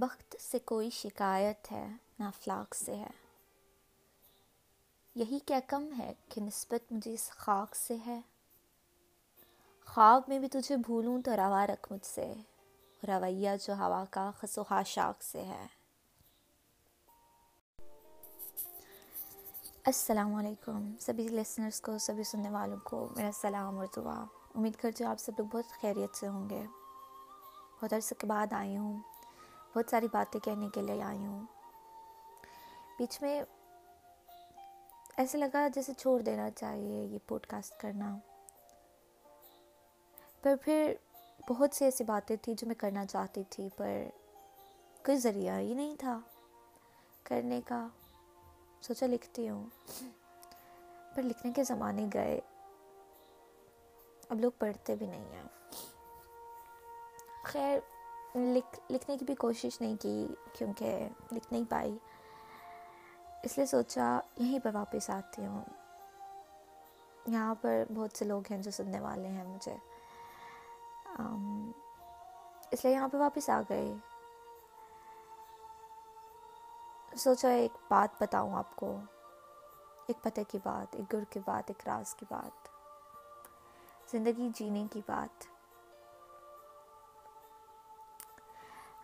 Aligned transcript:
بخت 0.00 0.34
سے 0.40 0.58
کوئی 0.64 0.88
شکایت 0.92 1.70
ہے 1.72 1.86
نہ 2.18 2.24
فلاک 2.40 2.74
سے 2.74 2.94
ہے 2.96 3.08
یہی 5.20 5.38
کیا 5.46 5.58
کم 5.68 5.88
ہے 5.98 6.12
کہ 6.34 6.40
نسبت 6.42 6.92
مجھے 6.92 7.12
اس 7.14 7.28
خاک 7.38 7.76
سے 7.76 7.96
ہے 8.06 8.18
خواب 9.86 10.22
میں 10.28 10.38
بھی 10.38 10.48
تجھے 10.52 10.76
بھولوں 10.86 11.20
تو 11.24 11.36
روا 11.36 11.66
رکھ 11.72 11.92
مجھ 11.92 12.04
سے 12.06 12.24
رویہ 13.08 13.50
جو 13.66 13.74
ہوا 13.78 14.04
کا 14.10 14.30
خصوشاق 14.40 15.22
سے 15.22 15.42
ہے 15.48 15.66
السلام 19.92 20.34
علیکم 20.34 20.90
سبھی 21.06 21.28
لسنرس 21.28 21.80
کو 21.80 21.96
سبھی 22.06 22.24
سننے 22.32 22.50
والوں 22.58 22.78
کو 22.84 23.06
میرا 23.16 23.30
سلام 23.40 23.78
اور 23.78 23.86
دعا 23.96 24.20
امید 24.54 24.76
کرتے 24.82 25.04
آپ 25.12 25.20
سب 25.20 25.32
لوگ 25.38 25.46
بہت 25.56 25.80
خیریت 25.80 26.16
سے 26.16 26.28
ہوں 26.28 26.48
گے 26.50 26.64
بہت 27.82 27.92
عرصے 27.92 28.14
کے 28.20 28.26
بعد 28.26 28.52
آئی 28.52 28.76
ہوں 28.76 28.98
بہت 29.74 29.90
ساری 29.90 30.06
باتیں 30.12 30.38
کہنے 30.44 30.68
کے 30.74 30.80
لیے 30.82 31.02
آئی 31.02 31.18
ہوں 31.24 31.44
بیچ 32.98 33.20
میں 33.22 33.42
ایسے 35.22 35.38
لگا 35.38 35.66
جیسے 35.74 35.92
چھوڑ 35.98 36.18
دینا 36.22 36.48
چاہیے 36.56 37.02
یہ 37.04 37.18
پوڈ 37.28 37.46
کاسٹ 37.48 37.78
کرنا 37.80 38.14
پر 40.42 40.54
پھر 40.64 40.92
بہت 41.48 41.74
سی 41.74 41.84
ایسی 41.84 42.04
باتیں 42.04 42.34
تھی 42.42 42.54
جو 42.58 42.66
میں 42.66 42.74
کرنا 42.78 43.04
چاہتی 43.06 43.42
تھی 43.50 43.68
پر 43.76 44.02
کوئی 45.06 45.16
ذریعہ 45.18 45.58
ہی 45.58 45.72
نہیں 45.74 45.94
تھا 46.00 46.18
کرنے 47.28 47.60
کا 47.68 47.86
سوچا 48.88 49.06
لکھتی 49.06 49.48
ہوں 49.48 49.64
پر 51.14 51.22
لکھنے 51.22 51.52
کے 51.56 51.64
زمانے 51.70 52.06
گئے 52.14 52.38
اب 54.28 54.40
لوگ 54.40 54.50
پڑھتے 54.58 54.94
بھی 55.00 55.06
نہیں 55.06 55.32
ہیں 55.34 55.48
خیر 57.44 57.78
لکھ 58.34 58.78
لکھنے 58.92 59.16
کی 59.18 59.24
بھی 59.24 59.34
کوشش 59.38 59.80
نہیں 59.80 59.96
کی 60.02 60.26
کیونکہ 60.58 61.08
لکھ 61.32 61.52
نہیں 61.52 61.64
پائی 61.70 61.96
اس 63.44 63.56
لیے 63.58 63.66
سوچا 63.66 64.18
یہیں 64.36 64.58
پہ 64.64 64.68
واپس 64.74 65.08
آتی 65.10 65.46
ہوں 65.46 65.62
یہاں 67.32 67.54
پر 67.60 67.82
بہت 67.94 68.18
سے 68.18 68.24
لوگ 68.24 68.50
ہیں 68.52 68.58
جو 68.62 68.70
سننے 68.76 69.00
والے 69.00 69.28
ہیں 69.28 69.44
مجھے 69.44 69.74
اس 72.74 72.84
لیے 72.84 72.92
یہاں 72.92 73.08
پہ 73.12 73.16
واپس 73.18 73.50
آ 73.50 73.60
گئی 73.70 73.92
سوچا 77.24 77.48
ایک 77.48 77.72
بات 77.90 78.22
بتاؤں 78.22 78.54
آپ 78.58 78.74
کو 78.76 78.94
ایک 80.08 80.22
پتے 80.22 80.44
کی 80.48 80.58
بات 80.64 80.94
ایک 80.96 81.12
گر 81.12 81.24
کی 81.30 81.40
بات 81.46 81.70
ایک 81.70 81.86
راز 81.88 82.14
کی 82.14 82.26
بات 82.30 82.68
زندگی 84.12 84.48
جینے 84.58 84.84
کی 84.92 85.00
بات 85.08 85.50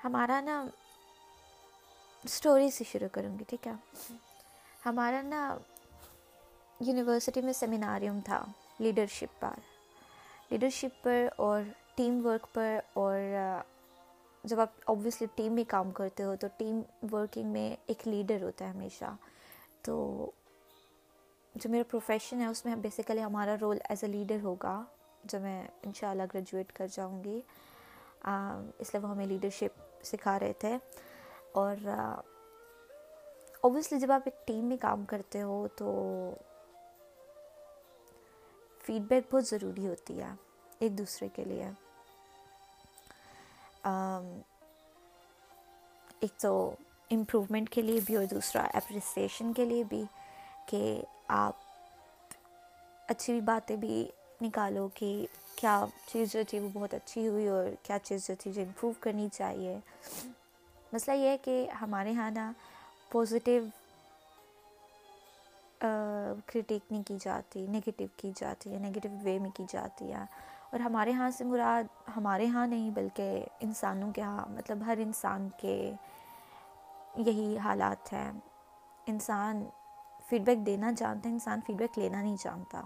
ہمارا 0.04 0.40
نا 0.40 0.64
اسٹوری 2.24 2.70
سے 2.70 2.84
شروع 2.90 3.06
کروں 3.12 3.38
گی 3.38 3.44
ٹھیک 3.48 3.66
ہے 3.66 3.72
ہمارا 4.84 5.20
نا 5.22 5.40
یونیورسٹی 6.86 7.40
میں 7.42 7.52
سیمیناریم 7.52 8.20
تھا 8.24 8.42
لیڈرشپ 8.80 9.40
پر 9.40 9.54
لیڈرشپ 10.50 11.02
پر 11.04 11.26
اور 11.46 11.62
ٹیم 11.96 12.24
ورک 12.26 12.46
پر 12.54 12.78
اور 13.02 13.18
جب 14.44 14.60
آپ 14.60 14.78
اوبیسلی 14.90 15.26
ٹیم 15.34 15.52
میں 15.54 15.64
کام 15.68 15.90
کرتے 15.98 16.24
ہو 16.24 16.34
تو 16.40 16.46
ٹیم 16.58 16.80
ورکنگ 17.12 17.52
میں 17.52 17.68
ایک 17.86 18.06
لیڈر 18.08 18.42
ہوتا 18.42 18.64
ہے 18.64 18.70
ہمیشہ 18.70 19.14
تو 19.84 20.30
جو 21.54 21.70
میرا 21.70 21.82
پروفیشن 21.90 22.40
ہے 22.40 22.46
اس 22.46 22.64
میں 22.64 22.76
بیسیکلی 22.82 23.22
ہمارا 23.22 23.56
رول 23.60 23.78
ایز 23.88 24.04
اے 24.04 24.10
لیڈر 24.12 24.42
ہوگا 24.42 24.82
جو 25.32 25.40
میں 25.40 25.62
انشاءاللہ 25.82 26.22
گریجویٹ 26.34 26.72
کر 26.72 26.86
جاؤں 26.96 27.22
گی 27.24 27.40
اس 28.24 28.94
لیے 28.94 29.02
وہ 29.02 29.10
ہمیں 29.10 29.26
لیڈرشپ 29.26 29.80
سکھا 30.04 30.38
رہے 30.40 30.52
تھے 30.60 30.76
اور 31.62 31.76
اوبویسلی 33.60 33.98
جب 34.00 34.12
آپ 34.12 34.22
ایک 34.26 34.46
ٹیم 34.46 34.64
میں 34.68 34.76
کام 34.80 35.04
کرتے 35.08 35.42
ہو 35.42 35.66
تو 35.76 35.92
فیڈ 38.86 39.02
بیک 39.08 39.32
بہت 39.32 39.46
ضروری 39.46 39.86
ہوتی 39.86 40.20
ہے 40.20 40.30
ایک 40.78 40.98
دوسرے 40.98 41.28
کے 41.34 41.44
لیے 41.44 41.70
ایک 46.20 46.38
تو 46.40 46.52
امپروومنٹ 47.10 47.70
کے 47.72 47.82
لیے 47.82 48.00
بھی 48.06 48.16
اور 48.16 48.24
دوسرا 48.30 48.66
اپریسیشن 48.74 49.52
کے 49.56 49.64
لیے 49.64 49.84
بھی 49.88 50.02
کہ 50.70 50.80
آپ 51.44 51.66
اچھی 53.10 53.40
باتیں 53.40 53.76
بھی 53.76 54.06
نکالو 54.40 54.88
کہ 54.94 55.12
کیا 55.60 55.78
چیز 56.06 56.32
جو 56.32 56.40
تھی 56.48 56.58
وہ 56.60 56.68
بہت 56.72 56.92
اچھی 56.94 57.26
ہوئی 57.28 57.46
اور 57.48 57.66
کیا 57.82 57.96
چیز 58.02 58.26
جو 58.26 58.34
تھی 58.40 58.50
جو 58.52 58.62
امپروو 58.62 58.92
کرنی 59.02 59.26
چاہیے 59.32 59.78
مسئلہ 60.92 61.14
یہ 61.16 61.28
ہے 61.28 61.36
کہ 61.44 61.54
ہمارے 61.80 62.10
یہاں 62.10 62.30
نا 62.34 62.50
پوزیٹیو 63.12 63.62
کرٹیک 66.52 66.92
نہیں 66.92 67.02
کی 67.06 67.16
جاتی 67.20 67.66
نگیٹیو 67.76 68.06
کی 68.16 68.30
جاتی 68.40 68.72
ہے 68.74 68.78
نگیٹیو 68.88 69.10
وے 69.24 69.38
میں 69.42 69.50
کی 69.56 69.64
جاتی 69.72 70.12
ہے 70.12 70.20
اور 70.72 70.80
ہمارے 70.80 71.12
ہاں 71.20 71.30
سے 71.38 71.44
مراد 71.44 71.84
ہمارے 72.16 72.46
ہاں 72.54 72.66
نہیں 72.66 72.90
بلکہ 73.00 73.44
انسانوں 73.66 74.10
کے 74.14 74.22
ہاں 74.22 74.44
مطلب 74.56 74.84
ہر 74.86 74.98
انسان 75.06 75.48
کے 75.60 75.76
یہی 77.26 77.56
حالات 77.64 78.12
ہیں 78.12 78.30
انسان 79.12 79.64
فیڈ 80.30 80.44
بیک 80.46 80.64
دینا 80.66 80.90
جانتا 80.96 81.28
ہے 81.28 81.32
انسان 81.34 81.60
فیڈ 81.66 81.76
بیک 81.76 81.98
لینا 81.98 82.22
نہیں 82.22 82.36
جانتا 82.44 82.80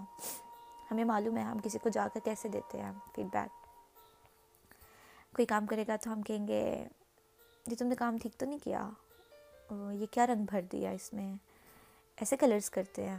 ہمیں 0.93 1.05
معلوم 1.05 1.37
ہے 1.37 1.43
ہم 1.43 1.59
کسی 1.65 1.79
کو 1.83 1.89
جا 1.89 2.07
کر 2.15 2.21
کیسے 2.25 2.49
دیتے 2.55 2.81
ہیں 2.83 2.91
فیڈ 3.15 3.27
بیک 3.35 3.67
کوئی 5.37 5.47
کام 5.53 5.67
کرے 5.67 5.85
گا 5.89 5.95
تو 6.05 6.13
ہم 6.13 6.23
کہیں 6.23 6.47
گے 6.49 6.63
جی 7.67 7.77
تم 7.77 7.87
نے 7.87 7.95
کام 7.99 8.17
ٹھیک 8.23 8.33
تو 8.41 8.47
نہیں 8.47 8.59
کیا 8.65 8.89
یہ 9.71 10.07
کیا 10.15 10.27
رنگ 10.27 10.45
بھر 10.51 10.61
دیا 10.73 10.91
اس 10.99 11.13
میں 11.13 11.33
ایسے 12.17 12.37
کلرز 12.41 12.69
کرتے 12.71 13.07
ہیں 13.09 13.19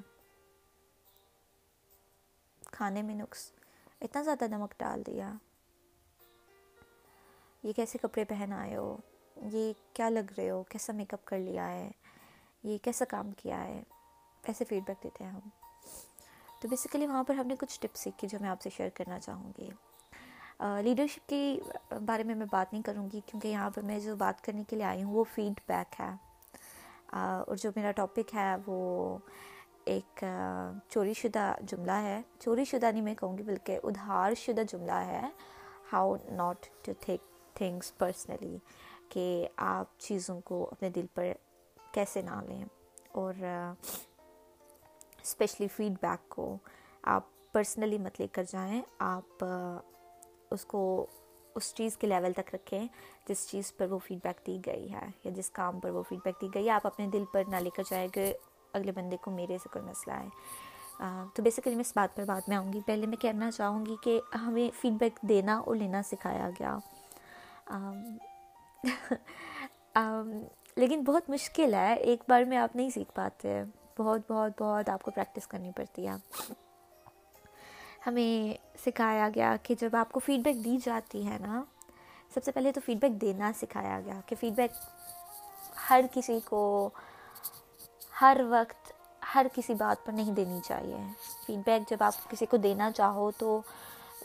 کھانے 2.78 3.01
میں 3.07 3.16
نقص 3.16 3.50
اتنا 4.01 4.22
زیادہ 4.29 4.47
نمک 4.55 4.73
ڈال 4.79 5.05
دیا 5.07 5.31
یہ 7.63 7.73
کیسے 7.75 7.97
کپڑے 8.01 8.25
پہن 8.35 8.53
آئے 8.59 8.75
ہو 8.75 8.95
یہ 9.51 9.73
کیا 9.95 10.09
لگ 10.09 10.31
رہے 10.38 10.50
ہو 10.50 10.61
کیسا 10.69 10.94
میک 11.01 11.13
اپ 11.13 11.25
کر 11.25 11.40
لیا 11.50 11.72
ہے 11.72 11.90
یہ 12.63 12.78
کیسا 12.84 13.05
کام 13.16 13.31
کیا 13.44 13.63
ہے 13.67 13.81
ایسے 14.47 14.66
فیڈ 14.69 14.84
بیک 14.88 15.03
دیتے 15.03 15.23
ہیں 15.23 15.31
ہم 15.31 15.40
تو 16.63 16.69
بیسیکلی 16.69 17.07
وہاں 17.07 17.24
پر 17.28 17.34
ہم 17.35 17.47
نے 17.47 17.56
کچھ 17.59 17.79
ٹپس 17.81 18.00
سیکھی 18.03 18.28
جو 18.31 18.38
میں 18.41 18.50
آپ 18.50 18.62
سے 18.63 18.69
شیئر 18.75 18.90
کرنا 18.97 19.18
چاہوں 19.19 19.51
گی 19.57 19.69
لیڈرشپ 20.84 21.28
کے 21.29 21.97
بارے 22.06 22.24
میں 22.24 22.35
میں 22.35 22.46
بات 22.51 22.72
نہیں 22.74 22.84
کروں 22.84 23.03
گی 23.13 23.19
کیونکہ 23.25 23.47
یہاں 23.47 23.69
پر 23.75 23.81
میں 23.85 24.00
جو 24.00 24.16
بات 24.16 24.44
کرنے 24.44 24.63
کے 24.69 24.75
لیے 24.75 24.85
آئی 24.85 25.03
ہوں 25.03 25.13
وہ 25.13 25.23
فیڈ 25.34 25.59
بیک 25.68 26.00
ہے 26.02 26.09
اور 27.22 27.56
جو 27.63 27.69
میرا 27.75 27.91
ٹاپک 27.96 28.34
ہے 28.35 28.56
وہ 28.68 28.78
ایک 29.96 30.23
چوری 30.91 31.13
شدہ 31.22 31.52
جملہ 31.72 32.00
ہے 32.07 32.19
چوری 32.40 32.66
شدہ 32.72 32.91
نہیں 32.91 33.02
میں 33.03 33.16
کہوں 33.19 33.38
گی 33.38 33.44
بلکہ 33.52 33.79
ادھار 33.84 34.34
شدہ 34.46 34.62
جملہ 34.72 35.02
ہے 35.12 35.22
how 35.91 36.16
not 36.38 36.66
to 36.85 36.91
think 37.06 37.56
things 37.57 37.96
personally 37.97 38.57
کہ 39.09 39.28
آپ 39.75 40.00
چیزوں 40.06 40.40
کو 40.46 40.63
اپنے 40.72 40.90
دل 41.00 41.06
پر 41.16 41.31
کیسے 41.94 42.22
نہ 42.29 42.41
لیں 42.47 42.63
اور 43.19 43.44
اسپیشلی 45.23 45.67
فیڈ 45.75 45.94
بیک 46.01 46.28
کو 46.29 46.56
آپ 47.16 47.23
پرسنلی 47.53 47.97
مت 47.97 48.19
لے 48.19 48.28
کر 48.31 48.44
جائیں 48.50 48.81
آپ 49.09 49.44
اس 50.53 50.66
کو 50.67 50.79
اس 51.56 51.73
چیز 51.75 51.97
کے 51.97 52.07
لیول 52.07 52.34
تک 52.35 52.53
رکھیں 52.53 52.88
جس 53.28 53.47
چیز 53.50 53.72
پر 53.78 53.91
وہ 53.91 54.00
فیڈ 54.07 54.17
بیک 54.23 54.45
دی 54.47 54.57
گئی 54.66 54.91
ہے 54.94 55.06
یا 55.23 55.31
جس 55.35 55.50
کام 55.59 55.79
پر 55.79 55.89
وہ 55.97 56.01
فیڈ 56.09 56.19
بیک 56.25 56.41
دی 56.41 56.47
گئی 56.53 56.66
ہے 56.66 56.72
آپ 56.73 56.88
اپنے 56.88 57.07
دل 57.13 57.23
پر 57.34 57.44
نہ 57.51 57.56
لے 57.63 57.69
کر 57.75 57.84
جائیں 57.89 58.07
کہ 58.13 58.34
اگلے 58.73 58.91
بندے 58.95 59.17
کو 59.22 59.31
میرے 59.31 59.57
سے 59.63 59.69
کوئی 59.73 59.85
مسئلہ 59.85 60.13
ہے 60.19 61.06
تو 61.35 61.44
بیسیکلی 61.44 61.75
میں 61.75 61.84
اس 61.88 61.91
بات 61.95 62.16
پر 62.16 62.23
بات 62.28 62.50
میں 62.50 62.57
آؤں 62.57 62.72
گی 62.73 62.79
پہلے 62.85 63.07
میں 63.07 63.17
کہنا 63.22 63.50
چاہوں 63.51 63.85
گی 63.85 63.95
کہ 64.03 64.19
ہمیں 64.45 64.69
فیڈ 64.81 64.94
بیک 65.00 65.19
دینا 65.29 65.57
اور 65.66 65.75
لینا 65.75 66.01
سکھایا 66.09 66.50
گیا 66.59 66.78
لیکن 70.78 71.02
بہت 71.05 71.29
مشکل 71.29 71.73
ہے 71.73 71.93
ایک 71.93 72.23
بار 72.29 72.43
میں 72.49 72.58
آپ 72.58 72.75
نہیں 72.75 72.90
سیکھ 72.93 73.11
پاتے 73.16 73.49
ہیں 73.53 73.64
بہت 73.97 74.22
بہت 74.31 74.61
بہت 74.61 74.90
آپ 74.90 75.01
کو 75.03 75.11
پریکٹس 75.16 75.47
کرنی 75.47 75.72
پڑتی 75.75 76.07
ہے 76.07 76.13
ہمیں 78.05 78.57
سکھایا 78.85 79.28
گیا 79.35 79.55
کہ 79.63 79.75
جب 79.79 79.95
آپ 79.95 80.11
کو 80.11 80.19
فیڈ 80.25 80.43
بیک 80.43 80.63
دی 80.63 80.78
جاتی 80.85 81.25
ہے 81.28 81.37
نا 81.41 81.61
سب 82.34 82.43
سے 82.43 82.51
پہلے 82.51 82.72
تو 82.73 82.81
فیڈ 82.85 82.99
بیک 83.01 83.19
دینا 83.22 83.51
سکھایا 83.61 83.99
گیا 84.05 84.19
کہ 84.25 84.35
فیڈ 84.40 84.53
بیک 84.55 84.72
ہر 85.90 86.05
کسی 86.13 86.40
کو 86.45 86.61
ہر 88.22 88.37
وقت 88.49 88.91
ہر 89.35 89.47
کسی 89.53 89.73
بات 89.73 90.05
پر 90.05 90.11
نہیں 90.13 90.31
دینی 90.35 90.59
چاہیے 90.67 90.97
فیڈ 91.46 91.59
بیک 91.66 91.89
جب 91.89 92.03
آپ 92.03 92.29
کسی 92.31 92.46
کو 92.49 92.57
دینا 92.67 92.91
چاہو 92.96 93.29
تو 93.37 93.59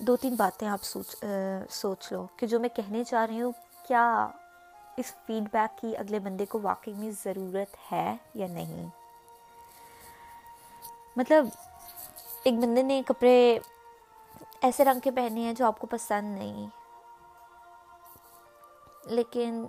دو 0.06 0.16
تین 0.22 0.34
باتیں 0.38 0.66
آپ 0.68 0.82
سوچ 0.84 1.14
سوچ 1.76 2.12
لو 2.12 2.26
کہ 2.36 2.46
جو 2.46 2.60
میں 2.60 2.68
کہنے 2.76 3.04
چاہ 3.04 3.26
رہی 3.28 3.42
ہوں 3.42 3.52
کیا 3.88 4.04
اس 4.96 5.12
فیڈ 5.26 5.48
بیک 5.52 5.78
کی 5.80 5.96
اگلے 5.96 6.18
بندے 6.22 6.46
کو 6.48 6.58
واقعی 6.62 6.92
میں 6.98 7.10
ضرورت 7.24 7.76
ہے 7.92 8.14
یا 8.34 8.46
نہیں 8.52 8.88
مطلب 11.18 11.46
ایک 12.44 12.54
بندے 12.62 12.82
نے 12.82 13.00
کپڑے 13.06 13.30
ایسے 14.66 14.84
رنگ 14.84 15.00
کے 15.04 15.10
پہنے 15.14 15.40
ہیں 15.42 15.52
جو 15.60 15.64
آپ 15.66 15.78
کو 15.78 15.86
پسند 15.90 16.36
نہیں 16.38 16.66
لیکن 19.16 19.64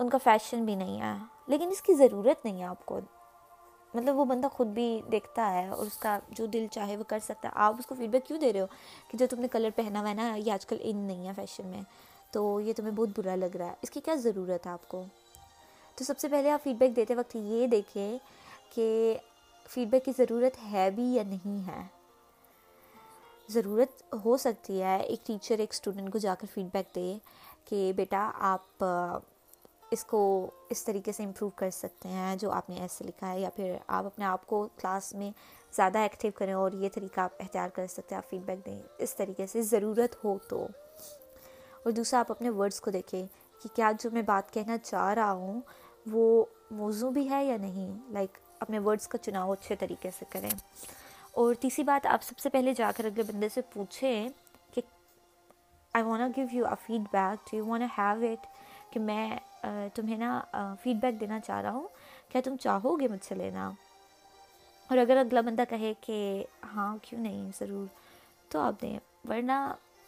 ان 0.00 0.08
کا 0.10 0.18
فیشن 0.24 0.64
بھی 0.64 0.74
نہیں 0.80 1.00
ہے 1.00 1.12
لیکن 1.48 1.68
اس 1.72 1.80
کی 1.86 1.94
ضرورت 2.00 2.44
نہیں 2.44 2.58
ہے 2.60 2.66
آپ 2.66 2.84
کو 2.86 2.98
مطلب 3.94 4.18
وہ 4.18 4.24
بندہ 4.34 4.46
خود 4.56 4.66
بھی 4.74 4.88
دیکھتا 5.12 5.50
ہے 5.54 5.66
اور 5.68 5.84
اس 5.86 5.96
کا 6.02 6.18
جو 6.40 6.46
دل 6.56 6.66
چاہے 6.72 6.96
وہ 6.96 7.04
کر 7.12 7.18
سکتا 7.28 7.48
ہے 7.48 7.52
آپ 7.68 7.76
اس 7.78 7.86
کو 7.86 7.94
فیڈ 7.98 8.10
بیک 8.10 8.26
کیوں 8.26 8.38
دے 8.40 8.52
رہے 8.52 8.60
ہو 8.60 8.66
کہ 9.10 9.18
جو 9.18 9.26
تم 9.30 9.40
نے 9.40 9.48
کلر 9.52 9.70
پہنا 9.76 10.00
ہوا 10.00 10.08
ہے 10.08 10.14
نا 10.14 10.32
یہ 10.34 10.52
آج 10.52 10.66
کل 10.72 10.78
ان 10.90 10.96
نہیں 11.06 11.26
ہے 11.28 11.32
فیشن 11.36 11.66
میں 11.68 11.82
تو 12.32 12.44
یہ 12.66 12.72
تمہیں 12.76 12.92
بہت 12.96 13.18
برا 13.18 13.36
لگ 13.44 13.56
رہا 13.58 13.66
ہے 13.68 13.74
اس 13.82 13.90
کی 13.96 14.00
کیا 14.10 14.14
ضرورت 14.28 14.66
ہے 14.66 14.72
آپ 14.72 14.86
کو 14.88 15.04
تو 15.96 16.04
سب 16.12 16.18
سے 16.18 16.28
پہلے 16.36 16.50
آپ 16.50 16.62
فیڈ 16.64 16.76
بیک 16.84 16.96
دیتے 16.96 17.14
وقت 17.22 17.36
یہ 17.36 17.66
دیکھیں 17.76 18.08
کہ 18.74 18.88
فیڈ 19.72 19.88
بیک 19.90 20.04
کی 20.04 20.12
ضرورت 20.16 20.56
ہے 20.70 20.88
بھی 20.94 21.02
یا 21.14 21.22
نہیں 21.28 21.66
ہے 21.66 21.82
ضرورت 23.54 24.02
ہو 24.24 24.36
سکتی 24.44 24.80
ہے 24.82 24.96
ایک 25.00 25.26
ٹیچر 25.26 25.58
ایک 25.60 25.70
اسٹوڈنٹ 25.72 26.12
کو 26.12 26.18
جا 26.24 26.34
کر 26.40 26.46
فیڈ 26.54 26.66
بیک 26.72 26.94
دے 26.94 27.12
کہ 27.68 27.92
بیٹا 27.96 28.30
آپ 28.50 28.84
اس 29.92 30.04
کو 30.10 30.22
اس 30.70 30.84
طریقے 30.84 31.12
سے 31.12 31.24
امپروو 31.24 31.48
کر 31.56 31.70
سکتے 31.78 32.08
ہیں 32.08 32.34
جو 32.40 32.50
آپ 32.52 32.70
نے 32.70 32.80
ایسے 32.80 33.04
لکھا 33.04 33.30
ہے 33.32 33.40
یا 33.40 33.48
پھر 33.56 33.76
آپ 33.98 34.06
اپنے 34.06 34.24
آپ 34.24 34.46
کو 34.46 34.66
کلاس 34.80 35.12
میں 35.18 35.30
زیادہ 35.76 35.98
ایکٹیو 36.08 36.30
کریں 36.38 36.52
اور 36.54 36.72
یہ 36.80 36.88
طریقہ 36.94 37.20
آپ 37.20 37.42
اختیار 37.42 37.68
کر 37.74 37.86
سکتے 37.94 38.14
ہیں 38.14 38.22
آپ 38.22 38.30
فیڈ 38.30 38.42
بیک 38.46 38.64
دیں 38.66 38.78
اس 39.04 39.14
طریقے 39.16 39.46
سے 39.52 39.62
ضرورت 39.70 40.16
ہو 40.24 40.36
تو 40.48 40.66
اور 41.84 41.92
دوسرا 41.96 42.20
آپ 42.20 42.30
اپنے 42.32 42.50
ورڈس 42.58 42.80
کو 42.80 42.90
دیکھیں 42.90 43.22
کہ 43.62 43.68
کیا 43.76 43.92
جو 44.02 44.10
میں 44.12 44.22
بات 44.34 44.52
کہنا 44.54 44.78
چاہ 44.84 45.12
رہا 45.14 45.32
ہوں 45.32 45.60
وہ 46.10 46.44
موضوع 46.82 47.10
بھی 47.10 47.28
ہے 47.30 47.44
یا 47.44 47.56
نہیں 47.60 47.98
لائک 48.12 48.38
اپنے 48.60 48.78
ورڈز 48.84 49.06
کا 49.08 49.18
چناؤ 49.18 49.52
اچھے 49.52 49.74
طریقے 49.78 50.10
سے 50.18 50.24
کریں 50.30 50.50
اور 51.40 51.54
تیسری 51.60 51.82
بات 51.84 52.06
آپ 52.12 52.22
سب 52.24 52.38
سے 52.38 52.48
پہلے 52.52 52.74
جا 52.76 52.90
کر 52.96 53.04
اگلے 53.04 53.22
بندے 53.30 53.48
سے 53.54 53.60
پوچھیں 53.72 54.28
کہ 54.74 54.80
I 55.94 56.04
wanna 56.04 56.28
give 56.36 56.46
you 56.52 56.66
a 56.68 56.74
feedback 57.12 57.54
you 57.54 57.66
wanna 57.66 57.86
have 57.98 58.24
it 58.30 58.46
کہ 58.92 59.00
میں 59.00 59.28
تمہیں 59.94 60.16
نا 60.18 60.38
فیڈ 60.82 60.96
بیک 61.02 61.20
دینا 61.20 61.40
چاہ 61.46 61.60
رہا 61.62 61.70
ہوں 61.72 61.86
کیا 62.32 62.40
تم 62.44 62.56
چاہو 62.62 62.98
گے 63.00 63.08
مجھ 63.08 63.24
سے 63.24 63.34
لینا 63.34 63.70
اور 64.88 64.98
اگر 64.98 65.16
اگلا 65.16 65.40
بندہ 65.46 65.62
کہے 65.70 65.92
کہ 66.06 66.18
ہاں 66.74 66.94
کیوں 67.02 67.20
نہیں 67.20 67.50
ضرور 67.58 67.86
تو 68.52 68.60
آپ 68.60 68.80
دیں 68.82 68.98
ورنہ 69.28 69.52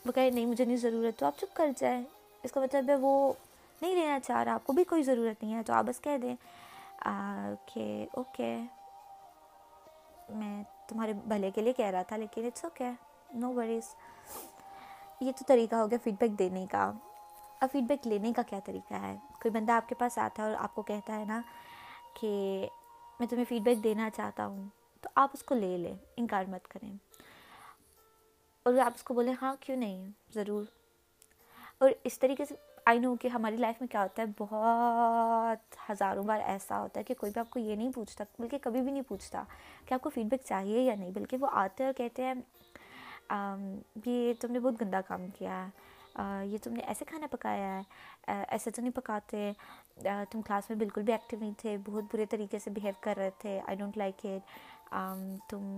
وہ 0.06 0.12
کہے 0.12 0.31
نہیں 0.31 0.46
مجھے 0.46 0.64
نہیں 0.64 0.76
ضرورت 0.76 1.19
تو 1.19 1.26
آپ 1.26 1.38
چپ 1.40 1.56
کر 1.56 1.70
جائیں 1.81 2.02
اس 2.44 2.52
کا 2.52 2.60
مطلب 2.60 2.88
ہے 2.88 2.94
وہ 3.00 3.32
نہیں 3.82 3.94
لینا 3.94 4.19
چاہ 4.26 4.43
رہا 4.44 4.55
آپ 4.55 4.64
کو 4.64 4.72
بھی 4.72 4.84
کوئی 4.93 5.02
ضرورت 5.02 5.43
نہیں 5.43 5.55
ہے 5.55 5.62
تو 5.66 5.72
آپ 5.72 5.84
بس 5.87 6.00
کہہ 6.00 6.16
دیں 6.22 6.34
کہ 7.75 8.06
اوکے 8.16 8.56
میں 10.38 10.62
تمہارے 10.88 11.12
بھلے 11.28 11.50
کے 11.54 11.60
لیے 11.62 11.72
کہہ 11.76 11.90
رہا 11.90 12.02
تھا 12.08 12.16
لیکن 12.16 12.44
اٹس 12.46 12.64
اوکے 12.64 12.90
نو 13.40 13.52
وریز 13.54 13.94
یہ 15.20 15.32
تو 15.38 15.44
طریقہ 15.49 15.75
ہو 15.75 15.90
گیا 15.90 15.99
فیڈ 16.04 16.14
بیک 16.20 16.38
دینے 16.38 16.64
کا 16.70 16.90
اب 17.60 17.69
فیڈ 17.72 17.84
بیک 17.88 18.06
لینے 18.06 18.32
کا 18.37 18.43
کیا 18.50 18.58
طریقہ 18.64 19.00
ہے 19.02 19.14
کوئی 19.43 19.50
بندہ 19.52 19.72
آپ 19.72 19.88
کے 19.88 19.94
پاس 19.99 20.19
آتا 20.19 20.43
ہے 20.43 20.46
اور 20.49 20.56
آپ 20.64 20.75
کو 20.75 20.82
کہتا 20.93 21.19
ہے 21.19 21.25
نا 21.28 21.40
کہ 22.20 22.31
میں 23.19 23.26
تمہیں 23.31 23.44
فیڈ 23.48 23.62
بیک 23.62 23.82
دینا 23.84 24.08
چاہتا 24.16 24.46
ہوں 24.46 24.66
تو 25.00 25.08
آپ 25.20 25.31
اس 25.34 25.43
کو 25.44 25.55
لے 25.55 25.76
لیں 25.78 25.94
انکار 26.16 26.44
مت 26.48 26.69
کریں 26.69 26.93
اور 28.64 28.78
آپ 28.84 28.93
اس 28.94 29.02
کو 29.02 29.14
بولیں 29.14 29.32
ہاں 29.43 29.55
کیوں 29.60 29.76
نہیں 29.76 30.08
ضرور 30.34 30.64
اور 31.82 31.90
اس 32.05 32.19
طریقے 32.19 32.44
سے 32.48 32.55
آئی 32.93 32.99
نو 33.00 33.15
کہ 33.21 33.29
ہماری 33.35 33.56
لائف 33.56 33.81
میں 33.81 33.87
کیا 33.91 34.03
ہوتا 34.03 34.23
ہے 34.23 34.27
بہت 34.39 35.75
ہزاروں 35.91 36.23
بار 36.27 36.41
ایسا 36.47 36.81
ہوتا 36.81 36.99
ہے 37.00 37.05
کہ 37.09 37.15
کوئی 37.19 37.33
بھی 37.33 37.39
آپ 37.41 37.50
کو 37.50 37.59
یہ 37.61 37.75
نہیں 37.75 37.91
پوچھتا 37.94 38.25
بلکہ 38.39 38.59
کبھی 38.62 38.81
بھی 38.81 38.93
نہیں 38.93 39.03
پوچھتا 39.09 39.43
کہ 39.87 39.94
آپ 39.94 40.00
کو 40.03 40.11
فیڈ 40.15 40.27
بیک 40.31 40.41
چاہیے 40.49 40.81
یا 40.83 40.94
نہیں 40.99 41.11
بلکہ 41.11 41.37
وہ 41.41 41.47
آتے 41.61 41.85
اور 41.85 41.93
کہتے 41.97 42.25
ہیں 42.25 42.35
یہ 44.06 44.33
تم 44.41 44.53
نے 44.53 44.59
بہت 44.59 44.81
گندا 44.81 45.00
کام 45.09 45.27
کیا 45.39 45.65
ہے 45.67 46.47
یہ 46.47 46.59
تم 46.62 46.73
نے 46.75 46.83
ایسے 46.87 47.05
کھانا 47.09 47.27
پکایا 47.37 47.75
ہے 47.77 48.41
ایسے 48.49 48.71
تو 48.71 48.83
نہیں 48.83 48.97
پکاتے 48.97 49.50
تم 50.33 50.41
کلاس 50.47 50.71
میں 50.71 50.79
بالکل 50.79 51.03
بھی 51.03 51.12
ایکٹیو 51.12 51.39
نہیں 51.41 51.53
تھے 51.61 51.77
بہت 51.87 52.05
برے 52.15 52.27
طریقے 52.31 52.59
سے 52.65 52.71
بیہیو 52.71 53.00
کر 53.05 53.15
رہے 53.19 53.31
تھے 53.39 53.61
آئی 53.67 53.77
ڈونٹ 53.77 53.97
لائک 53.99 54.27
اٹ 54.27 55.50
تم 55.50 55.75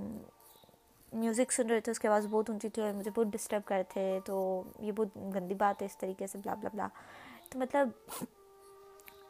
میوزک 1.14 1.52
سن 1.52 1.68
رہے 1.70 1.80
تھے 1.84 1.92
اس 1.92 1.98
کے 2.00 2.08
آواز 2.08 2.26
بہت 2.30 2.48
اونچی 2.50 2.68
تھی 2.74 2.82
اور 2.82 2.92
مجھے 2.94 3.10
بہت 3.16 3.26
ڈسٹرب 3.32 3.64
کر 3.66 3.74
رہے 3.74 3.82
تھے 3.92 4.18
تو 4.24 4.38
یہ 4.80 4.92
بہت 4.96 5.16
گندی 5.34 5.54
بات 5.58 5.82
ہے 5.82 5.86
اس 5.86 5.96
طریقے 5.98 6.26
سے 6.26 6.38
بلا 6.44 6.54
بلا 6.62 6.86
تو 7.50 7.58
مطلب 7.58 7.88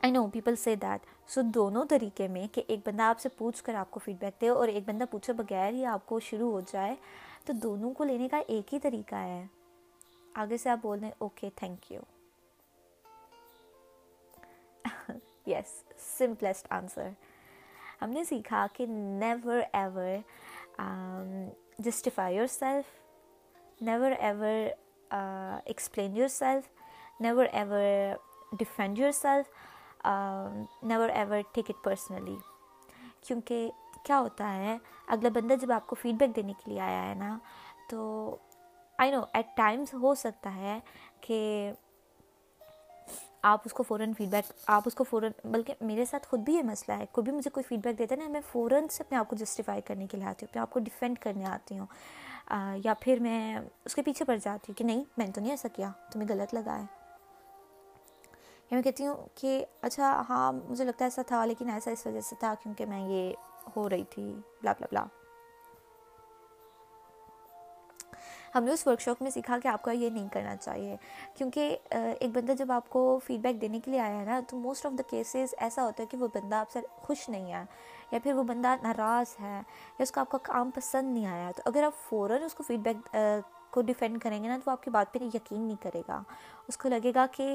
آئی 0.03 0.11
know 0.13 0.27
people 0.33 0.57
say 0.63 0.75
that 0.83 1.07
so 1.31 1.41
دونوں 1.55 1.85
طریقے 1.91 2.29
میں 2.29 2.47
کہ 2.55 2.63
ایک 2.69 2.81
بندہ 2.87 3.03
آپ 3.03 3.21
سے 3.21 3.29
پوچھ 3.37 3.63
کر 3.65 3.75
آپ 3.83 3.91
کو 3.91 4.01
فیڈ 4.05 4.17
بیک 4.21 4.41
دے 4.41 4.49
اور 4.49 4.69
ایک 4.69 4.85
بندہ 4.89 5.05
پوچھے 5.11 5.33
بغیر 5.43 5.73
ہی 5.73 5.85
آپ 5.95 6.07
کو 6.07 6.21
شروع 6.31 6.51
ہو 6.53 6.61
جائے 6.73 6.95
تو 7.47 7.53
دونوں 7.63 7.93
کو 7.95 8.05
لینے 8.05 8.29
کا 8.31 8.41
ایک 8.55 8.73
ہی 8.75 8.79
طریقہ 8.83 9.15
ہے 9.15 9.45
آگے 10.43 10.57
سے 10.63 10.71
آپ 10.71 10.79
بول 10.83 10.99
رہے 10.99 11.07
ہیں 11.07 11.15
okay 11.19 11.51
thank 11.57 11.91
you 11.93 12.01
yes 15.47 15.83
simplest 16.19 16.67
answer 16.73 17.09
ہم 18.03 18.11
نے 18.11 18.25
سیکھا 18.29 18.67
کہ 18.73 18.87
never 18.89 19.61
ever 19.73 20.23
justify 21.83 22.37
yourself 22.51 23.83
never 23.87 24.11
ever 24.19 24.69
explain 25.67 26.17
yourself 26.31 27.21
never 27.23 27.47
ever 27.53 28.15
defend 28.59 29.01
self 29.15 30.05
never 30.87 31.09
ever 31.09 31.41
take 31.55 31.71
it 31.71 31.85
personally 31.85 32.37
کیونکہ 33.27 33.69
کیا 34.05 34.19
ہوتا 34.21 34.53
ہے 34.57 34.77
اگلا 35.15 35.29
بندہ 35.35 35.55
جب 35.61 35.73
آپ 35.73 35.87
کو 35.87 35.97
فیڈ 36.03 36.15
بیک 36.19 36.37
دینے 36.37 36.53
کے 36.65 36.71
لیے 36.71 36.81
آیا 36.81 37.09
ہے 37.09 37.15
نا 37.19 37.37
تو 37.91 38.05
آئی 38.99 39.11
نو 39.11 39.21
ایٹ 39.35 39.57
ٹائمس 39.57 39.95
ہو 40.03 40.15
سکتا 40.15 40.55
ہے 40.57 40.79
کہ 41.21 41.39
آپ 43.47 43.61
اس 43.65 43.73
کو 43.75 43.83
فوراً 43.83 44.05
فیڈ 44.19 44.29
بیک 44.35 44.53
آپ 44.75 44.83
اس 44.87 44.95
کو 44.97 45.05
فوراً 45.09 45.29
بلکہ 45.53 45.75
میرے 45.85 46.05
ساتھ 46.11 46.27
خود 46.29 46.41
بھی 46.45 46.53
یہ 46.55 46.63
مسئلہ 46.65 46.97
ہے 46.99 47.05
کوئی 47.13 47.25
بھی 47.25 47.33
مجھے 47.33 47.51
کوئی 47.55 47.65
فیڈ 47.69 47.81
بیک 47.85 47.99
دیتا 47.99 48.15
ہے 48.15 48.21
نا 48.23 48.29
میں 48.33 48.41
فوراً 48.53 48.87
سے 48.91 49.03
اپنے 49.03 49.19
آپ 49.19 49.29
کو 49.29 49.37
جسٹیفائی 49.37 49.81
کرنے 49.87 50.07
کے 50.11 50.17
لیے 50.17 50.27
آتی 50.27 50.47
ہوں 50.47 50.51
میں 50.55 50.61
آپ 50.63 50.71
کو 50.73 50.81
ڈیفینڈ 50.85 51.19
کرنے 51.23 51.45
آتی 51.49 51.79
ہوں 51.79 52.77
یا 52.85 52.95
پھر 53.01 53.19
میں 53.23 53.57
اس 53.59 53.95
کے 53.95 54.03
پیچھے 54.03 54.25
پڑ 54.25 54.37
جاتی 54.45 54.73
ہوں 54.73 54.79
کہ 54.79 54.85
نہیں 54.85 55.03
میں 55.17 55.27
نے 55.27 55.33
تو 55.33 55.41
نہیں 55.41 55.51
ایسا 55.53 55.69
کیا 55.77 55.91
تمہیں 56.13 56.29
غلط 56.29 56.55
لگا 56.55 56.77
ہے 56.79 56.85
یا 58.71 58.75
میں 58.77 58.83
کہتی 58.83 59.07
ہوں 59.07 59.27
کہ 59.41 59.65
اچھا 59.89 60.13
ہاں 60.29 60.53
مجھے 60.53 60.85
لگتا 60.85 61.05
ایسا 61.05 61.23
تھا 61.29 61.45
لیکن 61.47 61.71
ایسا 61.71 61.91
اس 61.91 62.07
وجہ 62.07 62.21
سے 62.29 62.37
تھا 62.41 62.55
کیونکہ 62.63 62.87
میں 62.95 63.01
یہ 63.09 63.33
ہو 63.77 63.89
رہی 63.91 64.05
تھی 64.11 64.23
بلا 64.63 64.73
بلا 64.81 64.87
بلا 64.91 65.05
ہم 68.55 68.65
نے 68.65 68.73
اس 68.73 68.87
ورک 68.87 69.01
شاپ 69.01 69.21
میں 69.23 69.31
سیکھا 69.31 69.57
کہ 69.63 69.69
آپ 69.69 69.83
کو 69.83 69.91
یہ 69.91 70.11
نہیں 70.11 70.27
کرنا 70.33 70.55
چاہیے 70.57 70.97
کیونکہ 71.39 71.77
ایک 71.95 72.31
بندہ 72.35 72.53
جب 72.59 72.73
آپ 72.73 72.89
کو 72.91 73.01
فیڈ 73.27 73.41
بیک 73.43 73.61
دینے 73.61 73.81
کے 73.85 73.91
لیے 73.91 74.01
آیا 74.01 74.19
ہے 74.19 74.25
نا 74.25 74.39
تو 74.51 74.57
موسٹ 74.57 74.87
آف 74.87 74.93
دا 74.99 75.03
کیسز 75.11 75.55
ایسا 75.59 75.85
ہوتا 75.85 76.03
ہے 76.03 76.07
کہ 76.11 76.17
وہ 76.17 76.29
بندہ 76.35 76.57
آپ 76.57 76.71
سے 76.73 76.81
خوش 77.03 77.29
نہیں 77.29 77.53
ہے 77.53 77.65
یا 78.13 78.19
پھر 78.23 78.35
وہ 78.35 78.43
بندہ 78.53 78.75
ناراض 78.83 79.35
ہے 79.41 79.55
یا 79.57 80.03
اس 80.03 80.13
کا 80.13 80.21
آپ 80.21 80.31
کا 80.31 80.39
کام 80.53 80.71
پسند 80.75 81.13
نہیں 81.15 81.27
آیا 81.27 81.51
تو 81.57 81.63
اگر 81.67 81.83
آپ 81.87 81.99
فوراً 82.09 82.43
اس 82.45 82.55
کو 82.55 82.65
فیڈ 82.67 82.81
بیک 82.89 83.17
کو 83.75 83.81
ڈیفینڈ 83.87 84.21
کریں 84.23 84.43
گے 84.43 84.49
نا 84.49 84.57
تو 84.57 84.71
وہ 84.71 84.73
آپ 84.77 84.83
کی 84.83 84.91
بات 84.91 85.13
پہ 85.15 85.25
یقین 85.35 85.63
نہیں 85.67 85.83
کرے 85.83 86.03
گا 86.09 86.23
اس 86.69 86.77
کو 86.79 86.89
لگے 86.89 87.13
گا 87.15 87.27
کہ 87.37 87.53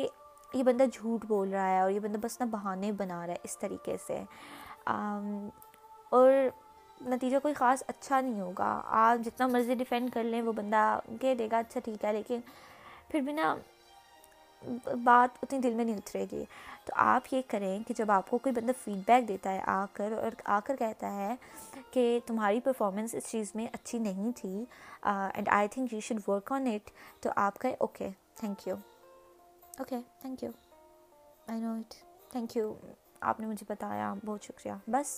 یہ 0.53 0.63
بندہ 0.63 0.83
جھوٹ 0.93 1.25
بول 1.27 1.53
رہا 1.53 1.69
ہے 1.69 1.79
اور 1.79 1.89
یہ 1.91 2.00
بندہ 2.00 2.17
بس 2.21 2.39
نہ 2.41 2.45
بہانے 2.51 2.91
بنا 2.97 3.25
رہا 3.27 3.33
ہے 3.33 3.38
اس 3.45 3.57
طریقے 3.59 3.95
سے 4.07 4.23
اور 6.17 6.29
نتیجہ 7.07 7.37
کوئی 7.41 7.53
خاص 7.53 7.83
اچھا 7.87 8.19
نہیں 8.21 8.39
ہوگا 8.41 8.79
آپ 9.01 9.23
جتنا 9.25 9.47
مرضی 9.47 9.75
ڈیفینڈ 9.75 10.09
کر 10.13 10.23
لیں 10.23 10.41
وہ 10.41 10.51
بندہ 10.55 10.99
کہہ 11.21 11.33
دے 11.39 11.47
گا 11.51 11.57
اچھا 11.57 11.79
ٹھیک 11.83 12.03
ہے 12.05 12.11
لیکن 12.13 12.39
پھر 13.11 13.21
بھی 13.21 13.33
نا 13.33 13.55
بات 15.03 15.37
اتنی 15.43 15.59
دل 15.59 15.73
میں 15.73 15.83
نہیں 15.85 15.97
اترے 15.97 16.25
گی 16.31 16.43
تو 16.85 16.93
آپ 17.03 17.33
یہ 17.33 17.41
کریں 17.47 17.77
کہ 17.87 17.93
جب 17.97 18.11
آپ 18.11 18.29
کو 18.29 18.37
کوئی 18.37 18.53
بندہ 18.55 18.71
فیڈ 18.83 18.97
بیک 19.07 19.27
دیتا 19.27 19.51
ہے 19.53 19.61
آ 19.77 19.83
کر 19.93 20.11
اور 20.23 20.31
آ 20.45 20.59
کر 20.65 20.75
کہتا 20.79 21.13
ہے 21.15 21.33
کہ 21.91 22.17
تمہاری 22.25 22.59
پرفارمنس 22.63 23.15
اس 23.15 23.29
چیز 23.31 23.51
میں 23.55 23.67
اچھی 23.73 23.99
نہیں 23.99 24.31
تھی 24.37 24.63
and 25.11 25.49
I 25.51 25.67
think 25.73 25.93
you 25.93 25.99
should 26.07 26.19
work 26.27 26.51
on 26.51 26.67
it 26.73 26.91
تو 27.23 27.29
آپ 27.45 27.59
کا 27.59 27.69
okay 27.79 28.09
thank 28.39 28.67
you 28.67 28.75
okay 29.77 29.99
thank 30.21 30.43
you 30.43 30.51
I 31.47 31.59
know 31.59 31.71
it 31.77 31.93
thank 32.31 32.57
you 32.57 32.73
آپ 33.29 33.39
نے 33.39 33.47
مجھے 33.47 33.65
بتایا 33.69 34.13
بہت 34.25 34.45
شکریہ 34.45 34.71
بس 34.91 35.15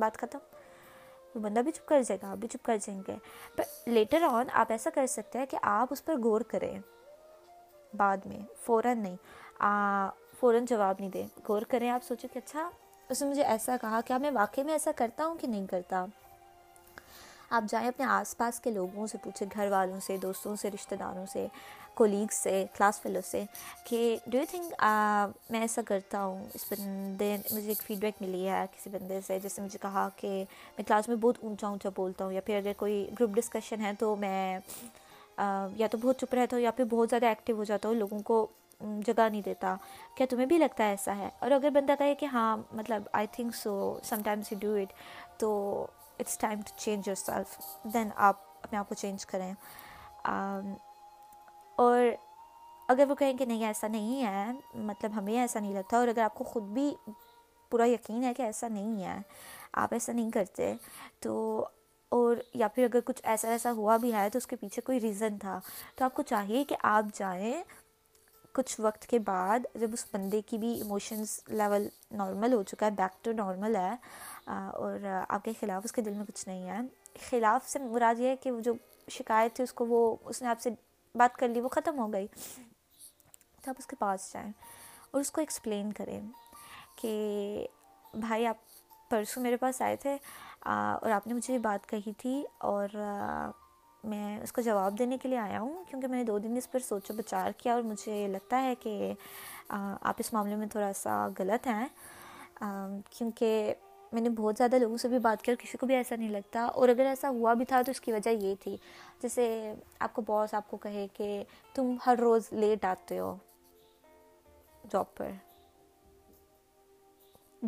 بات 0.00 0.16
ختم 0.18 0.53
تو 1.34 1.40
بندہ 1.40 1.60
بھی 1.64 1.72
چپ 1.72 1.86
کر 1.88 2.02
جائے 2.06 2.18
گا 2.22 2.30
آپ 2.30 2.36
بھی 2.38 2.48
چپ 2.48 2.64
کر 2.66 2.76
جائیں 2.82 3.00
گے 3.06 3.14
پر 3.56 3.64
لیٹر 3.88 4.22
آن 4.30 4.48
آپ 4.60 4.70
ایسا 4.72 4.90
کر 4.94 5.06
سکتے 5.14 5.38
ہیں 5.38 5.46
کہ 5.50 5.56
آپ 5.70 5.88
اس 5.90 6.04
پر 6.04 6.18
غور 6.24 6.40
کریں 6.48 6.78
بعد 7.96 8.26
میں 8.26 8.38
فوراً 8.66 9.02
نہیں 9.02 9.16
فوراً 10.40 10.64
جواب 10.68 10.96
نہیں 11.00 11.10
دیں 11.14 11.26
غور 11.48 11.62
کریں 11.68 11.88
آپ 11.90 12.04
سوچیں 12.08 12.28
کہ 12.34 12.38
اچھا 12.44 12.68
اس 13.10 13.22
نے 13.22 13.28
مجھے 13.28 13.42
ایسا 13.44 13.76
کہا 13.80 14.00
کہ 14.06 14.18
میں 14.20 14.30
واقعی 14.34 14.64
میں 14.64 14.72
ایسا 14.72 14.90
کرتا 14.96 15.26
ہوں 15.26 15.34
کہ 15.40 15.48
نہیں 15.48 15.66
کرتا 15.70 16.04
آپ 17.56 17.62
جائیں 17.68 17.86
اپنے 17.88 18.06
آس 18.10 18.36
پاس 18.36 18.60
کے 18.60 18.70
لوگوں 18.70 19.06
سے 19.06 19.18
پوچھیں 19.24 19.46
گھر 19.54 19.70
والوں 19.70 20.00
سے 20.06 20.16
دوستوں 20.22 20.54
سے 20.62 20.70
رشتہ 20.74 20.94
داروں 20.98 21.26
سے 21.32 21.46
کولیگ 21.96 22.30
سے 22.32 22.64
کلاس 22.76 23.00
فیلو 23.02 23.20
سے 23.24 23.44
کہ 23.88 23.98
ڈو 24.26 24.38
یو 24.38 24.44
تھنک 24.50 24.74
میں 25.50 25.60
ایسا 25.60 25.82
کرتا 25.86 26.22
ہوں 26.24 26.44
اس 26.54 26.64
بندے 26.70 27.36
مجھے 27.52 27.68
ایک 27.68 27.82
فیڈ 27.86 27.98
بیک 28.00 28.14
ملی 28.22 28.48
ہے 28.48 28.64
کسی 28.76 28.90
بندے 28.90 29.20
سے 29.26 29.38
جیسے 29.42 29.62
مجھے 29.62 29.78
کہا 29.82 30.08
کہ 30.16 30.28
میں 30.76 30.84
کلاس 30.88 31.08
میں 31.08 31.16
بہت 31.20 31.36
اونچا 31.44 31.66
اونچا 31.68 31.88
بولتا 31.96 32.24
ہوں 32.24 32.32
یا 32.32 32.40
پھر 32.46 32.56
اگر 32.56 32.72
کوئی 32.76 33.04
گروپ 33.20 33.34
ڈسکشن 33.36 33.84
ہے 33.84 33.92
تو 33.98 34.14
میں 34.20 34.58
یا 35.76 35.86
تو 35.90 35.98
بہت 36.02 36.18
چپ 36.20 36.34
رہتا 36.34 36.56
ہوں 36.56 36.62
یا 36.62 36.70
پھر 36.76 36.84
بہت 36.90 37.10
زیادہ 37.10 37.26
ایکٹیو 37.26 37.56
ہو 37.56 37.64
جاتا 37.72 37.88
ہوں 37.88 37.94
لوگوں 37.96 38.18
کو 38.24 38.46
جگہ 39.06 39.28
نہیں 39.30 39.42
دیتا 39.44 39.74
کیا 40.16 40.26
تمہیں 40.30 40.46
بھی 40.46 40.58
لگتا 40.58 40.84
ہے 40.84 40.90
ایسا 40.90 41.16
ہے 41.16 41.28
اور 41.40 41.50
اگر 41.50 41.70
بندہ 41.74 41.92
کہے 41.98 42.14
کہ 42.20 42.26
ہاں 42.32 42.56
مطلب 42.72 43.02
I 43.20 43.26
think 43.32 43.54
so 43.56 43.74
sometimes 44.24 44.52
you 44.52 44.58
do 44.62 44.74
it 44.80 44.92
تو 45.40 45.50
it's 46.18 46.36
time 46.38 46.60
to 46.66 46.72
change 46.78 47.08
yourself 47.24 47.56
then 47.94 48.08
آپ 48.16 48.40
اپنے 48.62 48.78
آپ 48.78 48.88
کو 48.88 48.94
چینج 48.94 49.26
کریں 49.26 49.52
اور 51.76 51.98
اگر 52.88 53.04
وہ 53.08 53.14
کہیں 53.18 53.32
کہ 53.38 53.44
نہیں 53.44 53.64
ایسا 53.66 53.88
نہیں 53.88 54.22
ہے 54.24 54.80
مطلب 54.86 55.16
ہمیں 55.16 55.38
ایسا 55.40 55.60
نہیں 55.60 55.74
لگتا 55.74 55.96
اور 55.96 56.08
اگر 56.08 56.22
آپ 56.22 56.34
کو 56.34 56.44
خود 56.44 56.62
بھی 56.74 56.92
پورا 57.70 57.86
یقین 57.88 58.22
ہے 58.24 58.32
کہ 58.34 58.42
ایسا 58.42 58.68
نہیں 58.68 59.04
ہے 59.04 59.16
آپ 59.84 59.92
ایسا 59.92 60.12
نہیں 60.12 60.30
کرتے 60.30 60.72
تو 61.22 61.64
اور 62.16 62.36
یا 62.54 62.68
پھر 62.74 62.84
اگر 62.84 63.00
کچھ 63.04 63.20
ایسا 63.22 63.48
ایسا 63.50 63.72
ہوا 63.76 63.96
بھی 64.00 64.12
ہے 64.14 64.28
تو 64.32 64.36
اس 64.36 64.46
کے 64.46 64.56
پیچھے 64.56 64.82
کوئی 64.84 65.00
ریزن 65.00 65.38
تھا 65.40 65.58
تو 65.96 66.04
آپ 66.04 66.14
کو 66.14 66.22
چاہیے 66.28 66.62
کہ 66.68 66.76
آپ 66.90 67.04
جائیں 67.18 67.62
کچھ 68.54 68.74
وقت 68.80 69.06
کے 69.08 69.18
بعد 69.18 69.60
جب 69.80 69.90
اس 69.92 70.04
بندے 70.12 70.40
کی 70.46 70.58
بھی 70.58 70.72
ایموشنز 70.72 71.38
لیول 71.48 71.88
نارمل 72.18 72.52
ہو 72.52 72.62
چکا 72.62 72.86
ہے 72.86 72.90
بیک 72.98 73.24
ٹو 73.24 73.32
نارمل 73.36 73.76
ہے 73.76 73.94
اور 74.54 75.06
آپ 75.28 75.44
کے 75.44 75.52
خلاف 75.60 75.82
اس 75.84 75.92
کے 75.92 76.02
دل 76.02 76.12
میں 76.16 76.24
کچھ 76.32 76.46
نہیں 76.48 76.68
ہے 76.70 76.78
خلاف 77.30 77.68
سے 77.70 77.78
مراد 77.78 78.20
یہ 78.20 78.28
ہے 78.28 78.36
کہ 78.42 78.50
وہ 78.50 78.60
جو 78.68 78.72
شکایت 79.12 79.54
تھی 79.56 79.64
اس 79.64 79.72
کو 79.80 79.86
وہ 79.86 80.04
اس 80.28 80.42
نے 80.42 80.48
آپ 80.48 80.60
سے 80.62 80.70
بات 81.18 81.36
کر 81.38 81.48
لی 81.48 81.60
وہ 81.60 81.68
ختم 81.72 81.98
ہو 81.98 82.12
گئی 82.12 82.26
تو 83.64 83.70
آپ 83.70 83.74
اس 83.78 83.86
کے 83.86 83.96
پاس 83.98 84.32
جائیں 84.32 84.50
اور 85.10 85.20
اس 85.20 85.30
کو 85.32 85.40
ایکسپلین 85.40 85.92
کریں 85.96 86.20
کہ 87.02 87.12
بھائی 88.14 88.46
آپ 88.46 89.10
پرسوں 89.10 89.42
میرے 89.42 89.56
پاس 89.56 89.80
آئے 89.82 89.96
تھے 90.02 90.16
اور 90.72 91.10
آپ 91.14 91.26
نے 91.26 91.34
مجھے 91.34 91.52
یہ 91.54 91.58
بات 91.68 91.88
کہی 91.88 92.12
تھی 92.18 92.42
اور 92.70 92.96
میں 94.08 94.38
اس 94.42 94.52
کو 94.52 94.60
جواب 94.62 94.98
دینے 94.98 95.18
کے 95.22 95.28
لیے 95.28 95.38
آیا 95.38 95.60
ہوں 95.60 95.84
کیونکہ 95.88 96.08
میں 96.08 96.18
نے 96.18 96.24
دو 96.24 96.38
دن 96.44 96.56
اس 96.56 96.70
پر 96.72 96.78
سوچ 96.88 97.10
و 97.10 97.14
بچار 97.16 97.50
کیا 97.58 97.74
اور 97.74 97.82
مجھے 97.82 98.26
لگتا 98.30 98.62
ہے 98.62 98.74
کہ 98.82 99.12
آپ 99.68 100.14
اس 100.18 100.32
معاملے 100.32 100.56
میں 100.56 100.66
تھوڑا 100.72 100.92
سا 101.02 101.26
غلط 101.38 101.66
ہیں 101.66 101.86
کیونکہ 103.10 103.72
میں 104.14 104.22
نے 104.22 104.28
بہت 104.38 104.54
زیادہ 104.58 104.76
لوگوں 104.80 104.96
سے 104.96 105.08
بھی 105.08 105.18
بات 105.22 105.42
کر 105.44 105.54
کسی 105.58 105.78
کو 105.78 105.86
بھی 105.86 105.94
ایسا 105.94 106.16
نہیں 106.16 106.28
لگتا 106.30 106.62
اور 106.82 106.88
اگر 106.88 107.06
ایسا 107.06 107.28
ہوا 107.38 107.54
بھی 107.60 107.64
تھا 107.68 107.80
تو 107.86 107.90
اس 107.90 108.00
کی 108.00 108.12
وجہ 108.12 108.30
یہ 108.44 108.54
تھی 108.62 108.76
جیسے 109.22 109.46
آپ 110.06 110.12
کو 110.14 110.22
باس 110.26 110.54
آپ 110.54 110.70
کو 110.70 110.76
کہے 110.84 111.06
کہ 111.16 111.28
تم 111.74 111.94
ہر 112.06 112.16
روز 112.20 112.52
لیٹ 112.64 112.84
آتے 112.84 113.18
ہو 113.18 113.34
جاب 114.92 115.14
پر 115.16 115.30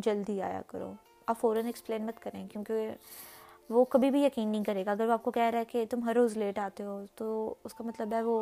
جلدی 0.05 0.41
آیا 0.49 0.61
کرو 0.67 0.91
آپ 1.29 1.39
فوراً 1.41 1.65
ایکسپلین 1.65 2.05
مت 2.05 2.21
کریں 2.23 2.45
کیونکہ 2.51 2.91
وہ 3.73 3.83
کبھی 3.93 4.11
بھی 4.11 4.21
یقین 4.23 4.47
نہیں 4.49 4.63
کرے 4.63 4.85
گا 4.85 4.91
اگر 4.91 5.07
وہ 5.07 5.13
آپ 5.13 5.23
کو 5.23 5.31
کہہ 5.37 5.49
رہا 5.53 5.59
ہے 5.59 5.65
کہ 5.71 5.85
تم 5.89 6.03
ہر 6.09 6.15
روز 6.15 6.37
لیٹ 6.37 6.59
آتے 6.65 6.83
ہو 6.83 7.01
تو 7.21 7.29
اس 7.65 7.73
کا 7.73 7.83
مطلب 7.87 8.13
ہے 8.13 8.21
وہ 8.29 8.37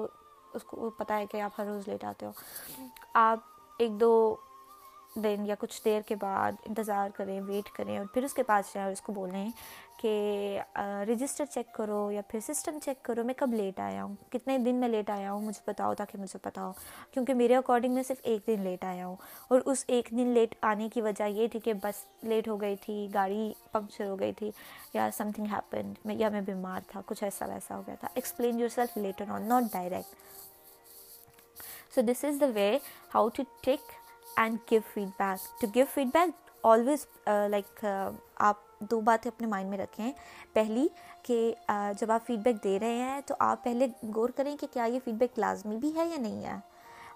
اس 0.58 0.64
کو 0.64 0.90
پتہ 0.98 1.14
ہے 1.20 1.26
کہ 1.32 1.42
آپ 1.42 1.60
ہر 1.60 1.66
روز 1.66 1.88
لیٹ 1.88 2.04
آتے 2.10 2.26
ہو 2.26 2.32
آپ 3.22 3.80
ایک 3.82 4.00
دو 4.00 4.12
دن 5.24 5.44
یا 5.48 5.56
کچھ 5.60 5.80
دیر 5.86 6.00
کے 6.08 6.16
بعد 6.20 6.52
انتظار 6.70 7.10
کریں 7.18 7.38
ویٹ 7.46 7.70
کریں 7.76 7.92
اور 7.98 8.06
پھر 8.14 8.24
اس 8.24 8.34
کے 8.34 8.44
پاس 8.44 8.74
جائیں 8.74 8.86
اور 8.86 8.92
اس 8.94 9.02
کو 9.02 9.14
بولیں 9.14 9.50
کہ 10.02 10.60
رجسٹر 11.10 11.46
چیک 11.54 11.68
کرو 11.74 12.10
یا 12.12 12.22
پھر 12.32 12.40
سسٹم 12.48 12.78
چیک 12.86 13.04
کرو 13.06 13.24
میں 13.24 13.34
کب 13.38 13.54
لیٹ 13.58 13.80
آیا 13.80 14.04
ہوں 14.04 14.16
کتنے 14.32 14.58
دن 14.66 14.80
میں 14.80 14.90
لیٹ 14.90 15.10
آیا 15.10 15.32
ہوں 15.32 15.42
مجھے 15.46 15.62
بتاؤ 15.68 15.94
تاکہ 15.98 16.18
مجھے 16.22 16.40
پتا 16.50 16.62
ہو 16.66 16.72
کیونکہ 17.14 17.34
میرے 17.34 17.56
اکارڈنگ 17.56 17.94
میں 17.96 18.04
صرف 18.08 18.18
ایک 18.24 18.42
دن 18.48 18.62
لیٹ 18.64 18.84
آیا 18.86 19.06
ہوں 19.08 19.16
اور 19.50 19.60
اس 19.72 19.84
ایک 19.88 20.10
دن 20.18 20.28
لیٹ 20.34 20.56
آنے 20.72 20.90
کی 20.94 21.02
وجہ 21.02 21.28
یہ 21.30 21.48
تھی 21.52 21.60
کہ 21.64 21.74
بس 21.84 21.96
لیٹ 22.28 22.48
ہو 22.48 22.60
گئی 22.62 22.76
تھی 22.86 23.08
گاڑی 23.14 23.52
پنکچر 23.72 24.06
ہو 24.08 24.16
گئی 24.20 24.34
تھی 24.38 24.52
یا 24.94 25.10
سم 25.18 25.32
تھنگ 25.36 25.48
ہیپن 25.52 25.94
یا 26.20 26.30
میں 26.30 26.42
بیمار 26.46 26.80
تھا 26.92 27.02
کچھ 27.06 27.24
ایسا 27.24 27.46
ویسا 27.54 27.76
ہو 27.78 27.82
گیا 27.88 27.96
تھا 28.00 28.08
explain 28.14 28.60
yourself 28.76 28.98
later 28.98 29.30
on 29.36 29.42
not 29.50 29.64
direct 29.74 30.10
so 31.96 32.02
this 32.12 32.22
is 32.26 32.36
the 32.42 32.48
way 32.56 32.72
how 33.14 33.26
to 33.36 33.42
take 33.62 33.82
and 34.44 34.58
give 34.72 34.80
feedback 35.20 35.60
to 35.62 35.68
give 35.76 35.86
feedback 36.14 36.56
always 36.68 37.06
like 37.50 37.86
آپ 38.46 38.64
دو 38.92 39.00
باتیں 39.02 39.30
اپنے 39.32 39.48
مائنڈ 39.48 39.70
میں 39.70 39.78
رکھیں 39.78 40.12
پہلی 40.54 40.88
کہ 41.24 41.38
جب 42.00 42.12
آپ 42.12 42.26
فیڈ 42.28 42.40
بیک 42.44 42.64
دے 42.64 42.78
رہے 42.80 42.98
ہیں 43.04 43.22
تو 43.28 43.36
آپ 43.40 43.64
پہلے 43.64 43.88
غور 44.16 44.30
کریں 44.38 44.56
کہ 44.62 44.68
کیا 44.74 44.86
یہ 44.94 45.00
فیڈ 45.06 45.16
بیک 45.20 45.40
لازمی 45.40 45.78
بھی 45.82 45.96
ہے 45.96 46.06
یا 46.08 46.18
نہیں 46.22 46.44
ہے 46.46 46.56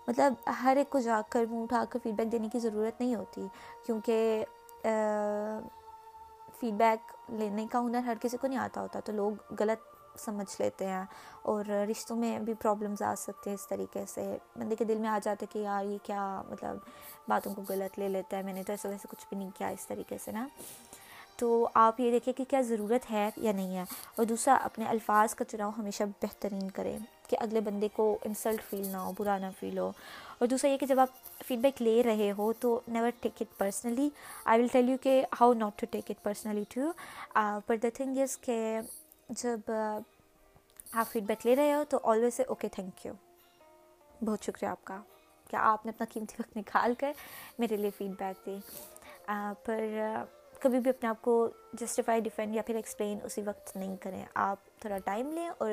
مطلب 0.07 0.33
ہر 0.63 0.75
ایک 0.77 0.89
کو 0.89 0.99
جا 0.99 1.19
کر 1.29 1.45
منہ 1.49 1.61
اٹھا 1.61 1.83
کر 1.89 1.99
فیڈ 2.03 2.15
بیک 2.15 2.31
دینے 2.31 2.47
کی 2.51 2.59
ضرورت 2.59 3.01
نہیں 3.01 3.15
ہوتی 3.15 3.45
کیونکہ 3.85 4.43
فیڈ 6.59 6.73
بیک 6.79 7.11
لینے 7.39 7.65
کا 7.71 7.79
ہنر 7.81 7.99
ہر 8.05 8.15
کسی 8.21 8.37
کو 8.37 8.47
نہیں 8.47 8.59
آتا 8.59 8.81
ہوتا 8.81 8.99
تو 9.05 9.11
لوگ 9.11 9.53
غلط 9.59 9.88
سمجھ 10.23 10.49
لیتے 10.59 10.85
ہیں 10.85 11.03
اور 11.51 11.65
رشتوں 11.89 12.15
میں 12.17 12.37
بھی 12.47 12.53
پرابلمز 12.61 13.01
آ 13.01 13.13
سکتے 13.17 13.49
ہیں 13.49 13.55
اس 13.57 13.67
طریقے 13.67 14.03
سے 14.13 14.23
بندے 14.59 14.75
کے 14.79 14.85
دل 14.91 14.97
میں 15.05 15.09
آ 15.09 15.17
جاتے 15.23 15.45
ہے 15.45 15.53
کہ 15.53 15.59
یار 15.63 15.85
یہ 15.85 15.97
کیا 16.03 16.21
مطلب 16.49 16.77
باتوں 17.29 17.53
کو 17.55 17.63
غلط 17.69 17.99
لے 17.99 18.07
لیتا 18.09 18.37
ہے 18.37 18.43
میں 18.49 18.53
نے 18.53 18.63
تو 18.67 18.73
ایسے 18.73 18.87
ویسے 18.89 19.07
کچھ 19.11 19.25
بھی 19.29 19.37
نہیں 19.37 19.49
کیا 19.57 19.67
اس 19.77 19.87
طریقے 19.87 20.17
سے 20.25 20.31
نا 20.31 20.47
تو 21.37 21.47
آپ 21.85 21.99
یہ 21.99 22.11
دیکھیں 22.11 22.31
کہ 22.37 22.43
کیا 22.49 22.59
ضرورت 22.69 23.09
ہے 23.11 23.29
یا 23.41 23.51
نہیں 23.55 23.75
ہے 23.75 23.83
اور 24.15 24.25
دوسرا 24.31 24.53
اپنے 24.63 24.85
الفاظ 24.93 25.35
کا 25.41 25.45
چناؤ 25.51 25.69
ہمیشہ 25.77 26.03
بہترین 26.23 26.69
کریں 26.79 26.97
کہ 27.27 27.37
اگلے 27.39 27.59
بندے 27.65 27.87
کو 27.93 28.07
انسلٹ 28.25 28.61
فیل 28.69 28.87
نہ 28.91 28.97
ہو 28.97 29.11
برا 29.19 29.37
نہ 29.37 29.45
فیل 29.59 29.77
ہو 29.77 29.89
اور 30.39 30.47
دوسرا 30.47 30.71
یہ 30.71 30.77
کہ 30.77 30.85
جب 30.85 30.99
آپ 30.99 31.15
فیڈ 31.47 31.59
بیک 31.61 31.81
لے 31.81 32.01
رہے 32.05 32.31
ہو 32.37 32.51
تو 32.59 32.79
never 32.87 33.09
take 33.21 33.41
it 33.41 33.57
personally 33.57 34.09
I 34.45 34.61
will 34.61 34.67
tell 34.71 34.89
you 34.89 34.97
کہ 35.01 35.21
how 35.39 35.53
not 35.63 35.79
to 35.81 35.87
take 35.91 36.11
it 36.11 36.23
personally 36.23 36.63
to 36.73 36.91
per 37.67 37.77
the 37.83 37.87
thing 37.97 38.19
is 38.21 38.37
کہ 38.45 38.57
جب 39.29 39.71
آپ 39.71 41.11
فیڈ 41.11 41.23
بیک 41.23 41.45
لے 41.45 41.55
رہے 41.55 41.73
ہو 41.73 41.83
تو 41.89 41.97
آلویز 42.11 42.39
اوکے 42.47 42.67
تھینک 42.73 43.05
یو 43.05 43.11
بہت 44.25 44.45
شکریہ 44.45 44.67
آپ 44.69 44.83
کا 44.85 44.99
کیا 45.49 45.59
آپ 45.71 45.85
نے 45.85 45.91
اپنا 45.95 46.05
قیمتی 46.13 46.35
وقت 46.41 46.55
نکال 46.57 46.93
کر 46.99 47.11
میرے 47.59 47.77
لیے 47.77 47.89
فیڈ 47.97 48.11
بیک 48.19 48.45
دی 48.45 48.57
پر 49.65 49.79
کبھی 50.61 50.79
بھی 50.79 50.89
اپنے 50.89 51.09
آپ 51.09 51.21
کو 51.21 51.35
جسٹیفائی 51.79 52.19
ڈیفینڈ 52.21 52.55
یا 52.55 52.61
پھر 52.67 52.75
ایکسپلین 52.75 53.19
اسی 53.23 53.41
وقت 53.45 53.75
نہیں 53.75 53.95
کریں 54.03 54.23
آپ 54.45 54.65
تھوڑا 54.81 54.97
ٹائم 55.05 55.31
لیں 55.33 55.49
اور 55.59 55.71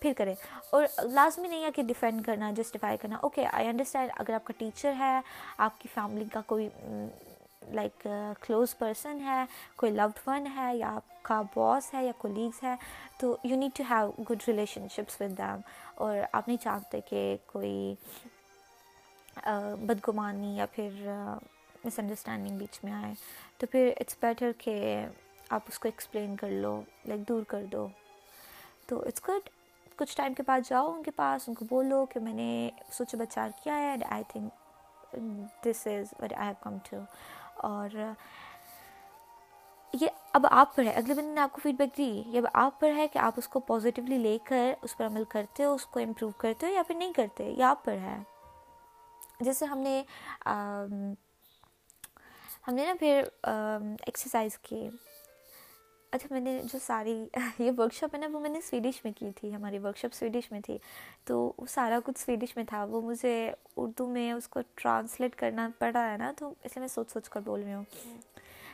پھر 0.00 0.12
کریں 0.16 0.34
اور 0.70 0.84
لازمی 1.12 1.48
نہیں 1.48 1.64
ہے 1.64 1.70
کہ 1.74 1.82
ڈیفینڈ 1.88 2.24
کرنا 2.26 2.50
جسٹیفائی 2.56 2.96
کرنا 3.02 3.16
اوکے 3.22 3.44
آئی 3.52 3.66
انڈرسٹینڈ 3.68 4.10
اگر 4.18 4.34
آپ 4.34 4.44
کا 4.44 4.54
ٹیچر 4.58 4.92
ہے 4.98 5.18
آپ 5.58 5.80
کی 5.80 5.88
فیملی 5.94 6.24
کا 6.32 6.40
کوئی 6.46 6.68
لائک 7.74 8.06
کلوز 8.46 8.76
پرسن 8.78 9.20
ہے 9.24 9.44
کوئی 9.76 9.92
لوڈ 9.92 10.18
ون 10.26 10.46
ہے 10.56 10.74
یا 10.76 10.92
آپ 10.94 11.22
کا 11.24 11.40
باس 11.56 11.92
ہے 11.94 12.04
یا 12.04 12.12
کولیگز 12.18 12.62
ہے 12.62 12.74
تو 13.18 13.36
need 13.44 13.76
to 13.76 13.84
have 13.90 14.10
good 14.30 14.42
relationships 14.96 15.20
with 15.20 15.36
them 15.38 15.60
اور 16.04 16.16
آپ 16.32 16.48
نہیں 16.48 16.62
چاہتے 16.62 17.00
کہ 17.08 17.36
کوئی 17.52 17.94
بدگمانی 19.88 20.56
یا 20.56 20.66
پھر 20.72 21.06
مس 21.84 21.98
انڈرسٹینڈنگ 21.98 22.58
بیچ 22.58 22.78
میں 22.84 22.92
آئے 22.92 23.12
تو 23.58 23.66
پھر 23.70 23.90
اٹس 24.00 24.16
بیٹر 24.22 24.50
کہ 24.58 25.04
آپ 25.50 25.62
اس 25.68 25.78
کو 25.78 25.88
ایکسپلین 25.88 26.36
کر 26.36 26.50
لو 26.50 26.80
لائک 27.08 27.28
دور 27.28 27.42
کر 27.48 27.64
دو 27.72 27.86
تو 28.88 29.00
اٹس 29.06 29.28
گڈ 29.28 29.48
کچھ 29.98 30.16
ٹائم 30.16 30.34
کے 30.34 30.42
بعد 30.46 30.60
جاؤ 30.68 30.92
ان 30.92 31.02
کے 31.02 31.10
پاس 31.16 31.48
ان 31.48 31.54
کو 31.54 31.64
بولو 31.70 32.04
کہ 32.12 32.20
میں 32.20 32.32
نے 32.34 32.48
سوچ 32.92 33.14
بچار 33.18 33.48
کیا 33.62 33.76
ہے 33.78 33.94
I 34.08 34.22
think 34.28 34.60
this 35.64 35.86
is 35.86 36.12
what 36.22 36.32
I 36.36 36.46
have 36.48 36.54
come 36.62 36.76
to 36.90 36.98
اور 37.68 37.96
یہ 40.00 40.06
اب 40.34 40.46
آپ 40.50 40.74
پر 40.76 40.84
ہے 40.84 40.90
اگلے 40.96 41.14
بندے 41.14 41.32
نے 41.34 41.40
آپ 41.40 41.52
کو 41.52 41.60
فیڈ 41.62 41.76
بیک 41.78 41.96
دی 41.96 42.04
یہ 42.32 42.38
اب 42.38 42.44
آپ 42.62 42.78
پر 42.80 42.92
ہے 42.96 43.06
کہ 43.12 43.18
آپ 43.22 43.34
اس 43.38 43.48
کو 43.48 43.60
پوزیٹیولی 43.72 44.18
لے 44.18 44.36
کر 44.44 44.72
اس 44.82 44.96
پر 44.96 45.06
عمل 45.06 45.24
کرتے 45.34 45.64
ہو 45.64 45.74
اس 45.74 45.86
کو 45.92 46.00
امپروو 46.00 46.30
کرتے 46.40 46.66
ہو 46.66 46.72
یا 46.72 46.82
پھر 46.86 46.94
نہیں 46.94 47.12
کرتے 47.16 47.50
یہ 47.50 47.62
آپ 47.64 47.84
پر 47.84 47.96
ہے 48.02 48.16
جیسے 49.44 49.66
ہم 49.66 49.78
نے 49.78 50.02
ہم 52.66 52.74
نے 52.74 52.86
نا 52.86 52.92
پھر 53.00 53.22
ایکسرسائز 53.42 54.58
کی 54.68 54.88
اچھا 56.14 56.26
میں 56.30 56.40
نے 56.40 56.60
جو 56.72 56.78
ساری 56.86 57.12
یہ 57.58 57.70
ورک 57.76 57.92
شاپ 57.94 58.14
ہے 58.14 58.18
نا 58.20 58.26
وہ 58.32 58.40
میں 58.40 58.48
نے 58.50 58.60
سویڈش 58.68 58.98
میں 59.04 59.12
کی 59.18 59.30
تھی 59.36 59.54
ہماری 59.54 59.78
ورک 59.82 59.96
شاپ 59.98 60.14
سویڈش 60.14 60.50
میں 60.52 60.60
تھی 60.64 60.76
تو 61.26 61.38
وہ 61.58 61.66
سارا 61.74 61.98
کچھ 62.04 62.18
سویڈش 62.20 62.56
میں 62.56 62.64
تھا 62.68 62.82
وہ 62.90 63.00
مجھے 63.02 63.32
اردو 63.82 64.06
میں 64.16 64.30
اس 64.32 64.48
کو 64.54 64.60
ٹرانسلیٹ 64.74 65.34
کرنا 65.40 65.68
پڑا 65.78 66.10
ہے 66.10 66.16
نا 66.18 66.30
تو 66.38 66.48
اس 66.64 66.76
لیے 66.76 66.80
میں 66.80 66.88
سوچ 66.94 67.12
سوچ 67.12 67.28
کر 67.28 67.40
بول 67.44 67.62
رہی 67.62 67.74
ہوں 67.74 67.84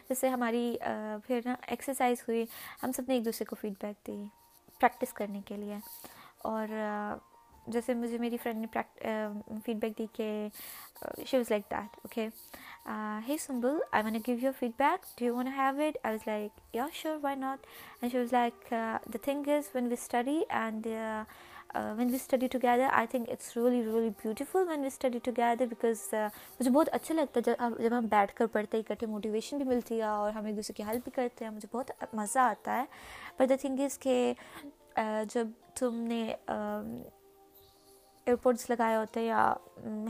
جیسے 0.08 0.28
ہماری 0.28 0.74
پھر 1.26 1.40
نا 1.44 1.54
ایکسرسائز 1.66 2.22
ہوئی 2.28 2.44
ہم 2.82 2.92
سب 2.96 3.04
نے 3.08 3.14
ایک 3.14 3.24
دوسرے 3.24 3.44
کو 3.50 3.56
فیڈ 3.60 3.74
بیک 3.82 4.06
دی 4.06 4.22
پریکٹس 4.80 5.12
کرنے 5.12 5.40
کے 5.48 5.56
لیے 5.56 5.76
اور 6.52 6.66
جیسے 7.72 7.94
مجھے 7.94 8.18
میری 8.18 8.36
فرینڈ 8.42 8.66
نے 8.66 9.56
فیڈ 9.64 9.76
بیک 9.80 9.96
دی 9.98 10.06
کہ 10.12 10.30
she 11.26 11.36
was 11.36 11.50
like 11.50 11.64
that 11.70 11.96
okay 12.04 12.26
he 13.28 13.36
simple 13.40 13.76
I 13.92 14.04
when 14.04 14.16
give 14.26 14.36
you 14.42 14.50
feedback 14.78 15.06
do 15.18 15.24
you 15.26 15.34
want 15.36 15.48
have 15.56 15.80
it 15.86 15.96
I 16.04 16.14
was 16.14 16.26
like 16.26 16.74
you 16.76 16.82
are 16.82 16.88
sure 17.02 17.16
why 17.22 17.36
not 17.38 17.66
and 18.00 18.12
she 18.12 18.18
was 18.18 18.32
like 18.32 18.64
the 19.14 19.18
thing 19.22 19.48
is 19.56 19.70
when 19.74 19.86
we 19.88 19.94
study 20.02 20.40
and 20.60 20.86
when 21.96 22.08
we 22.08 22.14
study 22.14 22.46
together 22.52 22.86
I 22.92 23.06
think 23.10 23.28
it's 23.30 23.56
really 23.56 23.82
really 23.90 24.08
beautiful 24.22 24.64
when 24.68 24.80
we 24.80 24.86
study 24.86 25.18
together 25.22 25.66
because 25.70 26.08
مجھے 26.60 26.70
بہت 26.70 26.88
اچھا 26.92 27.14
لگتا 27.14 27.40
ہے 27.46 27.50
جب 27.56 27.82
جب 27.82 27.98
ہم 27.98 28.06
بیٹھ 28.10 28.34
کر 28.36 28.46
پڑھتے 28.52 28.78
اکٹھے 28.78 29.06
موٹیویشن 29.06 29.56
بھی 29.58 29.64
ملتی 29.66 29.98
ہے 29.98 30.04
اور 30.12 30.32
ہم 30.36 30.44
ایک 30.46 30.56
دوسرے 30.56 30.74
کی 30.76 30.82
ہیلپ 30.88 31.02
بھی 31.04 31.12
کرتے 31.16 31.44
ہیں 31.44 31.52
مجھے 31.52 31.68
بہت 31.76 32.14
مزہ 32.16 32.38
آتا 32.38 32.80
ہے 32.80 32.84
بٹ 33.38 33.48
دا 33.50 33.54
تھنگ 33.60 33.80
از 33.84 33.98
کہ 33.98 34.32
جب 35.32 35.48
تم 35.78 35.94
نے 36.08 36.32
ایئر 38.28 38.36
پوڈس 38.42 38.68
لگائے 38.70 38.96
ہوتے 38.96 39.20
ہیں 39.20 39.26
یا 39.26 39.44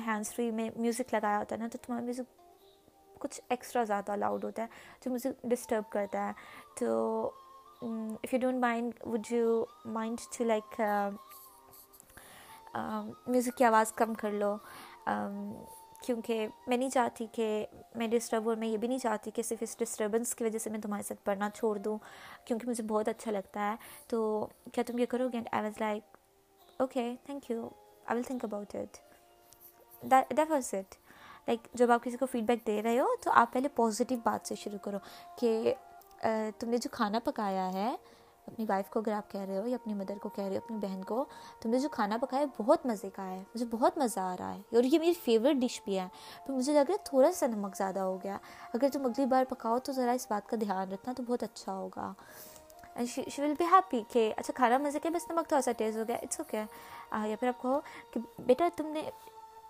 ہینڈس 0.06 0.34
فری 0.34 0.50
میں 0.50 0.68
میوزک 0.76 1.12
لگایا 1.14 1.38
ہوتا 1.38 1.54
ہے 1.54 1.60
نا 1.60 1.66
تو 1.72 1.78
تمہارا 1.86 2.02
میوزک 2.04 3.20
کچھ 3.22 3.40
ایکسٹرا 3.54 3.82
زیادہ 3.90 4.12
الاؤڈ 4.12 4.44
ہوتا 4.44 4.62
ہے 4.62 4.68
جو 5.04 5.10
مجھے 5.10 5.30
ڈسٹرب 5.50 5.90
کرتا 5.92 6.26
ہے 6.26 6.32
تو 6.80 6.94
if 7.82 8.32
you 8.34 8.38
don't 8.40 8.60
mind 8.64 8.92
would 9.06 9.32
you 9.32 9.64
mind 9.98 10.20
to 10.38 10.44
like 10.44 10.80
music 13.26 13.56
کی 13.58 13.64
آواز 13.64 13.92
کم 14.02 14.14
کر 14.18 14.32
لو 14.40 14.56
کیونکہ 16.04 16.46
میں 16.66 16.76
نہیں 16.76 16.90
چاہتی 16.94 17.26
کہ 17.32 17.48
میں 17.98 18.08
ڈسٹرب 18.08 18.46
ہوں 18.48 18.56
میں 18.58 18.68
یہ 18.68 18.76
بھی 18.82 18.88
نہیں 18.88 18.98
چاہتی 19.02 19.30
کہ 19.34 19.42
صرف 19.42 19.58
اس 19.62 19.78
ڈسٹربنس 19.78 20.34
کی 20.34 20.44
وجہ 20.44 20.58
سے 20.64 20.70
میں 20.70 20.80
تمہارے 20.82 21.02
ساتھ 21.08 21.24
پڑھنا 21.26 21.50
چھوڑ 21.54 21.76
دوں 21.88 21.96
کیونکہ 22.46 22.68
مجھے 22.68 22.84
بہت 22.94 23.08
اچھا 23.08 23.30
لگتا 23.32 23.70
ہے 23.70 23.74
تو 24.10 24.46
کیا 24.72 24.84
تم 24.86 24.98
یہ 24.98 25.06
کرو 25.14 25.28
گے 25.32 25.36
and 25.38 25.48
I 25.52 25.62
was 25.64 25.80
like 25.80 26.16
okay 26.80 27.14
thank 27.26 27.50
you 27.50 27.68
I 28.10 28.18
will 28.18 28.22
think 28.26 28.44
about 28.44 28.74
it 28.74 28.96
that 30.12 30.50
was 30.50 30.72
it 30.74 30.94
like 31.48 31.66
جب 31.78 31.90
آپ 31.92 32.04
کسی 32.04 32.16
کو 32.16 32.26
فیڈ 32.32 32.44
بیک 32.46 32.66
دے 32.66 32.82
رہے 32.82 32.98
ہو 32.98 33.06
تو 33.24 33.30
آپ 33.40 33.52
پہلے 33.52 33.68
پازیٹیو 33.76 34.18
بات 34.24 34.46
سے 34.48 34.54
شروع 34.62 34.78
کرو 34.84 34.98
کہ 35.40 35.72
تم 36.60 36.68
نے 36.70 36.78
جو 36.82 36.88
کھانا 36.92 37.18
پکایا 37.24 37.72
ہے 37.72 37.88
اپنی 38.46 38.64
وائف 38.68 38.88
کو 38.90 39.00
اگر 39.00 39.12
آپ 39.12 39.30
کہہ 39.30 39.40
رہے 39.40 39.56
ہو 39.58 39.66
یا 39.68 39.76
اپنی 39.80 39.94
مدر 39.94 40.18
کو 40.22 40.28
کہہ 40.36 40.44
رہے 40.44 40.56
ہو 40.56 40.60
اپنی 40.64 40.76
بہن 40.86 41.02
کو 41.08 41.24
تم 41.62 41.70
نے 41.70 41.78
جو 41.78 41.88
کھانا 41.92 42.16
پکایا 42.20 42.44
بہت 42.58 42.86
مزے 42.86 43.10
کا 43.16 43.26
ہے 43.30 43.38
مجھے 43.54 43.66
بہت 43.70 43.98
مزہ 43.98 44.20
آ 44.20 44.34
رہا 44.38 44.54
ہے 44.54 44.60
اور 44.76 44.84
یہ 44.84 44.98
میری 44.98 45.12
فیوریٹ 45.24 45.56
ڈش 45.62 45.80
بھی 45.84 45.98
ہے 45.98 46.06
تو 46.46 46.52
مجھے 46.52 46.72
لگ 46.74 46.78
رہا 46.88 46.92
ہے 46.98 47.04
تھوڑا 47.08 47.32
سا 47.40 47.46
نمک 47.56 47.76
زیادہ 47.76 48.00
ہو 48.00 48.16
گیا 48.22 48.36
اگر 48.74 48.88
تم 48.92 49.06
اگلی 49.06 49.26
بار 49.36 49.44
پکاؤ 49.48 49.78
تو 49.84 49.92
ذرا 49.92 50.12
اس 50.20 50.26
بات 50.30 50.48
کا 50.48 50.56
دھیان 50.60 50.92
رکھنا 50.92 51.12
تو 51.16 51.22
بہت 51.28 51.42
اچھا 51.42 51.72
ہوگا 51.74 52.12
and 52.98 53.08
she 53.10 53.22
she 53.32 53.42
will 53.42 53.52
be 53.58 53.64
happy 53.72 54.00
کہ 54.12 54.32
اچھا 54.36 54.52
کھانا 54.56 54.76
مزے 54.82 54.98
کے 55.02 55.10
بس 55.14 55.28
نمک 55.30 55.48
تھوڑا 55.48 55.60
سا 55.62 55.72
ٹیز 55.78 55.96
ہو 55.98 56.02
گیا 56.08 56.14
اٹس 56.22 56.38
اوکے 56.40 56.62
یا 57.28 57.36
پھر 57.40 57.48
آپ 57.48 57.60
کہو 57.62 57.78
کہ 58.12 58.20
بیٹا 58.46 58.68
تم 58.76 58.86
نے 58.92 59.00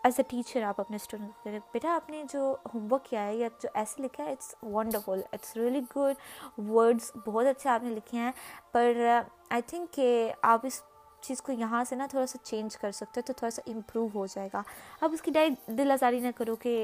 ایز 0.04 0.14
اے 0.18 0.22
ٹیچر 0.28 0.62
آپ 0.68 0.80
اپنے 0.80 0.96
اسٹوڈنٹ 1.00 1.48
بیٹا 1.72 1.94
آپ 1.94 2.08
نے 2.10 2.22
جو 2.32 2.40
ہوم 2.74 2.86
ورک 2.92 3.04
کیا 3.08 3.26
ہے 3.26 3.34
یا 3.36 3.48
جو 3.62 3.68
ایسے 3.78 4.02
لکھا 4.02 4.24
ہے 4.24 4.30
it's 4.32 4.54
wonderful 4.62 5.20
it's 5.32 5.56
really 5.56 5.80
good 5.96 6.58
words 6.70 7.10
بہت 7.26 7.46
اچھے 7.46 7.70
آپ 7.70 7.82
نے 7.84 7.90
لکھے 7.94 8.18
ہیں 8.18 8.32
پر 8.72 9.02
آئی 9.50 9.62
تھنک 9.66 9.92
کہ 9.96 10.08
آپ 10.54 10.66
اس 10.66 10.80
چیز 11.26 11.42
کو 11.42 11.52
یہاں 11.58 11.82
سے 11.88 11.96
نا 11.96 12.06
تھوڑا 12.10 12.26
سا 12.32 12.38
چینج 12.42 12.76
کر 12.78 12.92
سکتے 13.02 13.20
ہو 13.20 13.26
تو 13.26 13.32
تھوڑا 13.38 13.50
سا 13.50 13.62
امپروو 13.74 14.08
ہو 14.14 14.26
جائے 14.34 14.48
گا 14.54 14.62
اب 15.00 15.12
اس 15.12 15.22
کی 15.22 15.30
ڈائٹ 15.34 15.70
دل 15.78 15.90
آزاری 15.92 16.20
نہ 16.20 16.30
کرو 16.36 16.56
کہ 16.62 16.76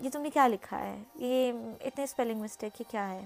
یہ 0.00 0.08
تم 0.12 0.20
نے 0.22 0.30
کیا 0.34 0.46
لکھا 0.46 0.78
ہے 0.84 0.96
یہ 1.26 1.52
اتنے 1.80 2.04
اسپیلنگ 2.04 2.40
مسٹیک 2.42 2.76
کہ 2.78 2.84
کیا 2.90 3.10
ہے 3.10 3.24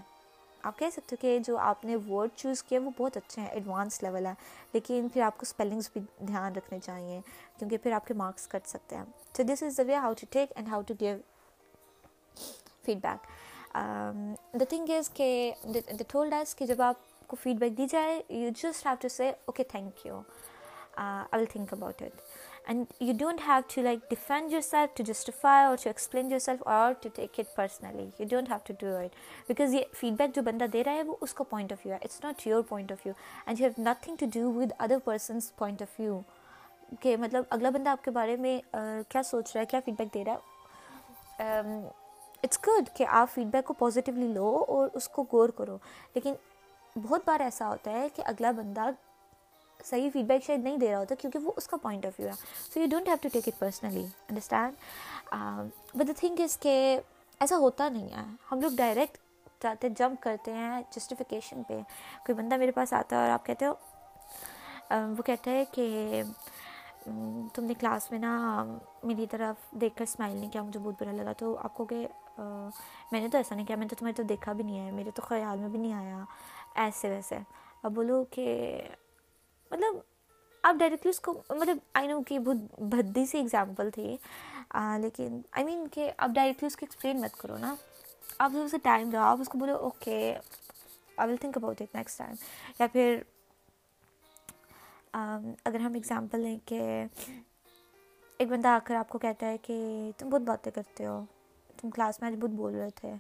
آپ 0.67 0.79
کہہ 0.79 0.91
سکتے 0.93 1.15
ہو 1.17 1.21
کہ 1.23 1.39
جو 1.47 1.57
آپ 1.59 1.85
نے 1.85 1.97
ورڈ 2.09 2.31
چوز 2.37 2.63
کیا 2.63 2.79
وہ 2.85 2.91
بہت 2.99 3.17
اچھے 3.17 3.41
ہیں 3.43 3.49
ایڈوانس 3.49 4.03
لیول 4.03 4.27
ہے 4.27 4.33
لیکن 4.73 5.09
پھر 5.13 5.23
آپ 5.23 5.37
کو 5.39 5.45
اسپیلنگس 5.49 5.89
بھی 5.95 6.01
دھیان 6.27 6.53
رکھنے 6.57 6.79
چاہیے 6.85 7.21
کیونکہ 7.59 7.77
پھر 7.83 7.93
آپ 7.93 8.07
کے 8.07 8.15
مارکس 8.21 8.47
کٹ 8.49 8.69
سکتے 8.69 8.97
ہیں 8.97 9.05
تو 9.37 9.43
this 9.53 9.63
is 9.63 9.77
the 9.79 9.83
way 9.87 9.97
how 9.97 10.13
to 10.21 10.27
take 10.31 10.53
and 10.57 10.69
how 10.69 10.81
to 10.89 10.95
give 11.01 11.17
feedback 13.03 13.27
the 14.61 14.65
thing 14.69 14.91
is 14.99 15.11
کہ 15.15 15.53
دا 15.75 16.03
ٹولڈ 16.13 16.33
ایز 16.35 16.55
کہ 16.57 16.67
جب 16.67 16.83
آپ 16.83 17.27
کو 17.29 17.37
فیڈ 17.43 17.59
بیک 17.61 17.77
دی 17.79 17.87
جائے 17.91 18.21
you 18.29 18.51
just 18.63 18.87
have 18.87 18.95
to 19.01 19.09
say 19.17 19.31
okay 19.47 19.65
thank 19.73 20.07
you 20.07 20.21
I 21.05 21.47
think 21.53 21.73
about 21.73 22.03
it 22.03 22.21
and 22.67 22.93
you 23.01 23.13
don't 23.19 23.41
have 23.47 23.61
to 23.75 23.83
like 23.83 24.09
defend 24.11 24.53
yourself 24.63 24.97
to 24.97 25.03
justify 25.07 25.65
اور 25.65 25.77
to 25.83 25.89
explain 25.91 26.31
your 26.31 26.39
self 26.41 26.63
اور 26.75 26.93
to 27.01 27.09
take 27.15 27.39
it 27.39 27.55
personally 27.57 28.05
you 28.19 28.27
don't 28.31 28.45
to 28.67 28.75
do 28.81 28.95
it 28.97 29.15
because 29.49 29.75
یہ 29.75 29.85
feed 30.01 30.15
back 30.19 30.35
جو 30.35 30.43
بندہ 30.43 30.65
دے 30.73 30.85
رہا 30.85 30.93
ہے 30.93 31.03
وہ 31.07 31.17
اس 31.21 31.35
کا 31.35 31.45
پوائنٹ 31.51 31.73
آف 31.73 31.85
ویو 31.85 31.95
ہے 31.95 31.99
it's 32.05 32.23
not 32.25 32.47
your 32.47 32.63
point 32.69 32.93
of 32.93 33.05
view 33.07 33.13
and 33.47 33.61
you 33.61 33.69
have 33.75 33.83
nothing 33.89 34.17
to 34.21 34.27
do 34.35 34.51
what 34.59 34.73
other 34.83 34.99
persons 35.05 35.55
point 35.57 35.83
of 35.83 35.99
view 36.01 36.21
کہ 37.01 37.17
مطلب 37.17 37.45
اگلا 37.51 37.71
بندہ 37.75 37.91
آپ 37.91 38.05
کے 38.05 38.11
بارے 38.11 38.37
میں 38.47 38.59
کیا 39.09 39.23
سوچ 39.31 39.55
رہا 39.55 39.61
ہے 39.61 39.67
کیا 39.71 39.81
فیڈ 39.85 39.95
بیک 39.99 40.15
دے 40.15 40.25
رہا 40.25 40.35
ہے 41.39 41.79
اٹس 42.43 42.59
گڈ 42.67 42.89
کہ 42.97 43.05
آپ 43.09 43.31
فیڈ 43.35 43.47
بیک 43.53 43.65
کو 43.67 43.75
پازیٹیولی 43.79 44.29
لو 44.33 44.51
اور 44.69 44.89
اس 44.95 45.09
کو 45.17 45.25
غور 45.33 45.49
کرو 45.59 45.77
لیکن 46.15 46.33
بہت 47.03 47.21
بار 47.27 47.41
ایسا 47.41 47.69
ہوتا 47.69 47.91
ہے 48.01 48.09
کہ 48.17 48.23
اگلا 48.27 48.51
بندہ 48.57 48.89
صحیح 49.87 50.11
فیڈ 50.13 50.25
بیک 50.27 50.45
شاید 50.47 50.63
نہیں 50.65 50.77
دے 50.79 50.91
رہا 50.91 50.99
ہوتا 50.99 51.15
کیونکہ 51.21 51.39
وہ 51.45 51.53
اس 51.57 51.67
کا 51.69 51.77
پوائنٹ 51.83 52.07
آف 52.07 52.19
ویو 52.21 52.29
ہے 52.29 52.35
so 52.73 52.81
you 52.81 52.87
don't 52.91 53.09
have 53.09 53.17
to 53.23 53.29
take 53.33 53.49
it 53.49 53.59
personally 53.59 54.05
understand 54.29 55.97
but 55.97 56.07
the 56.09 56.13
thing 56.19 56.41
is 56.41 56.59
کہ 56.61 56.75
ایسا 57.41 57.57
ہوتا 57.65 57.89
نہیں 57.89 58.09
ہے 58.17 58.25
ہم 58.53 58.61
لوگ 58.61 58.77
ڈائریکٹ 58.77 59.19
جاتے 59.63 59.89
جمپ 59.99 60.21
کرتے 60.23 60.53
ہیں 60.53 60.81
جسٹیفیکیشن 60.97 61.63
پہ 61.69 61.79
کوئی 62.27 62.35
بندہ 62.39 62.57
میرے 62.59 62.73
پاس 62.79 62.93
آتا 62.93 63.17
ہے 63.17 63.23
اور 63.23 63.31
آپ 63.31 63.45
کہتے 63.47 63.67
ہو 63.67 63.73
um, 64.95 65.13
وہ 65.19 65.23
کہتے 65.27 65.51
ہیں 65.57 65.65
کہ 65.73 65.89
um, 67.11 67.47
تم 67.55 67.65
نے 67.65 67.75
کلاس 67.81 68.11
میں 68.11 68.19
نا 68.19 68.65
میری 69.03 69.27
طرف 69.31 69.73
دیکھ 69.81 69.97
کر 69.97 70.03
اسمائل 70.09 70.37
نہیں 70.37 70.51
کیا 70.53 70.63
مجھے 70.63 70.81
بہت 70.81 70.95
برا 71.03 71.13
لگا 71.23 71.33
تو 71.39 71.57
آپ 71.63 71.75
کو 71.75 71.85
کہ 71.93 72.07
میں 72.39 73.21
نے 73.21 73.29
تو 73.33 73.39
ایسا 73.39 73.55
نہیں 73.55 73.67
کیا 73.67 73.77
میں 73.77 73.85
نے 73.85 73.89
تو 73.89 73.97
تمہیں 73.99 74.15
تو 74.17 74.23
دیکھا 74.29 74.53
بھی 74.53 74.65
نہیں 74.65 74.87
ہے 74.87 74.91
میرے 74.93 75.11
تو 75.15 75.23
خیال 75.29 75.59
میں 75.59 75.69
بھی 75.69 75.79
نہیں 75.79 75.93
آیا 75.95 76.23
ایسے 76.85 77.09
ویسے 77.11 77.37
اب 77.83 77.93
بولو 77.95 78.23
کہ 78.31 78.47
مطلب 79.75 79.97
آپ 80.69 80.75
ڈائریکٹلی 80.79 81.11
اس 81.11 81.19
کو 81.21 81.33
مطلب 81.33 81.77
آئی 81.99 82.07
نو 82.09 82.21
کہ 82.27 82.39
بہت 82.45 82.81
بھدی 82.95 83.25
سی 83.27 83.39
ایگزامپل 83.39 83.89
تھی 83.95 84.07
لیکن 85.01 85.41
آئی 85.53 85.65
مین 85.65 85.87
کہ 85.93 86.11
آپ 86.17 86.31
ڈائریکٹلی 86.35 86.67
اس 86.67 86.77
کو 86.77 86.87
ایکسپلین 86.87 87.21
مت 87.21 87.37
کرو 87.39 87.57
نا 87.61 87.75
آپ 88.39 88.51
جب 88.53 88.59
اسے 88.61 88.79
ٹائم 88.83 89.11
دو 89.11 89.19
آپ 89.23 89.41
اس 89.41 89.49
کو 89.49 89.59
بولو 89.59 89.77
okay 89.87 90.21
I 91.17 91.31
will 91.31 91.37
think 91.41 91.57
about 91.57 91.81
it 91.83 91.95
next 91.97 92.19
time 92.19 92.35
یا 92.79 92.87
پھر 92.93 93.19
اگر 95.65 95.81
ہم 95.81 95.95
اگزامپل 95.95 96.41
لیں 96.41 96.57
کہ 96.67 96.81
ایک 98.39 98.49
بندہ 98.49 98.69
آ 98.69 98.79
کر 98.85 98.95
آپ 98.95 99.09
کو 99.09 99.19
کہتا 99.19 99.47
ہے 99.47 99.57
کہ 99.63 99.75
تم 100.19 100.29
بہت 100.29 100.43
باتیں 100.49 100.71
کرتے 100.75 101.07
ہو 101.07 101.23
تم 101.81 101.91
کلاس 101.95 102.21
میں 102.21 102.29
آج 102.31 102.37
بہت 102.41 102.55
بول 102.63 102.75
رہے 102.75 102.91
تھے 103.01 103.13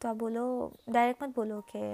تو 0.00 0.08
آپ 0.08 0.16
بولو 0.16 0.68
ڈائریکٹ 0.92 1.22
مت 1.22 1.36
بولو 1.38 1.60
کہ 1.72 1.84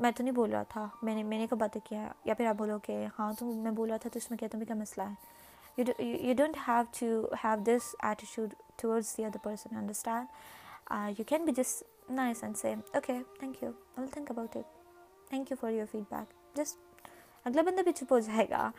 میں 0.00 0.10
تو 0.16 0.22
نہیں 0.22 0.34
بول 0.34 0.50
رہا 0.52 0.62
تھا 0.68 0.86
میں 1.02 1.14
نے 1.14 1.22
میں 1.22 1.38
نے 1.38 1.46
کب 1.50 1.58
باتیں 1.60 1.80
کیا 1.84 2.06
یا 2.24 2.34
پھر 2.34 2.46
آپ 2.46 2.54
بولو 2.58 2.78
کہ 2.82 3.04
ہاں 3.18 3.32
تو 3.38 3.46
میں 3.46 3.70
بول 3.72 3.88
رہا 3.88 3.96
تھا 4.02 4.10
تو 4.12 4.18
اس 4.22 4.30
میں 4.30 4.38
کیا 4.38 4.48
تمہیں 4.52 4.66
کیا 4.66 4.76
مسئلہ 4.76 5.02
ہے 5.08 5.82
you 6.28 6.32
don't 6.36 6.56
have 6.68 6.80
to 6.98 7.26
have 7.44 7.54
this 7.66 7.94
ایٹیچیوڈ 8.08 8.54
towards 8.82 9.16
the 9.16 9.24
other 9.24 9.38
person 9.42 9.76
understand 9.76 11.18
you 11.18 11.24
can 11.28 11.44
be 11.44 11.52
just 11.56 11.82
nice 12.10 12.42
and 12.44 12.56
same 12.58 12.80
okay 12.94 13.18
thank 13.38 13.62
you 13.62 13.70
will 13.98 14.06
think 14.12 14.30
about 14.30 14.56
it 14.56 15.28
thank 15.28 15.50
you 15.50 15.56
for 15.60 15.70
your 15.72 15.86
feedback 16.14 16.34
just 16.56 17.06
اگلا 17.44 17.62
بندہ 17.66 17.82
بھی 17.82 17.92
چھپ 17.92 18.12
ہو 18.12 18.18
جائے 18.18 18.48
گا 18.50 18.70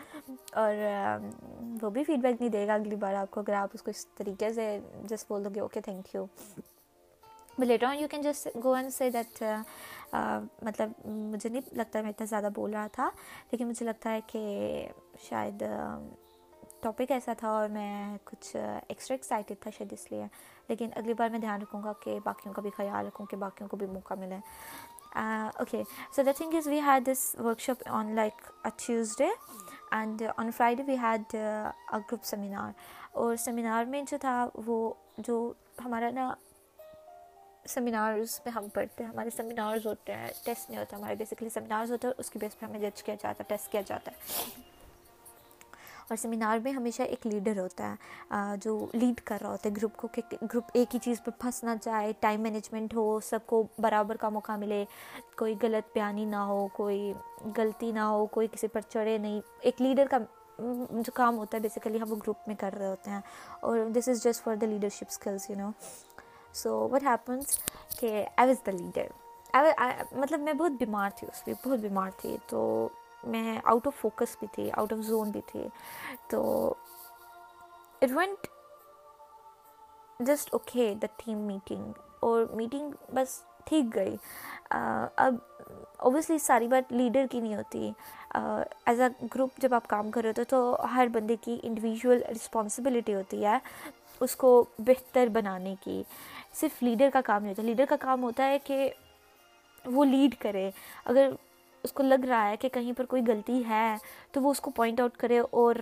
اور 0.56 0.74
um, 0.90 1.30
وہ 1.82 1.90
بھی 1.96 2.04
feed 2.08 2.22
back 2.22 2.36
نہیں 2.40 2.52
دے 2.52 2.66
گا 2.68 2.74
اگلی 2.74 2.96
بار 2.96 3.14
آپ 3.14 3.32
کو 3.32 3.40
اگر 3.40 3.54
آپ 3.54 3.70
اس 3.74 3.82
کو 3.84 3.90
اس 3.92 4.06
طریقے 4.18 4.52
سے 4.54 4.78
جسٹ 5.10 5.28
بول 5.30 5.44
دو 5.46 5.50
گے 5.56 5.60
okay 5.60 5.82
thank 5.86 6.14
you 6.16 6.26
but 7.58 7.66
later 7.66 7.86
on 7.88 7.96
you 8.00 8.08
can 8.12 8.22
just 8.22 8.48
go 8.64 8.74
and 8.74 8.94
say 8.94 9.10
that 9.14 9.44
مطلب 10.62 10.92
مجھے 11.06 11.50
نہیں 11.50 11.74
لگتا 11.78 12.02
میں 12.02 12.10
اتنا 12.10 12.26
زیادہ 12.30 12.50
بول 12.56 12.74
رہا 12.74 12.88
تھا 12.94 13.10
لیکن 13.52 13.68
مجھے 13.68 13.86
لگتا 13.86 14.12
ہے 14.12 14.20
کہ 14.28 14.42
شاید 15.30 15.64
ٹاپک 16.82 17.12
ایسا 17.12 17.34
تھا 17.38 17.50
اور 17.58 17.68
میں 17.72 18.18
کچھ 18.24 18.56
ایکسٹرا 18.56 19.16
ایکسائٹیڈ 19.16 19.60
تھا 19.64 19.72
شاید 19.78 19.94
اس 19.94 20.12
لیے 20.12 20.26
لیکن 20.70 20.90
اگلی 20.96 21.14
بار 21.20 21.30
میں 21.30 21.40
دھیان 21.40 21.62
رکھوں 21.62 21.82
گا 21.84 21.94
کہ 22.04 22.18
باقیوں 22.24 22.54
کا 22.54 22.62
بھی 22.62 22.70
خیال 22.78 23.06
رکھوں 23.08 23.26
کہ 23.32 23.38
باقیوں 23.38 23.68
کو 23.70 23.78
بھی 23.78 23.88
موقع 23.94 24.14
ملے 24.20 24.38
okay 25.20 25.82
so 26.16 26.24
the 26.26 26.32
thing 26.38 26.56
is 26.56 26.68
we 26.68 26.80
had 26.86 27.06
this 27.08 27.36
workshop 27.62 27.84
on 28.00 28.14
like 28.16 28.42
a 28.66 28.70
Tuesday 28.86 29.28
and 29.96 30.24
on 30.38 30.50
Friday 30.58 30.84
we 30.88 30.98
had 31.02 31.36
a 31.36 31.98
group 32.12 32.24
seminar 32.26 32.72
اور 33.22 33.36
سیمینار 33.46 33.86
میں 33.90 34.02
جو 34.12 34.18
تھا 34.22 34.46
وہ 34.66 34.94
جو 35.28 35.52
ہمارا 35.86 36.10
نا 36.14 36.34
سیمینارز 37.70 38.40
میں 38.46 38.54
ہم 38.54 38.68
پڑھتے 38.74 39.04
ہیں 39.04 39.10
ہمارے 39.10 39.30
سیمینارز 39.36 39.86
ہوتے 39.88 40.14
ہیں 40.16 40.28
ٹیسٹ 40.46 40.70
نہیں 40.70 40.80
ہوتا 40.80 40.98
ہمارے 40.98 41.16
بیسکلی 41.16 41.50
سیمینارز 41.54 41.92
ہوتے 41.92 42.08
ہیں 42.08 42.14
اس 42.20 42.30
کی 42.30 42.40
بیس 42.40 42.60
پہ 42.60 42.66
ہمیں 42.66 42.80
جج 42.80 43.04
کیا 43.04 43.16
جاتا 43.24 43.44
ہے 43.44 43.50
ٹیسٹ 43.56 43.72
کیا 43.72 43.82
جاتا 43.88 44.12
ہے 44.18 44.62
اور 46.10 46.16
سیمینار 46.22 46.58
میں 46.64 46.72
ہمیشہ 46.72 47.02
ایک 47.02 47.26
لیڈر 47.28 47.60
ہوتا 47.60 47.94
ہے 47.94 48.56
جو 48.64 48.78
لیڈ 48.94 49.22
کر 49.26 49.38
رہا 49.42 49.50
ہوتا 49.52 49.70
ہے 49.70 49.74
گروپ 49.78 49.96
کو 49.98 50.08
کہ 50.16 50.22
گروپ 50.42 50.72
ایک 50.74 50.94
ہی 50.96 51.00
چیز 51.04 51.22
پہ 51.26 51.32
نہ 51.66 51.70
جائے 51.84 52.12
ٹائم 52.20 52.42
مینجمنٹ 52.44 52.94
ہو 52.96 53.06
سب 53.30 53.46
کو 53.48 53.64
برابر 53.82 54.16
کا 54.22 54.30
موقع 54.30 54.56
ملے 54.60 54.84
کوئی 55.38 55.56
غلط 55.62 55.94
بیانی 55.94 56.26
نہ 56.36 56.44
ہو 56.52 56.68
کوئی 56.74 57.12
غلطی 57.58 57.92
نہ 57.92 58.00
ہو 58.12 58.26
کوئی 58.32 58.48
کسی 58.52 58.68
پر 58.74 58.82
چڑھے 58.90 59.18
نہیں 59.18 59.40
ایک 59.62 59.82
لیڈر 59.82 60.08
کا 60.12 60.18
جو 60.60 61.12
کام 61.14 61.38
ہوتا 61.38 61.58
ہے 61.58 61.62
بیسیکلی 61.64 62.02
ہم 62.02 62.12
وہ 62.12 62.16
گروپ 62.26 62.48
میں 62.48 62.56
کر 62.60 62.74
رہے 62.80 62.88
ہوتے 62.88 63.12
ہیں 63.12 63.20
اور 63.62 63.78
this 63.96 64.10
is 64.10 64.24
just 64.24 64.44
for 64.44 64.56
the 64.62 64.66
leadership 64.66 65.06
skills 65.10 65.50
you 65.50 65.56
know 65.60 65.70
so 66.56 66.74
what 66.92 67.04
happens 67.04 67.58
کہ 68.00 68.10
آئی 68.38 68.48
واز 68.48 68.66
دا 68.66 68.72
لیڈر 68.72 69.08
مطلب 70.20 70.40
میں 70.40 70.54
بہت 70.54 70.72
بیمار 70.80 71.10
تھی 71.18 71.28
اس 71.32 71.44
پہ 71.46 71.54
بہت 71.66 71.80
بیمار 71.80 72.10
تھی 72.18 72.36
تو 72.50 72.60
میں 73.36 73.58
آؤٹ 73.64 73.88
آف 73.88 74.00
فوکس 74.02 74.36
بھی 74.40 74.48
تھی 74.54 74.70
آؤٹ 74.78 74.94
آف 74.94 75.00
زون 75.08 75.30
بھی 75.32 75.42
تھی 75.48 75.68
تو 76.30 76.44
it 78.02 78.12
went 78.16 78.48
just 80.28 80.50
okay 80.54 80.94
the 81.02 81.08
theme 81.18 81.38
meeting 81.48 81.92
اور 82.28 82.46
میٹنگ 82.56 82.92
بس 83.14 83.42
ٹھیک 83.66 83.94
گئی 83.96 84.16
اب 85.26 85.36
اوبیسلی 85.98 86.38
ساری 86.46 86.68
بات 86.68 86.92
لیڈر 86.94 87.26
کی 87.32 87.40
نہیں 87.40 87.56
ہوتی 87.56 87.92
ایز 88.92 89.02
اے 89.02 89.08
گروپ 89.36 89.60
جب 89.62 89.74
آپ 89.74 89.88
کام 89.88 90.12
کر 90.12 90.22
رہے 90.22 90.30
ہوتے 90.30 90.44
تو 90.50 90.76
ہر 90.96 91.08
بندے 91.14 91.36
کی 91.42 91.60
انڈیویژول 91.64 92.22
رسپانسبلٹی 92.32 93.16
ہوتی 93.16 93.46
ہے 93.46 93.58
اس 94.22 94.36
کو 94.42 94.50
بہتر 94.88 95.28
بنانے 95.34 95.74
کی 95.84 96.02
صرف 96.60 96.82
لیڈر 96.84 97.10
کا 97.14 97.22
کام 97.26 97.42
نہیں 97.42 97.52
ہوتا 97.52 97.64
لیڈر 97.64 97.86
کا 97.90 97.96
کام 98.00 98.24
ہوتا 98.24 98.48
ہے 98.50 98.58
کہ 98.64 98.90
وہ 99.94 100.06
لیڈ 100.06 100.36
کرے 100.40 100.70
اگر 101.14 101.30
اس 101.84 101.92
کو 101.94 102.04
لگ 102.04 102.26
رہا 102.30 102.50
ہے 102.50 102.58
کہ 102.58 102.70
کہیں 102.74 102.92
پر 102.98 103.06
کوئی 103.14 103.22
غلطی 103.28 103.62
ہے 103.70 103.86
تو 104.34 104.42
وہ 104.42 104.52
اس 104.52 104.60
کو 104.66 104.72
پوائنٹ 104.76 105.00
آؤٹ 105.02 105.18
کرے 105.24 105.40
اور 105.62 105.76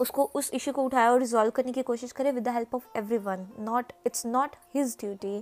اس 0.00 0.08
کو 0.16 0.28
اس 0.38 0.48
ایشو 0.52 0.72
کو 0.72 0.84
اٹھائے 0.86 1.06
اور 1.08 1.18
ریزالو 1.20 1.50
کرنے 1.54 1.72
کی 1.72 1.82
کوشش 1.82 2.12
کرے 2.14 2.30
with 2.36 2.44
the 2.46 2.54
help 2.54 2.74
of 2.76 2.88
everyone 3.24 3.42
not 3.70 3.92
it's 4.06 4.24
not 4.26 4.56
his 4.74 4.96
duty 5.00 5.40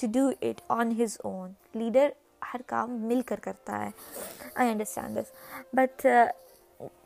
to 0.00 0.06
do 0.14 0.28
it 0.48 0.60
on 0.78 0.92
his 1.02 1.16
own 1.24 1.52
leader 1.78 2.08
ہر 2.52 2.60
کام 2.66 2.96
مل 3.08 3.20
کر 3.26 3.40
کرتا 3.42 3.84
ہے 3.84 3.90
آئی 4.54 4.70
انڈرسٹینڈ 4.70 5.16
دس 5.18 5.32
بٹ 5.76 6.06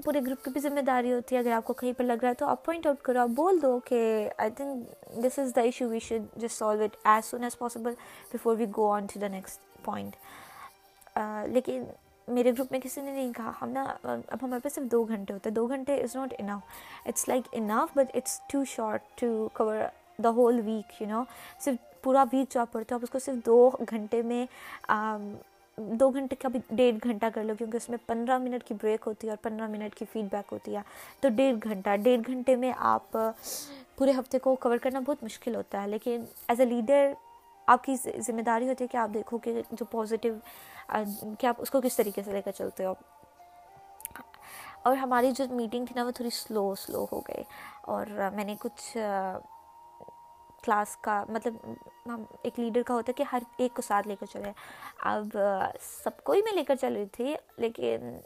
پورے 0.05 0.21
گروپ 0.27 0.45
کی 0.45 0.51
بھی 0.51 0.61
ذمہ 0.61 0.81
داری 0.87 1.12
ہوتی 1.12 1.35
ہے 1.35 1.41
اگر 1.41 1.53
آپ 1.53 1.64
کو 1.67 1.73
کہیں 1.81 1.93
پر 1.97 2.05
لگ 2.05 2.17
رہا 2.23 2.29
ہے 2.29 2.35
تو 2.38 2.47
آپ 2.49 2.64
پوائنٹ 2.64 2.87
آؤٹ 2.87 3.01
کرو 3.05 3.21
آپ 3.21 3.29
بول 3.37 3.61
دو 3.62 3.79
کہ 3.85 4.03
I 4.38 4.51
think 4.57 5.23
this 5.25 5.38
is 5.38 5.55
the 5.57 5.61
issue 5.61 5.88
we 5.88 5.99
should 6.07 6.23
just 6.43 6.59
solve 6.59 6.83
it 6.85 6.97
as 7.07 7.31
soon 7.31 7.45
as 7.45 7.59
possible 7.59 7.95
before 8.33 8.57
we 8.59 8.67
go 8.77 8.91
on 8.93 9.07
to 9.12 9.21
the 9.21 9.29
next 9.29 9.61
point 9.85 10.17
لیکن 11.53 11.85
میرے 12.35 12.53
گروپ 12.57 12.73
میں 12.73 12.81
کسی 12.81 13.01
نے 13.03 13.11
نہیں 13.12 13.33
کہا 13.37 13.53
ہم 13.61 13.69
نا 13.73 13.83
اب 14.03 14.37
ہمارے 14.43 14.61
پاس 14.62 14.75
صرف 14.75 14.91
دو 14.93 15.03
گھنٹے 15.05 15.33
ہوتے 15.35 15.49
ہیں 15.49 15.55
دو 15.57 15.67
گھنٹے 15.67 16.01
is 16.03 16.17
not 16.17 16.35
enough 16.38 16.61
it's 17.09 17.29
like 17.29 17.49
enough 17.61 17.97
but 17.99 18.17
it's 18.17 18.41
too 18.53 18.64
short 18.77 19.03
to 19.21 19.49
cover 19.53 19.77
the 20.25 20.31
whole 20.37 20.61
week 20.64 21.01
you 21.03 21.09
know 21.09 21.23
صرف 21.64 22.03
پورا 22.03 22.25
ویک 22.33 22.53
جو 22.55 22.61
آپ 22.61 22.73
پڑھتے 22.73 22.95
ہو 22.95 22.99
آپ 22.99 23.05
اس 23.05 23.11
کو 23.11 23.19
صرف 23.19 23.47
دو 23.47 23.69
گھنٹے 23.91 24.23
میں 24.23 24.45
دو 25.79 26.09
گھنٹے 26.14 26.37
کا 26.43 26.49
بھی 26.49 26.61
ڈیڑھ 26.71 26.97
گھنٹہ 27.05 27.27
کر 27.35 27.45
لو 27.45 27.55
کیونکہ 27.59 27.77
اس 27.77 27.88
میں 27.91 27.99
پندرہ 28.07 28.38
منٹ 28.38 28.64
کی 28.69 28.75
بریک 28.83 29.03
ہوتی 29.07 29.27
ہے 29.27 29.33
اور 29.33 29.43
پندرہ 29.43 29.67
منٹ 29.71 29.95
کی 29.95 30.05
فیڈ 30.12 30.25
بیک 30.33 30.53
ہوتی 30.53 30.75
ہے 30.77 30.81
تو 31.21 31.29
ڈیڑھ 31.37 31.57
گھنٹہ 31.64 31.97
ڈیڑھ 32.03 32.21
گھنٹے 32.27 32.57
میں 32.62 32.73
آپ 32.93 33.17
پورے 33.99 34.12
ہفتے 34.19 34.38
کو 34.38 34.55
کور 34.61 34.77
کرنا 34.83 35.01
بہت 35.07 35.23
مشکل 35.25 35.57
ہوتا 35.57 35.83
ہے 35.83 35.88
لیکن 35.88 36.25
ایز 36.49 36.61
اے 36.61 36.67
لیڈر 36.67 37.12
آپ 37.67 37.85
کی 37.85 37.95
ذمہ 38.27 38.43
داری 38.43 38.69
ہوتی 38.69 38.85
ہے 38.85 38.88
کہ 38.93 38.97
آپ 38.97 39.11
دیکھو 39.14 39.38
کہ 39.45 39.61
جو 39.71 39.85
پازیٹیو 39.91 40.35
کہ 41.38 41.47
آپ 41.47 41.61
اس 41.62 41.71
کو 41.71 41.81
کس 41.85 41.97
طریقے 41.97 42.23
سے 42.25 42.33
لے 42.33 42.43
کر 42.45 42.53
چلتے 42.59 42.85
ہو 42.85 42.93
اور 44.88 44.97
ہماری 44.97 45.31
جو 45.37 45.45
میٹنگ 45.51 45.87
تھی 45.87 45.95
نا 45.97 46.05
وہ 46.05 46.11
تھوڑی 46.17 46.31
سلو 46.33 46.75
سلو 46.79 47.05
ہو 47.12 47.21
گئی 47.29 47.43
اور 47.93 48.07
میں 48.35 48.45
نے 48.45 48.55
کچھ 48.61 48.97
کلاس 50.64 50.97
کا 51.03 51.23
مطلب 51.29 52.11
ایک 52.42 52.59
لیڈر 52.61 52.83
کا 52.87 52.94
ہوتا 52.94 53.11
ہے 53.12 53.16
کہ 53.16 53.25
ہر 53.33 53.42
ایک 53.62 53.75
کو 53.75 53.83
ساتھ 53.87 54.09
لے 54.09 54.16
کر 54.21 54.27
چلے 54.33 54.53
اب 55.11 55.37
سب 56.05 56.23
کو 56.25 56.33
ہی 56.33 56.40
میں 56.44 56.53
لے 56.53 56.64
کر 56.68 56.77
چل 56.81 56.97
رہی 56.97 57.05
تھی 57.12 57.35
لیکن 57.57 58.16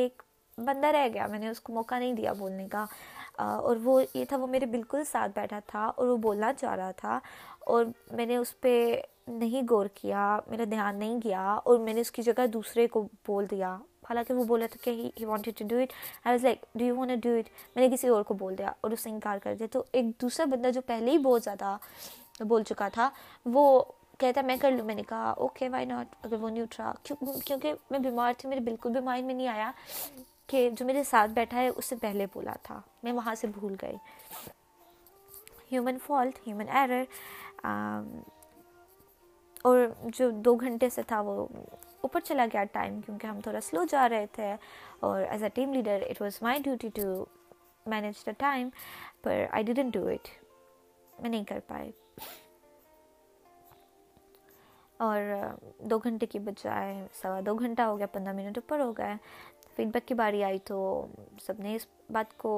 ایک 0.00 0.22
بندہ 0.66 0.86
رہ 0.92 1.06
گیا 1.14 1.26
میں 1.30 1.38
نے 1.38 1.48
اس 1.48 1.60
کو 1.60 1.72
موقع 1.72 1.98
نہیں 1.98 2.12
دیا 2.12 2.32
بولنے 2.38 2.66
کا 2.70 2.84
اور 3.44 3.76
وہ 3.82 4.02
یہ 4.14 4.24
تھا 4.28 4.36
وہ 4.36 4.46
میرے 4.46 4.66
بالکل 4.66 5.02
ساتھ 5.10 5.32
بیٹھا 5.34 5.58
تھا 5.66 5.84
اور 5.96 6.06
وہ 6.06 6.16
بولنا 6.24 6.52
چاہ 6.60 6.74
رہا 6.76 6.90
تھا 6.96 7.18
اور 7.74 7.84
میں 8.16 8.26
نے 8.26 8.36
اس 8.36 8.58
پہ 8.60 8.72
نہیں 9.28 9.62
غور 9.70 9.86
کیا 9.94 10.38
میرا 10.50 10.64
دھیان 10.70 10.96
نہیں 10.98 11.18
گیا 11.24 11.42
اور 11.64 11.78
میں 11.78 11.94
نے 11.94 12.00
اس 12.00 12.10
کی 12.12 12.22
جگہ 12.22 12.46
دوسرے 12.52 12.86
کو 12.88 13.06
بول 13.26 13.46
دیا 13.50 13.76
حالانکہ 14.08 14.34
وہ 14.34 14.44
بولا 14.48 14.66
تھا 14.72 14.76
کہ 14.84 14.90
he 15.20 15.24
wanted 15.24 15.56
to 15.58 15.64
do 15.68 15.76
it 15.82 15.92
I 16.24 16.34
was 16.34 16.44
like 16.44 16.64
do 16.78 16.84
you 16.84 16.96
want 16.96 17.22
do 17.24 17.34
it 17.38 17.48
میں 17.76 17.82
نے 17.88 17.94
کسی 17.96 18.08
اور 18.08 18.22
کو 18.28 18.34
بول 18.42 18.58
دیا 18.58 18.72
اور 18.82 18.90
اس 18.92 19.00
سے 19.02 19.10
انکار 19.10 19.38
کر 19.42 19.54
دیا 19.58 19.66
تو 19.72 19.82
ایک 19.92 20.06
دوسرا 20.22 20.44
بندہ 20.50 20.70
جو 20.74 20.80
پہلے 20.86 21.10
ہی 21.10 21.18
بہت 21.28 21.42
زیادہ 21.44 21.76
بول 22.48 22.62
چکا 22.68 22.88
تھا 22.92 23.08
وہ 23.54 23.64
کہتا 24.18 24.40
ہے 24.40 24.46
میں 24.46 24.56
کر 24.60 24.70
لوں 24.70 24.84
میں 24.86 24.94
نے 24.94 25.02
کہا 25.08 25.30
اوکے 25.46 25.68
وائی 25.68 25.86
ناٹ 25.86 26.14
اگر 26.24 26.36
وہ 26.40 26.50
نہیں 26.50 26.62
اٹھ 26.62 26.80
رہا 26.80 26.92
کیونکہ 27.44 27.72
میں 27.90 27.98
بیمار 28.08 28.32
تھی 28.38 28.48
میرے 28.48 28.60
بالکل 28.70 28.90
بھی 28.92 29.00
مائنڈ 29.10 29.26
میں 29.26 29.34
نہیں 29.34 29.48
آیا 29.48 29.70
کہ 30.50 30.68
جو 30.78 30.86
میرے 30.86 31.02
ساتھ 31.04 31.30
بیٹھا 31.34 31.58
ہے 31.58 31.68
اس 31.68 31.84
سے 31.84 31.96
پہلے 32.02 32.26
بولا 32.34 32.52
تھا 32.62 32.80
میں 33.02 33.12
وہاں 33.12 33.34
سے 33.40 33.46
بھول 33.58 33.74
گئی 33.82 33.96
ہیومن 35.72 35.96
فالٹ 36.06 36.38
ہیومن 36.46 36.68
ایرر 36.76 37.02
اور 39.64 39.86
جو 40.18 40.30
دو 40.44 40.54
گھنٹے 40.56 40.88
سے 40.94 41.02
تھا 41.08 41.20
وہ 41.24 41.46
اوپر 42.02 42.20
چلا 42.24 42.44
گیا 42.52 42.64
ٹائم 42.72 43.00
کیونکہ 43.06 43.26
ہم 43.26 43.40
تھوڑا 43.44 43.60
سلو 43.62 43.84
جا 43.90 44.08
رہے 44.08 44.26
تھے 44.32 44.54
اور 45.06 45.22
as 45.30 45.42
a 45.42 45.48
team 45.54 45.72
leader 45.74 46.02
it 46.10 46.20
was 46.22 46.38
my 46.42 46.60
duty 46.64 46.88
to 46.94 47.24
manage 47.90 48.24
the 48.26 48.30
time 48.38 48.68
per 49.22 49.44
I 49.50 49.62
didn't 49.64 49.94
do 49.94 50.06
it 50.08 50.28
میں 51.22 51.30
نہیں 51.30 51.44
کر 51.48 51.58
پائی 51.68 51.90
اور 55.06 55.20
uh, 55.34 55.52
دو 55.90 55.98
گھنٹے 56.04 56.26
کی 56.26 56.38
بجائے 56.46 57.06
سوا 57.20 57.40
دو 57.46 57.54
گھنٹہ 57.54 57.82
ہو 57.82 57.98
گیا 57.98 58.06
پندرہ 58.12 58.32
منٹ 58.36 58.58
اوپر 58.58 58.80
ہو 58.80 58.92
گئے 58.98 59.14
فیڈ 59.76 59.92
بیک 59.94 60.06
کی 60.08 60.14
باری 60.14 60.42
آئی 60.44 60.58
تو 60.68 60.78
سب 61.46 61.60
نے 61.62 61.74
اس 61.74 61.86
بات 62.12 62.36
کو 62.38 62.50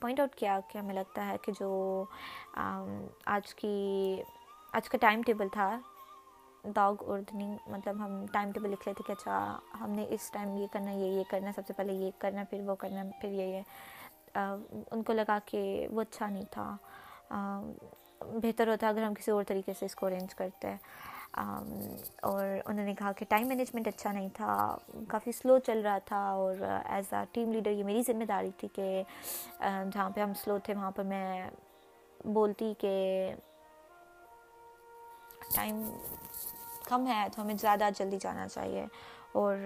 پوائنٹ 0.00 0.20
آؤٹ 0.20 0.34
کیا 0.38 0.58
کہ 0.68 0.78
ہمیں 0.78 0.94
لگتا 0.94 1.28
ہے 1.28 1.36
کہ 1.42 1.52
جو 1.60 1.70
um, 2.60 2.88
آج 3.24 3.54
کی 3.60 3.76
آج 4.76 4.88
کا 4.90 4.98
ٹائم 5.00 5.22
ٹیبل 5.26 5.48
تھا 5.52 5.70
داغ 6.74 7.02
اردنی 7.10 7.54
مطلب 7.70 7.96
ہم 7.98 8.24
ٹائم 8.32 8.50
ٹیبل 8.52 8.70
لکھ 8.70 8.86
لیتے 8.88 9.02
کہ 9.06 9.12
اچھا 9.12 9.58
ہم 9.80 9.90
نے 9.96 10.04
اس 10.14 10.30
ٹائم 10.32 10.56
یہ 10.56 10.66
کرنا 10.72 10.92
یہ 10.92 11.18
یہ 11.18 11.22
کرنا 11.30 11.52
سب 11.56 11.66
سے 11.66 11.72
پہلے 11.76 11.92
یہ 11.92 12.10
کرنا 12.18 12.44
پھر 12.50 12.60
وہ 12.66 12.74
کرنا 12.78 13.02
پھر 13.20 13.32
یہ 13.32 13.56
یہ 13.56 14.34
ان 14.92 15.02
کو 15.06 15.12
لگا 15.12 15.38
کہ 15.46 15.86
وہ 15.94 16.00
اچھا 16.00 16.28
نہیں 16.30 16.44
تھا 16.50 17.64
بہتر 18.42 18.68
ہوتا 18.68 18.88
اگر 18.88 19.02
ہم 19.02 19.14
کسی 19.14 19.30
اور 19.32 19.44
طریقے 19.48 19.72
سے 19.78 19.86
اس 19.86 19.94
کو 19.94 20.06
ارینج 20.06 20.34
کرتے 20.34 20.74
اور 21.40 22.44
انہوں 22.64 22.84
نے 22.84 22.94
کہا 22.98 23.12
کہ 23.16 23.24
ٹائم 23.28 23.48
مینجمنٹ 23.48 23.88
اچھا 23.88 24.12
نہیں 24.12 24.28
تھا 24.34 24.76
کافی 25.08 25.32
سلو 25.40 25.58
چل 25.66 25.80
رہا 25.84 25.98
تھا 26.04 26.20
اور 26.30 26.54
ایز 26.84 27.12
آ 27.14 27.22
ٹیم 27.32 27.52
لیڈر 27.52 27.70
یہ 27.70 27.84
میری 27.84 28.02
ذمہ 28.06 28.24
داری 28.28 28.50
تھی 28.58 28.68
کہ 28.74 29.02
جہاں 29.60 30.08
پہ 30.14 30.20
ہم 30.20 30.32
سلو 30.44 30.58
تھے 30.64 30.74
وہاں 30.74 30.90
پہ 30.96 31.02
میں 31.14 31.48
بولتی 32.32 32.72
کہ 32.78 32.92
ٹائم 35.54 35.82
کم 36.88 37.06
ہے 37.06 37.26
تو 37.34 37.42
ہمیں 37.42 37.54
زیادہ 37.60 37.88
جلدی 37.98 38.18
جانا 38.20 38.46
چاہیے 38.48 38.84
اور 39.40 39.56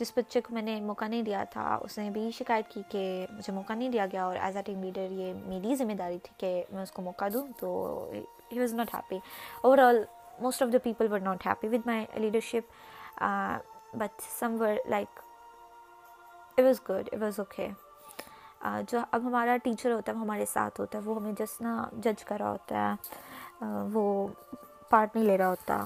جس 0.00 0.12
بچے 0.16 0.40
کو 0.40 0.52
میں 0.54 0.62
نے 0.62 0.80
موقع 0.80 1.06
نہیں 1.08 1.22
دیا 1.22 1.42
تھا 1.52 1.78
اس 1.84 1.98
نے 1.98 2.08
بھی 2.10 2.30
شکایت 2.38 2.68
کی 2.74 2.82
کہ 2.90 3.02
مجھے 3.30 3.52
موقع 3.52 3.72
نہیں 3.74 3.88
دیا 3.92 4.06
گیا 4.12 4.24
اور 4.24 4.36
ایز 4.42 4.56
اے 4.56 4.62
ٹیم 4.66 4.82
لیڈر 4.82 5.10
یہ 5.20 5.32
میری 5.46 5.74
ذمہ 5.76 5.92
داری 5.98 6.18
تھی 6.22 6.34
کہ 6.40 6.50
میں 6.72 6.82
اس 6.82 6.92
کو 6.92 7.02
موقع 7.02 7.24
دوں 7.32 7.46
تو 7.60 7.72
he 8.52 8.60
was 8.60 8.74
not 8.74 8.94
happy 8.94 9.18
overall 9.86 10.02
most 10.40 10.62
of 10.62 10.72
the 10.72 10.78
people 10.84 11.12
were 11.12 11.20
not 11.20 11.46
happy 11.46 11.68
with 11.72 11.86
my 11.86 12.06
leadership 12.20 13.22
but 13.98 14.22
some 14.38 14.56
were 14.60 14.74
like 14.90 15.20
it 16.56 16.60
was 16.64 16.80
good 16.88 17.08
it 17.12 17.22
was 17.22 17.38
okay 17.40 17.68
جو 18.92 18.98
اب 19.10 19.26
ہمارا 19.26 19.56
ٹیچر 19.64 19.92
ہوتا 19.92 20.12
ہے 20.12 20.16
وہ 20.16 20.22
ہمارے 20.22 20.44
ساتھ 20.52 20.80
ہوتا 20.80 20.98
ہے 20.98 21.02
وہ 21.08 21.16
ہمیں 21.20 21.32
جس 21.38 21.60
نہ 21.60 21.76
جج 22.04 22.24
کر 22.24 22.40
رہا 22.40 22.50
ہوتا 22.50 22.90
ہے 22.90 23.64
uh, 23.66 23.86
وہ 23.92 24.26
پارٹ 24.90 25.14
نہیں 25.16 25.24
لے 25.26 25.38
رہا 25.38 25.48
ہوتا 25.48 25.84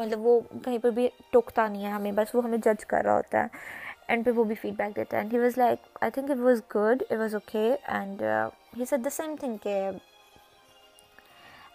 مطلب 0.00 0.26
وہ 0.26 0.38
کہیں 0.64 0.78
پر 0.82 0.90
بھی 0.96 1.08
ٹوکتا 1.30 1.66
نہیں 1.68 1.84
ہے 1.84 1.90
ہمیں 1.90 2.10
بس 2.16 2.34
وہ 2.34 2.44
ہمیں 2.44 2.58
جج 2.64 2.84
کر 2.92 3.02
رہا 3.04 3.14
ہوتا 3.16 3.42
ہے 3.42 3.46
اینڈ 4.06 4.24
پھر 4.24 4.32
وہ 4.36 4.44
بھی 4.44 4.54
فیڈ 4.60 4.74
بیک 4.76 4.94
دیتا 4.96 5.16
ہے 5.16 5.22
and 5.22 5.32
he 5.34 5.38
was 5.38 5.58
like 5.58 5.88
I 6.02 6.10
think 6.10 6.30
it 6.30 6.38
was 6.44 6.62
good 6.74 7.02
it 7.10 7.18
was 7.18 7.34
okay 7.34 7.74
and 7.98 8.22
he 8.78 8.84
said 8.90 9.04
the 9.04 9.10
same 9.16 9.34
thing 9.40 9.56
کہ 9.62 9.78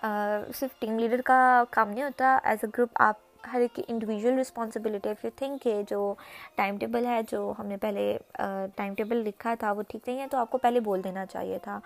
uh, 0.06 0.42
صرف 0.60 0.80
ٹیم 0.80 0.98
لیڈر 1.00 1.22
کا 1.26 1.40
کام 1.70 1.90
نہیں 1.90 2.04
ہوتا 2.04 2.38
ایز 2.50 2.64
اے 2.64 2.70
گروپ 2.78 3.02
آپ 3.08 3.24
ہر 3.54 3.62
ایک 3.62 3.74
کی 3.88 4.30
رسپانسبلٹی 4.40 5.10
ایف 5.10 5.24
یو 5.26 5.32
تھنک 5.38 5.62
کہ 5.64 5.82
جو 5.90 6.14
ٹائم 6.56 6.78
ٹیبل 6.80 7.06
ہے 7.06 7.22
جو 7.32 7.52
ہم 7.60 7.66
نے 7.68 7.78
پہلے 7.82 8.18
ٹائم 8.38 8.90
uh, 8.90 8.96
ٹیبل 8.98 9.24
لکھا 9.28 9.54
تھا 9.60 9.72
وہ 9.72 9.82
ٹھیک 9.90 10.08
نہیں 10.10 10.20
ہے 10.22 10.28
تو 10.32 10.38
آپ 10.38 10.52
کو 10.52 10.58
پہلے 10.68 10.80
بول 10.90 11.04
دینا 11.04 11.26
چاہیے 11.34 11.60
تھا 11.64 11.80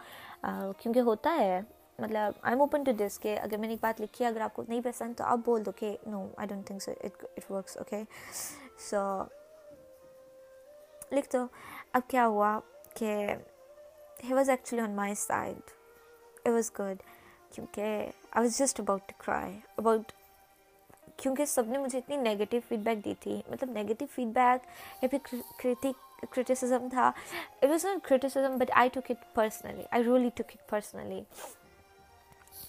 uh, 0.50 0.72
کیونکہ 0.82 1.00
ہوتا 1.12 1.36
ہے 1.40 1.60
مطلب 2.02 2.34
I 2.42 2.52
am 2.54 2.62
open 2.62 2.84
to 2.84 2.92
this 3.00 3.18
کہ 3.20 3.38
اگر 3.42 3.58
میں 3.58 3.68
نے 3.68 3.74
ایک 3.74 3.80
بات 3.84 4.00
لکھی 4.02 4.24
ہے 4.26 4.30
اگر 4.30 4.42
آپ 4.42 4.54
کو 4.54 4.64
نہیں 4.68 4.82
پسند 4.84 5.16
تو 5.18 5.24
آپ 5.28 5.40
بول 5.46 5.66
دو 5.66 5.72
کہ 5.76 5.96
no 6.12 6.26
I 6.38 6.48
don't 6.48 6.68
think 6.68 6.82
so 6.84 6.92
it 7.04 7.52
works 7.52 7.78
okay 7.78 8.02
so 8.90 9.02
لکھ 11.12 11.32
دو 11.34 11.46
اب 11.98 12.02
کیا 12.10 12.26
ہوا 12.28 12.58
کہ 13.00 13.16
he 14.30 14.34
was 14.34 14.50
actually 14.50 14.82
on 14.84 14.96
my 14.96 15.16
side 15.18 15.70
it 16.46 16.52
was 16.54 16.72
good 16.80 17.02
کیونکہ 17.56 17.82
I 17.82 18.44
was 18.44 18.58
just 18.60 18.80
about 18.80 19.08
to 19.08 19.24
cry 19.26 19.60
about 19.78 20.12
کیونکہ 21.22 21.46
سب 21.46 21.68
نے 21.70 21.78
مجھے 21.78 21.98
اتنی 22.00 22.16
نگیٹیو 22.18 22.60
فیڈ 22.68 22.80
بیک 22.84 23.04
دی 23.06 23.14
تھی 23.20 23.42
مطلب 23.50 23.70
نگیٹیو 23.78 24.08
فیڈ 24.16 24.34
بیک 24.38 25.04
یا 25.04 25.10
پھر 25.12 25.76
کرٹیسزم 26.34 26.88
تھا 26.92 27.08
it 27.62 27.70
was 27.70 27.86
not 27.86 28.38
but 28.60 28.72
I 28.84 28.90
I 29.00 29.14
personally 29.34 30.30
took 30.36 30.52
it 30.60 30.70
personally 30.70 31.22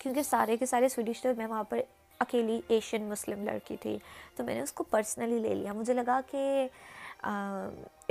کیونکہ 0.02 0.22
سارے 0.22 0.56
کے 0.56 0.66
سارے 0.66 0.88
سویڈش 0.88 1.20
تھے 1.22 1.32
میں 1.36 1.46
وہاں 1.46 1.64
پر 1.68 1.80
اکیلی 2.20 2.60
ایشین 2.74 3.02
مسلم 3.08 3.42
لڑکی 3.44 3.76
تھی 3.80 3.96
تو 4.36 4.44
میں 4.44 4.54
نے 4.54 4.60
اس 4.60 4.72
کو 4.72 4.84
پرسنلی 4.90 5.38
لے 5.38 5.54
لیا 5.54 5.72
مجھے 5.72 5.92
لگا 5.94 6.20
کہ 6.30 6.44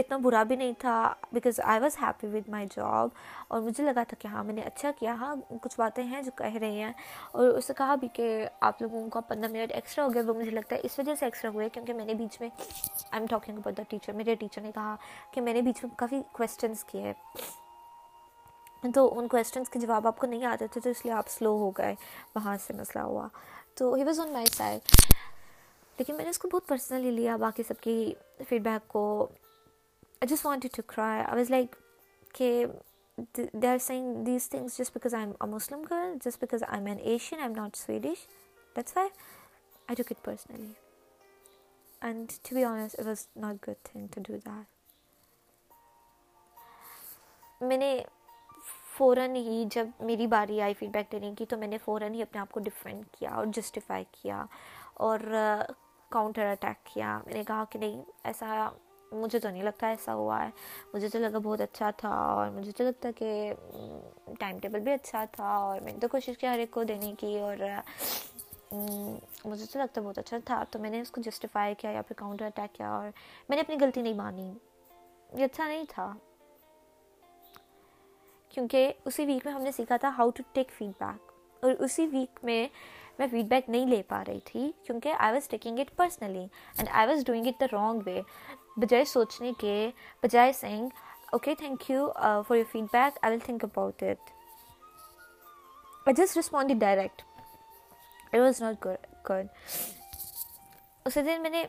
اتنا 0.02 0.18
برا 0.24 0.42
بھی 0.48 0.56
نہیں 0.56 0.72
تھا 0.80 0.94
because 1.34 1.60
I 1.64 1.80
was 1.80 1.98
happy 2.02 2.28
with 2.34 2.50
my 2.50 2.66
job 2.76 3.08
اور 3.48 3.62
مجھے 3.62 3.84
لگا 3.84 4.04
تھا 4.08 4.16
کہ 4.20 4.28
ہاں 4.28 4.44
میں 4.44 4.54
نے 4.54 4.62
اچھا 4.62 4.92
کیا 5.00 5.14
ہاں 5.20 5.36
کچھ 5.62 5.76
باتیں 5.80 6.04
ہیں 6.08 6.22
جو 6.26 6.32
کہہ 6.38 6.56
رہی 6.62 6.82
ہیں 6.82 6.92
اور 7.32 7.48
اس 7.50 7.70
نے 7.70 7.74
کہا 7.78 7.96
بھی 8.04 8.08
کہ 8.14 8.28
آپ 8.70 8.82
لوگوں 8.82 9.08
کا 9.14 9.22
پندرہ 9.30 9.52
منٹ 9.52 9.72
ایکسٹرا 9.76 10.06
ہو 10.06 10.14
گیا 10.14 10.22
وہ 10.28 10.34
مجھے 10.40 10.52
لگتا 10.52 10.76
ہے 10.76 10.82
اس 10.90 11.00
وجہ 11.00 11.16
سے 11.20 11.26
ایکسٹرا 11.26 11.52
ہوئے 11.54 11.70
کیونکہ 11.74 11.94
میں 11.94 12.06
نے 12.06 12.14
بیچ 12.24 12.40
میں 12.42 12.50
I 12.60 13.20
am 13.20 13.26
talking 13.30 13.58
about 13.58 13.78
the 13.78 13.84
teacher 13.90 14.14
میرے 14.22 14.36
ٹیچر 14.44 14.62
نے 14.62 14.72
کہا 14.76 14.96
کہ 15.34 15.42
میں 15.48 15.54
نے 15.54 15.62
بیچ 15.70 15.84
میں 15.84 15.92
کافی 16.00 16.22
کویسچنس 16.38 16.84
کیے 16.92 17.14
تو 18.94 19.08
ان 19.20 19.28
کویشچنس 19.28 19.70
کے 19.70 19.80
جواب 19.80 20.06
آپ 20.08 20.18
کو 20.20 20.28
نہیں 20.28 20.44
آتے 20.46 20.68
تھے 20.72 20.82
تو 20.82 20.90
اس 20.90 21.04
لیے 21.06 21.14
آپ 21.14 21.30
سلو 21.30 21.52
ہو 21.60 21.70
گئے 21.78 21.96
وہاں 22.36 22.56
سے 22.68 22.74
مسئلہ 22.74 23.04
ہوا 23.04 23.28
تو 23.78 23.94
he 23.94 24.04
was 24.04 24.20
on 24.20 24.32
my 24.34 24.46
side 24.58 24.82
لیکن 25.98 26.16
میں 26.18 26.24
نے 26.24 26.30
اس 26.30 26.40
کو 26.40 26.48
بہت 26.52 26.68
پرسنلی 26.68 27.12
لیا 27.12 27.36
باقی 27.40 27.64
سب 27.68 27.74
کی 27.82 28.14
فیڈ 28.50 28.64
بیک 28.64 28.88
کو 28.92 29.04
I 30.04 30.28
just 30.34 30.46
want 30.46 30.66
to 30.76 30.82
cry 30.96 31.22
I 31.24 31.36
was 31.38 31.50
like 31.52 31.76
کہ 32.36 32.66
they 33.36 33.68
are 33.68 33.78
saying 33.88 34.24
these 34.26 34.50
things 34.50 34.78
just 34.78 34.94
because 34.94 35.14
I 35.14 35.24
am 35.26 35.34
a 35.42 35.48
Muslim 35.54 35.82
girl 35.90 36.16
just 36.26 36.42
because 36.42 36.64
I 36.68 36.78
am 36.78 36.86
an 36.90 37.00
Asian 37.12 37.40
I 37.40 37.48
am 37.48 37.56
not 37.62 37.72
Swedish 37.78 38.18
that's 38.76 38.96
why 38.98 39.10
I 39.88 39.94
took 40.02 40.12
it 40.12 40.22
personally 40.26 40.72
and 42.08 42.26
to 42.50 42.56
be 42.56 42.62
honest 42.64 42.96
was 43.08 43.20
not 43.46 43.56
good 43.68 43.78
thing 43.92 44.04
to 44.16 44.20
do 44.28 44.34
that 44.46 44.68
میں 47.64 47.78
نے 47.78 47.92
فوراً 49.00 49.26
ہی 49.36 49.64
جب 49.72 49.88
میری 50.08 50.26
باری 50.28 50.60
آئی 50.62 50.74
feed 50.78 50.90
back 50.94 51.12
دینے 51.12 51.32
کی 51.38 51.46
تو 51.50 51.58
میں 51.58 51.68
نے 51.68 51.78
فوراً 51.84 52.14
ہی 52.14 52.22
اپنے 52.22 52.40
آپ 52.42 52.50
کو 52.52 52.60
ڈیفینڈ 52.60 53.04
کیا 53.18 53.30
اور 53.36 53.46
جسٹیفائی 53.56 54.04
کیا 54.12 54.44
اور 55.06 55.20
کاؤنٹر 56.12 56.46
اٹیک 56.46 56.86
کیا 56.94 57.18
میں 57.26 57.34
نے 57.34 57.44
کہا 57.48 57.64
کہ 57.70 57.80
نہیں 57.80 58.02
ایسا 58.32 58.68
مجھے 59.12 59.40
تو 59.40 59.50
نہیں 59.50 59.64
لگتا 59.64 59.88
ایسا 59.90 60.14
ہوا 60.16 60.42
ہے 60.44 60.50
مجھے 60.94 61.10
تو 61.14 61.20
لگا 61.20 61.38
بہت 61.44 61.62
اچھا 61.62 61.90
تھا 61.98 62.10
اور 62.36 62.50
مجھے 62.56 62.72
تو 62.78 62.84
لگتا 62.88 63.10
کہ 63.18 63.30
ٹائم 64.40 64.58
ٹیبل 64.62 64.80
بھی 64.80 64.92
اچھا 64.94 65.24
تھا 65.36 65.56
اور 65.56 65.80
میں 65.84 65.94
نے 65.94 66.00
تو 66.02 66.08
کوشش 66.12 66.38
کیا 66.40 66.54
ہر 66.54 66.60
ایک 66.66 66.72
کو 66.72 66.84
دینے 66.92 67.14
کی 67.20 67.38
اور 67.42 67.56
مجھے 68.72 69.66
تو 69.72 69.80
لگتا 69.80 70.02
بہت 70.02 70.18
اچھا 70.18 70.38
تھا 70.46 70.64
تو 70.72 70.80
میں 70.80 70.90
نے 70.90 71.02
اس 71.02 71.12
کو 71.12 71.22
جسٹیفائی 71.26 71.76
کیا 71.78 71.92
یا 71.92 72.02
پھر 72.08 72.20
کاؤنٹر 72.20 72.46
اٹیک 72.46 72.76
کیا 72.76 72.92
اور 72.96 73.08
میں 73.50 73.56
نے 73.58 73.62
اپنی 73.62 73.76
غلطی 73.86 74.02
نہیں 74.02 74.14
مانی 74.24 74.52
یہ 75.38 75.46
اچھا 75.46 75.68
نہیں 75.68 75.86
تھا 75.94 76.12
کیونکہ 78.54 78.92
اسی 79.06 79.26
ویک 79.26 79.46
میں 79.46 79.54
ہم 79.54 79.62
نے 79.62 79.72
سیکھا 79.72 79.98
تھا 80.02 80.10
how 80.18 80.30
to 80.36 80.44
take 80.54 80.72
feed 80.78 80.92
back 81.02 81.32
اور 81.64 81.72
اسی 81.86 82.06
ویک 82.12 82.40
میں 82.46 82.66
میں 83.20 83.28
فیڈ 83.32 83.46
بیک 83.50 83.70
نہیں 83.70 83.86
لے 83.88 84.02
پا 84.08 84.24
رہی 84.28 84.40
تھی 84.46 84.72
کیونکہ 84.86 85.14
I 85.20 85.34
was 85.34 85.48
taking 85.50 85.80
it 85.80 85.96
personally 85.98 86.46
and 86.78 86.90
I 86.92 87.08
was 87.08 87.24
doing 87.28 87.48
it 87.48 87.60
the 87.62 87.66
wrong 87.72 88.02
way 88.06 88.22
بجائے 88.82 89.06
سوچنے 89.14 89.52
کے 89.60 89.74
بجائے 90.24 90.52
saying 90.60 90.90
okay 91.32 91.56
thank 91.60 91.90
you 91.92 92.10
for 92.48 92.56
your 92.56 92.66
feedback 92.94 93.18
I 93.24 93.34
will 93.34 93.40
think 93.46 93.64
about 93.64 94.04
it 94.04 94.30
I 96.06 96.14
just 96.24 96.38
respond 96.38 96.72
direct 96.82 97.22
it 98.34 98.40
was 98.40 98.62
not 98.62 98.86
good 98.86 99.32
اسی 101.06 101.22
دن 101.22 101.42
میں 101.42 101.50
نے 101.50 101.64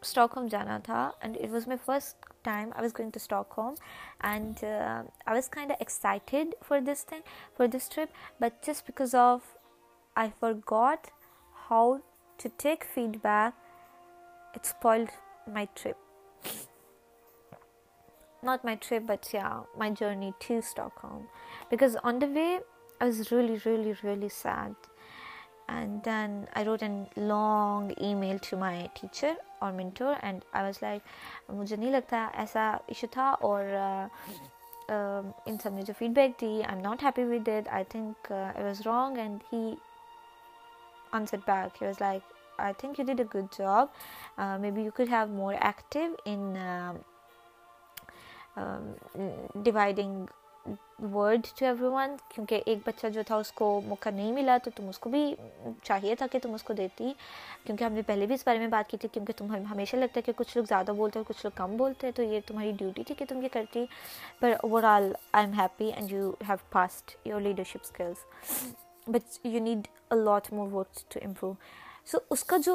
stock 0.00 0.34
home 0.36 0.46
جانا 0.50 0.78
تھا 0.84 1.10
and 1.20 1.36
it 1.42 1.50
was 1.52 1.66
my 1.68 1.78
first 1.84 2.32
time 2.44 2.72
I 2.76 2.82
was 2.82 2.92
going 2.92 3.10
to 3.12 3.18
Stockholm, 3.18 3.74
and 4.20 4.62
uh, 4.62 5.02
I 5.26 5.34
was 5.34 5.48
kind 5.48 5.72
of 5.72 5.80
excited 5.80 6.54
for 6.62 6.80
this 6.80 7.04
trip, 7.04 8.10
but 8.38 8.62
just 8.62 8.86
because 8.86 9.14
of 9.14 9.42
I 10.16 10.30
forgot 10.38 11.10
how 11.68 12.02
to 12.38 12.48
take 12.50 12.84
feedback, 12.84 13.54
it 14.54 14.66
spoiled 14.66 15.10
my 15.50 15.66
trip. 15.74 15.96
Not 18.42 18.62
my 18.62 18.76
trip, 18.76 19.06
but 19.06 19.30
yeah, 19.32 19.60
my 19.76 19.90
journey 19.90 20.34
to 20.40 20.60
Stockholm, 20.62 21.26
because 21.70 21.96
on 21.96 22.18
the 22.18 22.26
way 22.26 22.58
I 23.00 23.06
was 23.06 23.32
really, 23.32 23.60
really, 23.64 23.96
really 24.02 24.28
sad. 24.28 24.76
And 25.72 26.04
then 26.04 26.42
I 26.56 26.64
wrote 26.64 26.82
an 26.82 27.02
long 27.16 27.92
email 28.14 28.36
to 28.50 28.56
my 28.58 28.86
teacher 29.00 29.32
اور 29.62 29.72
mentor 29.72 30.14
and 30.22 30.44
I 30.52 30.64
was 30.64 30.78
like 30.82 31.50
مجھے 31.50 31.76
نہیں 31.76 31.90
لگتا 31.90 32.28
ایسا 32.38 32.70
issue 32.86 33.06
تھا 33.10 33.28
اور 33.48 33.64
ان 34.88 35.56
سب 35.62 35.72
نے 35.74 35.82
جو 35.86 35.92
feedback 36.16 36.40
them 36.40 36.78
not 36.80 37.02
happy 37.02 37.24
with 37.28 37.48
it 37.48 37.68
I 37.74 37.84
think 37.88 38.30
I 38.32 38.64
was 38.64 38.82
wrong 38.86 39.18
and 39.18 39.42
he 39.52 39.74
answered 41.16 41.34
back 41.48 41.82
he 41.82 41.86
was 41.86 42.00
like 42.00 42.32
I 42.60 42.72
think 42.78 42.98
you 43.00 43.04
did 43.12 43.20
a 43.20 43.26
good 43.38 43.54
job 43.58 44.40
maybe 44.70 44.82
you 44.84 44.90
could 44.96 45.08
have 45.12 45.26
more 45.36 45.54
active 45.60 46.12
in 46.24 46.54
dividing 49.62 50.26
word 51.12 51.46
to 51.58 51.64
everyone 51.92 52.14
کیونکہ 52.34 52.62
ایک 52.66 52.78
بچہ 52.86 53.06
جو 53.14 53.22
تھا 53.26 53.36
اس 53.36 53.50
کو 53.52 53.66
موقع 53.86 54.10
نہیں 54.10 54.32
ملا 54.32 54.56
تو 54.64 54.70
تم 54.76 54.88
اس 54.88 54.98
کو 54.98 55.10
بھی 55.10 55.22
چاہیے 55.82 56.14
تھا 56.18 56.26
کہ 56.32 56.38
تم 56.42 56.54
اس 56.54 56.62
کو 56.62 56.72
دیتی 56.74 57.12
کیونکہ 57.64 57.84
ہم 57.84 57.92
نے 57.92 58.02
پہلے 58.06 58.26
بھی 58.26 58.34
اس 58.34 58.42
بارے 58.46 58.58
میں 58.58 58.68
بات 58.76 58.88
کی 58.90 58.96
تھی 59.00 59.08
کیونکہ 59.12 59.32
تم 59.36 59.52
ہمیشہ 59.70 59.96
لگتا 59.96 60.16
ہے 60.18 60.22
کہ 60.26 60.32
کچھ 60.36 60.56
لوگ 60.56 60.64
زیادہ 60.68 60.92
بولتے 60.96 61.18
ہیں 61.18 61.26
کچھ 61.28 61.44
لوگ 61.46 61.56
کم 61.56 61.76
بولتے 61.76 62.06
ہیں 62.06 62.14
تو 62.16 62.22
یہ 62.32 62.40
تمہاری 62.46 62.72
ڈیوٹی 62.78 63.04
تھی 63.06 63.14
کہ 63.18 63.24
تم 63.28 63.42
یہ 63.42 63.48
کرتی 63.52 63.84
پر 64.40 64.52
overall 64.92 65.12
I 65.32 65.46
am 65.46 65.58
happy 65.60 65.90
and 65.96 66.12
you 66.12 66.30
have 66.48 66.56
passed 66.72 67.16
your 67.28 67.40
leadership 67.40 67.82
skills 67.84 68.52
but 69.08 69.44
you 69.46 69.60
need 69.62 69.88
a 70.10 70.22
lot 70.24 70.52
more 70.52 70.68
work 70.72 71.10
to 71.12 71.20
improve 71.26 71.52
so 72.10 72.18
اس 72.32 72.42
کا 72.44 72.56
جو 72.64 72.74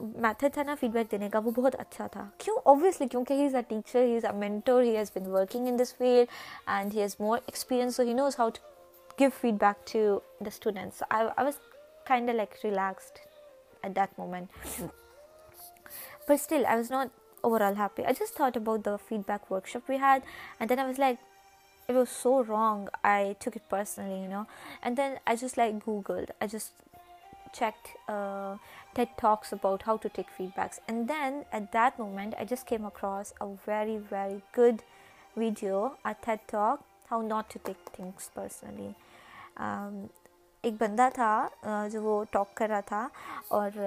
میتھڈ 0.00 0.52
تھا 0.54 0.62
نا 0.66 0.74
فیڈ 0.80 0.90
بیک 0.92 1.10
دینے 1.10 1.28
کا 1.32 1.38
وہ 1.44 1.50
بہت 1.56 1.74
اچھا 1.78 2.06
تھا 2.12 2.24
کیوں 2.38 2.56
اوبویسلی 2.70 3.06
کیونکہ 3.08 3.34
he 3.40 3.44
is 3.46 3.54
a 3.54 3.62
teacher 3.68 4.02
he 4.04 4.16
is 4.16 4.24
a 4.24 4.32
mentor 4.38 4.82
he 4.82 4.96
has 4.96 5.10
been 5.16 5.26
working 5.30 5.66
in 5.68 5.78
this 5.78 5.94
field 5.98 6.28
and 6.76 6.94
he 6.94 7.00
has 7.02 7.16
more 7.20 7.38
experience 7.46 8.00
he 8.00 8.12
knows 8.14 8.38
how 8.38 8.48
to 8.56 8.70
give 9.20 9.28
feedback 9.62 9.86
to 9.92 10.18
the 10.46 10.68
was 11.38 11.58
kind 12.08 12.30
like 12.30 12.54
relaxed 12.64 13.18
at 13.82 13.96
that 13.96 14.18
moment 14.18 14.80
but 14.82 16.30
still 16.30 16.64
I 16.66 16.76
was 16.76 16.90
not 16.90 17.08
overall 17.60 17.76
happy 17.78 18.04
I 18.04 18.14
just 18.24 18.36
thought 18.36 18.56
about 18.56 18.84
the 18.84 18.96
feedback 19.28 19.52
workshop 19.68 19.90
we 19.90 19.96
had 20.02 20.22
and 20.58 20.70
then 20.70 20.78
I 20.78 20.86
was 20.88 20.98
like 21.00 21.18
it 21.88 21.94
was 21.96 22.08
so 22.22 22.42
wrong 22.48 22.86
I 23.14 23.32
took 23.40 23.56
it 23.56 23.68
personally 23.70 24.22
you 24.24 24.30
know 24.30 24.42
and 24.82 24.96
then 24.96 25.14
I 25.24 25.36
just 25.46 25.58
like 25.58 25.74
Google 25.86 26.18
I 26.38 26.48
just 26.56 26.82
checked 27.52 27.88
uh, 28.08 28.56
TED 28.94 29.08
Talks 29.16 29.52
about 29.52 29.82
how 29.82 29.96
to 29.98 30.08
take 30.08 30.26
feedbacks. 30.38 30.80
And 30.88 31.08
then 31.08 31.44
at 31.52 31.72
that 31.72 31.98
moment, 31.98 32.34
I 32.38 32.44
just 32.44 32.66
came 32.66 32.84
across 32.84 33.32
a 33.40 33.48
very, 33.66 33.96
very 33.96 34.42
good 34.52 34.82
video, 35.36 35.96
a 36.04 36.14
TED 36.14 36.40
Talk, 36.48 36.84
how 37.10 37.20
not 37.20 37.50
to 37.50 37.58
take 37.58 37.80
things 37.96 38.30
personally. 38.34 38.94
Um, 39.56 40.08
ایک 40.66 40.74
بندہ 40.78 41.08
تھا 41.14 41.86
جو 41.92 42.00
وہ 42.02 42.14
talk 42.30 42.54
کر 42.56 42.68
رہا 42.68 42.80
تھا 42.86 43.06
اور 43.56 43.78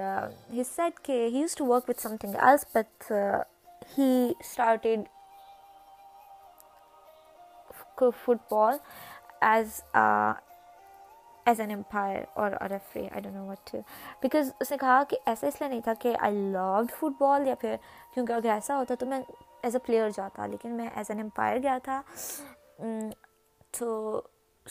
ہی 0.53 0.63
said 0.63 0.99
کہ 1.05 1.13
he 1.33 1.39
used 1.39 1.55
to 1.55 1.65
work 1.67 1.89
with 1.89 2.01
something 2.19 2.35
else 2.43 2.65
but 2.75 3.11
he 3.97 4.09
started 4.39 4.99
football 8.51 8.77
as 9.51 9.81
as 11.49 11.59
an 11.62 11.71
umpire 11.73 12.23
اور 12.41 12.51
آئی 12.62 13.29
نو 13.33 13.45
وٹ 13.47 13.75
بیکاز 14.21 14.51
اس 14.62 14.71
نے 14.71 14.77
کہا 14.79 15.01
کہ 15.09 15.17
ایسا 15.25 15.47
اس 15.47 15.55
لیے 15.59 15.69
نہیں 15.69 15.79
تھا 15.83 15.93
کہ 15.99 16.13
آئی 16.27 16.35
لوڈ 16.51 16.91
فٹ 16.99 17.19
بال 17.21 17.47
یا 17.47 17.53
پھر 17.62 17.75
کیونکہ 18.13 18.33
اگر 18.33 18.49
ایسا 18.53 18.77
ہوتا 18.77 18.95
تو 18.99 19.05
میں 19.05 19.19
ایز 19.62 19.75
اے 19.75 19.79
پلیئر 19.85 20.09
جاتا 20.15 20.45
لیکن 20.47 20.75
میں 20.77 20.88
ایز 20.95 21.09
این 21.12 21.19
امپائر 21.21 21.57
گیا 21.63 21.77
تھا 21.83 22.01
mm، 22.85 23.09
تو 23.79 23.88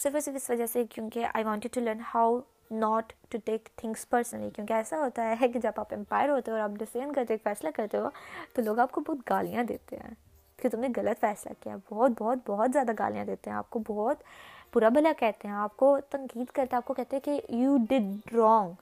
صرف 0.03 0.17
صرف 0.25 0.35
اس 0.35 0.49
وجہ 0.51 0.67
سے 0.73 0.85
کیونکہ 0.91 1.27
I 1.33 1.45
wanted 1.45 1.73
to 1.75 1.81
learn 1.81 2.01
how 2.15 2.39
not 2.71 3.13
to 3.31 3.39
take 3.45 3.69
things 3.79 4.09
personally 4.11 4.51
کیونکہ 4.55 4.73
ایسا 4.73 4.99
ہوتا 4.99 5.25
ہے 5.41 5.49
کہ 5.53 5.61
جب 5.63 5.81
آپ 5.81 5.95
امپائر 5.95 6.29
ہوتے 6.29 6.51
ہو 6.51 6.57
اور 6.57 6.63
آپ 6.65 6.77
ڈسیزن 6.79 7.13
کرتے 7.13 7.35
ہو 7.35 7.39
فیصلہ 7.45 7.69
کرتے 7.75 7.99
ہو 7.99 8.09
تو 8.55 8.63
لوگ 8.63 8.79
آپ 8.87 8.93
کو 8.93 9.01
بہت 9.09 9.31
گالیاں 9.31 9.63
دیتے 9.69 9.97
ہیں 10.05 10.15
کہ 10.63 10.69
تم 10.69 10.81
نے 10.81 10.89
غلط 10.97 11.21
فیصلہ 11.21 11.53
کیا 11.63 11.77
بہت 11.91 12.11
بہت 12.19 12.39
بہت 12.47 12.71
زیادہ 12.73 12.93
گالیاں 12.99 13.25
دیتے 13.25 13.51
ہیں 13.51 13.57
آپ 13.57 13.69
کو 13.71 13.79
بہت 13.89 14.23
برا 14.75 14.89
بھلا 14.95 15.13
کہتے 15.19 15.49
ہیں 15.49 15.55
آپ 15.55 15.77
کو 15.77 15.97
تنقید 16.11 16.47
کرتے 16.47 16.75
ہیں 16.75 16.77
آپ 16.77 16.87
کو 16.89 16.95
کہتے 16.95 17.17
ہیں 17.17 17.21
کہ 17.25 17.41
you 17.57 17.77
did 17.91 18.35
wrong 18.37 18.73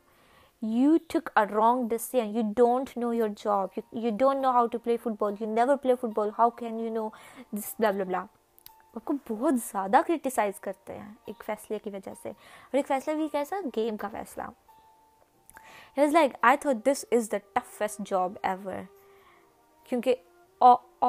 you 0.77 0.97
took 1.09 1.31
a 1.39 1.45
wrong 1.55 1.87
decision 1.89 2.37
you 2.37 2.43
don't 2.57 2.97
know 2.99 3.13
your 3.15 3.29
job 3.45 3.79
you 3.97 4.11
don't 4.19 4.41
know 4.43 4.51
how 4.55 4.67
to 4.73 4.79
play 4.85 4.97
football 5.21 5.35
you 5.41 5.49
never 5.53 5.77
play 5.83 5.95
football 6.17 6.31
how 6.39 6.51
can 6.59 6.79
you 6.81 6.93
know 6.93 7.09
this 7.57 7.75
blah 7.79 7.91
blah 7.93 8.05
blah 8.05 8.25
آپ 8.97 9.05
کو 9.05 9.15
بہت 9.31 9.55
زیادہ 9.71 10.01
criticise 10.07 10.61
کرتے 10.61 10.99
ہیں 10.99 11.09
ایک 11.27 11.43
فیصلے 11.47 11.79
کی 11.85 11.91
وجہ 11.93 12.13
سے 12.23 12.29
اور 12.29 12.77
ایک 12.77 12.87
فیصلہ 12.89 13.15
بھی 13.15 13.29
کیسا 13.33 13.57
گیم 13.77 13.97
کا 14.05 14.09
فیصلہ 14.13 14.43
ہٹ 14.43 15.99
is 16.05 16.13
like 16.13 16.37
I 16.45 16.57
think 16.61 16.87
this 16.87 17.05
is 17.13 17.31
the 17.33 17.37
toughest 17.55 18.01
job 18.11 18.33
ever 18.43 18.81
کیونکہ 19.89 20.15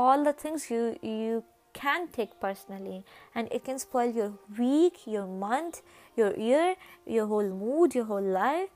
all 0.01 0.25
the 0.25 0.31
things 0.37 0.71
you 0.71 0.85
you 1.07 1.39
can 1.77 2.07
take 2.07 2.39
personally, 2.41 3.03
and 3.35 3.47
it 3.51 3.63
can 3.63 3.77
spoil 3.77 4.09
your 4.09 4.31
week, 4.57 5.01
your 5.05 5.27
month, 5.27 5.81
your 6.15 6.35
year, 6.35 6.75
your 7.05 7.27
whole 7.27 7.49
mood, 7.49 7.93
your 7.93 8.05
whole 8.05 8.29
life. 8.39 8.69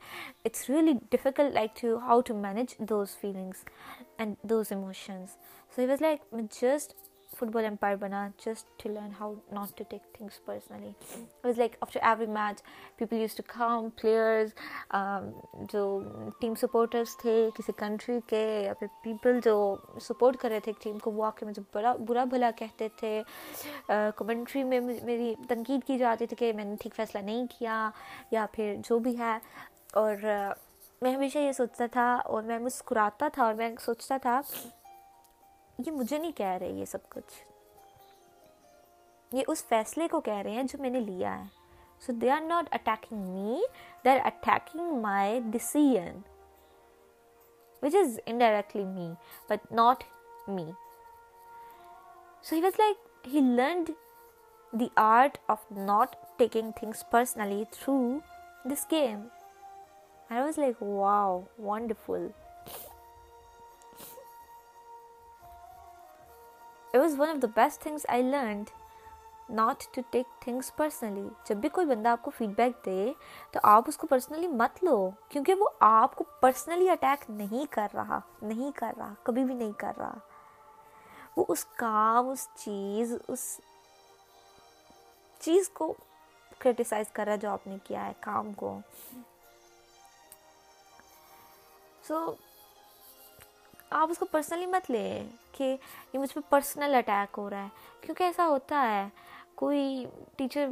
It's 0.44 0.68
really 0.68 0.94
difficult 1.10 1.56
to 1.82 1.98
how 1.98 2.22
to 2.22 2.32
manage 2.32 2.76
those 2.78 3.14
feelings 3.14 3.64
and 4.18 4.36
those 4.44 4.70
emotions. 4.70 5.36
So 5.74 5.82
he 5.82 5.88
was 5.88 6.00
like, 6.00 6.20
just 6.60 6.94
football 7.52 7.64
umpire 7.66 7.94
بنا 8.00 8.26
just 8.44 8.66
to 8.82 8.88
learn 8.88 9.10
how 9.20 9.32
not 9.52 9.68
to 9.78 9.84
take 9.90 10.02
things 10.14 10.44
personally 10.44 10.90
was 11.44 11.58
like 11.58 11.74
after 11.80 12.00
every 12.06 12.26
match 12.32 12.62
people 12.96 13.16
use 13.20 13.34
to 13.36 13.42
come 13.54 13.88
players 14.00 14.50
جو 15.72 15.82
team 16.40 16.54
supporters 16.60 17.16
تھے 17.22 17.34
کسی 17.56 17.72
country 17.78 18.18
کے 18.30 18.42
یا 18.64 18.72
پھر 18.78 18.86
people 19.04 19.38
جو 19.44 19.56
support 20.08 20.36
کر 20.40 20.48
رہے 20.50 20.60
تھے 20.64 20.72
ایک 20.72 20.82
ٹیم 20.84 20.98
کو 21.04 21.10
وہ 21.12 21.24
آ 21.26 21.30
کے 21.38 21.46
مجھے 21.46 21.62
بڑا 21.74 21.94
برا 22.08 22.24
بھلا 22.30 22.50
کہتے 22.56 22.88
تھے 23.00 23.20
کمنٹری 24.16 24.62
میں 24.64 24.80
میری 25.04 25.34
تنقید 25.48 25.86
کی 25.86 25.98
جاتی 25.98 26.26
تھی 26.26 26.36
کہ 26.36 26.52
میں 26.56 26.64
نے 26.64 26.76
ٹھیک 26.80 26.94
فیصلہ 26.96 27.20
نہیں 27.22 27.46
کیا 27.58 27.88
یا 28.30 28.46
پھر 28.52 28.74
جو 28.88 28.98
بھی 29.08 29.18
ہے 29.18 29.36
اور 30.02 30.14
میں 31.02 31.14
ہمیشہ 31.14 31.38
یہ 31.38 31.52
سوچتا 31.52 31.86
تھا 31.92 32.12
اور 32.24 32.42
میں 32.50 32.58
مسکراتا 32.58 33.28
تھا 33.34 33.44
اور 33.44 33.54
میں 33.54 33.70
سوچتا 33.84 34.16
تھا 34.22 34.40
یہ 35.78 35.92
مجھے 35.92 36.18
نہیں 36.18 36.32
کہہ 36.36 36.56
رہے 36.60 36.68
یہ 36.70 36.84
سب 36.84 37.08
کچھ 37.10 37.42
یہ 39.34 39.42
اس 39.48 39.64
فیصلے 39.68 40.08
کو 40.10 40.20
کہہ 40.20 40.40
رہے 40.44 40.50
ہیں 40.52 40.62
جو 40.72 40.78
میں 40.82 40.90
نے 40.90 41.00
لیا 41.00 41.38
ہے 41.38 41.44
so 42.06 42.12
they 42.20 42.30
are 42.30 42.40
not 42.40 42.66
attacking 42.74 43.26
me 43.34 43.60
they 44.04 44.10
are 44.10 44.18
attacking 44.26 45.00
my 45.02 45.40
decision 45.50 46.18
which 47.82 47.94
is 48.02 48.18
indirectly 48.26 48.84
me 48.84 49.10
but 49.50 49.72
not 49.72 50.04
me 50.48 50.70
so 52.42 52.56
he 52.56 52.60
was 52.62 52.78
like 52.78 53.28
he 53.34 53.40
learned 53.56 53.90
the 54.80 54.88
art 55.06 55.38
of 55.54 55.64
not 55.76 56.16
taking 56.38 56.70
things 56.80 57.04
personally 57.10 57.62
through 57.78 57.98
this 58.70 58.86
game 58.90 59.26
I 60.30 60.42
was 60.42 60.58
like 60.58 60.82
wow 60.82 61.40
wonderful 61.64 62.26
It 66.94 66.98
was 67.00 67.14
one 67.16 67.30
of 67.30 67.40
the 67.40 67.48
best 67.48 67.80
things 67.80 68.04
I 68.06 68.20
learned 68.20 68.70
not 69.48 69.80
to 69.96 70.02
take 70.14 70.28
things 70.44 70.70
personally. 70.80 71.28
جب 71.48 71.56
بھی 71.60 71.68
کوئی 71.76 71.86
بندہ 71.86 72.08
آپ 72.08 72.22
کو 72.22 72.30
feed 72.38 72.50
back 72.56 72.84
دے 72.86 73.12
تو 73.52 73.60
آپ 73.68 73.84
اس 73.88 73.96
کو 73.98 74.06
پرسنلی 74.06 74.48
مت 74.62 74.82
لو 74.84 74.96
کیونکہ 75.28 75.54
وہ 75.60 75.68
آپ 75.88 76.14
کو 76.16 76.24
پرسنلی 76.40 76.88
اٹیک 76.90 77.24
نہیں 77.38 77.72
کر 77.72 77.86
رہا 77.94 78.18
نہیں 78.42 78.70
کر 78.80 78.92
رہا 78.98 79.12
کبھی 79.22 79.44
بھی 79.44 79.54
نہیں 79.54 79.72
کر 79.84 79.92
رہا 79.98 80.14
وہ 81.36 81.44
اس 81.52 81.64
کام 81.76 82.28
اس 82.30 82.46
چیز 82.64 83.14
اس 83.28 83.44
چیز 85.44 85.68
کو 85.78 85.92
کریٹیسائز 86.58 87.10
کر 87.12 87.24
رہا 87.26 87.36
جو 87.44 87.50
آپ 87.50 87.66
نے 87.66 87.76
کیا 87.84 88.06
ہے 88.06 88.12
کام 88.26 88.52
کو 88.62 88.78
سو 92.08 92.24
آپ 94.02 94.10
اس 94.10 94.18
کو 94.18 94.24
پرسنلی 94.32 94.66
مت 94.76 94.90
لیں 94.90 95.10
کہ 95.56 95.76
یہ 96.12 96.18
مجھ 96.18 96.32
پہ 96.34 96.40
پرسنل 96.50 96.94
اٹیک 96.94 97.38
ہو 97.38 97.48
رہا 97.50 97.62
ہے 97.64 97.68
کیونکہ 98.00 98.22
ایسا 98.24 98.46
ہوتا 98.48 98.80
ہے 98.90 99.06
کوئی 99.62 100.04
ٹیچر 100.36 100.68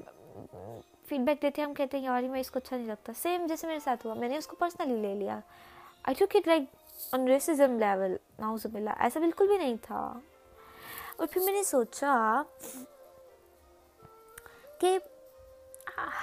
فیڈ 1.09 1.21
بیک 1.27 1.43
دیتے 1.43 1.61
ہیں 1.61 1.67
ہم 1.69 1.75
کہتے 1.75 1.97
ہیں 1.99 2.05
یاری 2.05 2.29
میں 2.29 2.41
اس 2.41 2.51
کو 2.51 2.59
اچھا 2.63 2.77
نہیں 2.77 2.87
لگتا 2.89 3.13
سیم 3.23 3.47
جیسے 3.49 3.67
میرے 3.67 3.79
ساتھ 3.85 4.07
ہوا 4.07 4.15
میں 4.19 4.29
نے 4.29 4.37
اس 4.37 4.47
کو 4.47 4.57
پرسنلی 4.59 4.97
لے 5.09 5.15
لیا 5.19 5.39
I 6.05 6.15
think 6.17 6.37
it 6.37 6.47
like 6.49 6.75
on 7.15 7.29
racism 7.29 7.79
level 7.79 8.17
ناؤز 8.39 8.67
اللہ 8.75 9.03
ایسا 9.05 9.21
بالکل 9.21 9.47
بھی 9.49 9.59
نہیں 9.59 9.77
تھا 9.83 10.11
اور 11.17 11.27
پھر 11.31 11.41
میں 11.45 11.53
نے 11.53 11.63
سوچا 11.63 12.17
کہ 14.81 14.99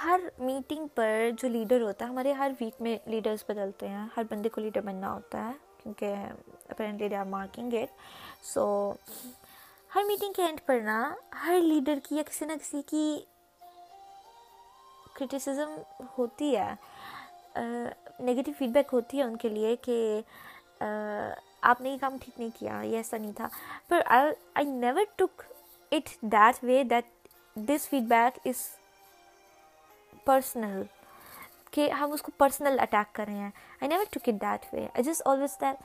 ہر 0.02 0.20
میٹنگ 0.38 0.86
پر 0.94 1.28
جو 1.38 1.48
لیڈر 1.48 1.80
ہوتا 1.80 2.04
ہے 2.04 2.10
ہمارے 2.10 2.32
ہر 2.38 2.52
ویک 2.60 2.80
میں 2.82 2.96
لیڈرس 3.10 3.44
بدلتے 3.48 3.88
ہیں 3.88 4.06
ہر 4.16 4.22
بندے 4.30 4.48
کو 4.54 4.60
لیڈر 4.60 4.80
بننا 4.86 5.12
ہوتا 5.14 5.46
ہے 5.48 5.66
apparently 6.00 7.08
they 7.08 7.16
are 7.16 7.24
marking 7.28 7.74
it 7.80 8.44
so 8.46 8.64
Hare 9.94 10.02
meeting 10.06 10.32
کے 10.36 10.42
اینڈ 10.44 10.60
پر 10.66 10.78
نا 10.84 10.98
ہر 11.46 11.60
لیڈر 11.62 11.98
کی 12.08 12.16
یا 12.16 12.22
کسی 12.30 12.44
نہ 12.46 12.52
کسی 12.60 12.82
کی 12.86 13.20
کرٹیسزم 15.18 15.76
ہوتی 16.18 16.56
ہے 16.56 16.70
نگیٹو 18.26 18.52
فیڈ 18.58 18.70
بیک 18.72 18.88
ہوتی 18.92 19.18
ہے 19.18 19.22
ان 19.22 19.36
کے 19.42 19.48
لیے 19.48 19.74
کہ 19.84 19.96
آپ 20.80 21.80
نے 21.80 21.90
یہ 21.90 21.96
کام 22.00 22.16
ٹھیک 22.24 22.38
نہیں 22.38 22.50
کیا 22.58 22.80
یہ 22.84 22.96
ایسا 22.96 23.16
نہیں 23.16 23.32
تھا 23.36 23.48
پر 23.88 24.00
I 24.18 24.64
never 24.66 25.04
took 25.16 25.42
it 25.92 26.16
that 26.32 26.62
way 26.64 26.82
that 26.90 27.06
this 27.68 27.88
feedback 28.08 28.38
is 28.46 28.66
personal 30.24 30.82
کہ 31.72 31.88
ہم 32.00 32.12
اس 32.12 32.22
کو 32.22 32.32
پرسنل 32.38 32.78
اٹیک 32.80 33.14
کر 33.14 33.24
رہے 33.26 33.36
ہیں 33.38 33.50
I 33.80 33.88
never 33.88 34.04
took 34.14 34.28
it 34.28 34.40
that 34.42 34.72
way 34.74 34.86
I 34.94 35.02
just 35.04 35.22
always 35.28 35.60
that 35.60 35.82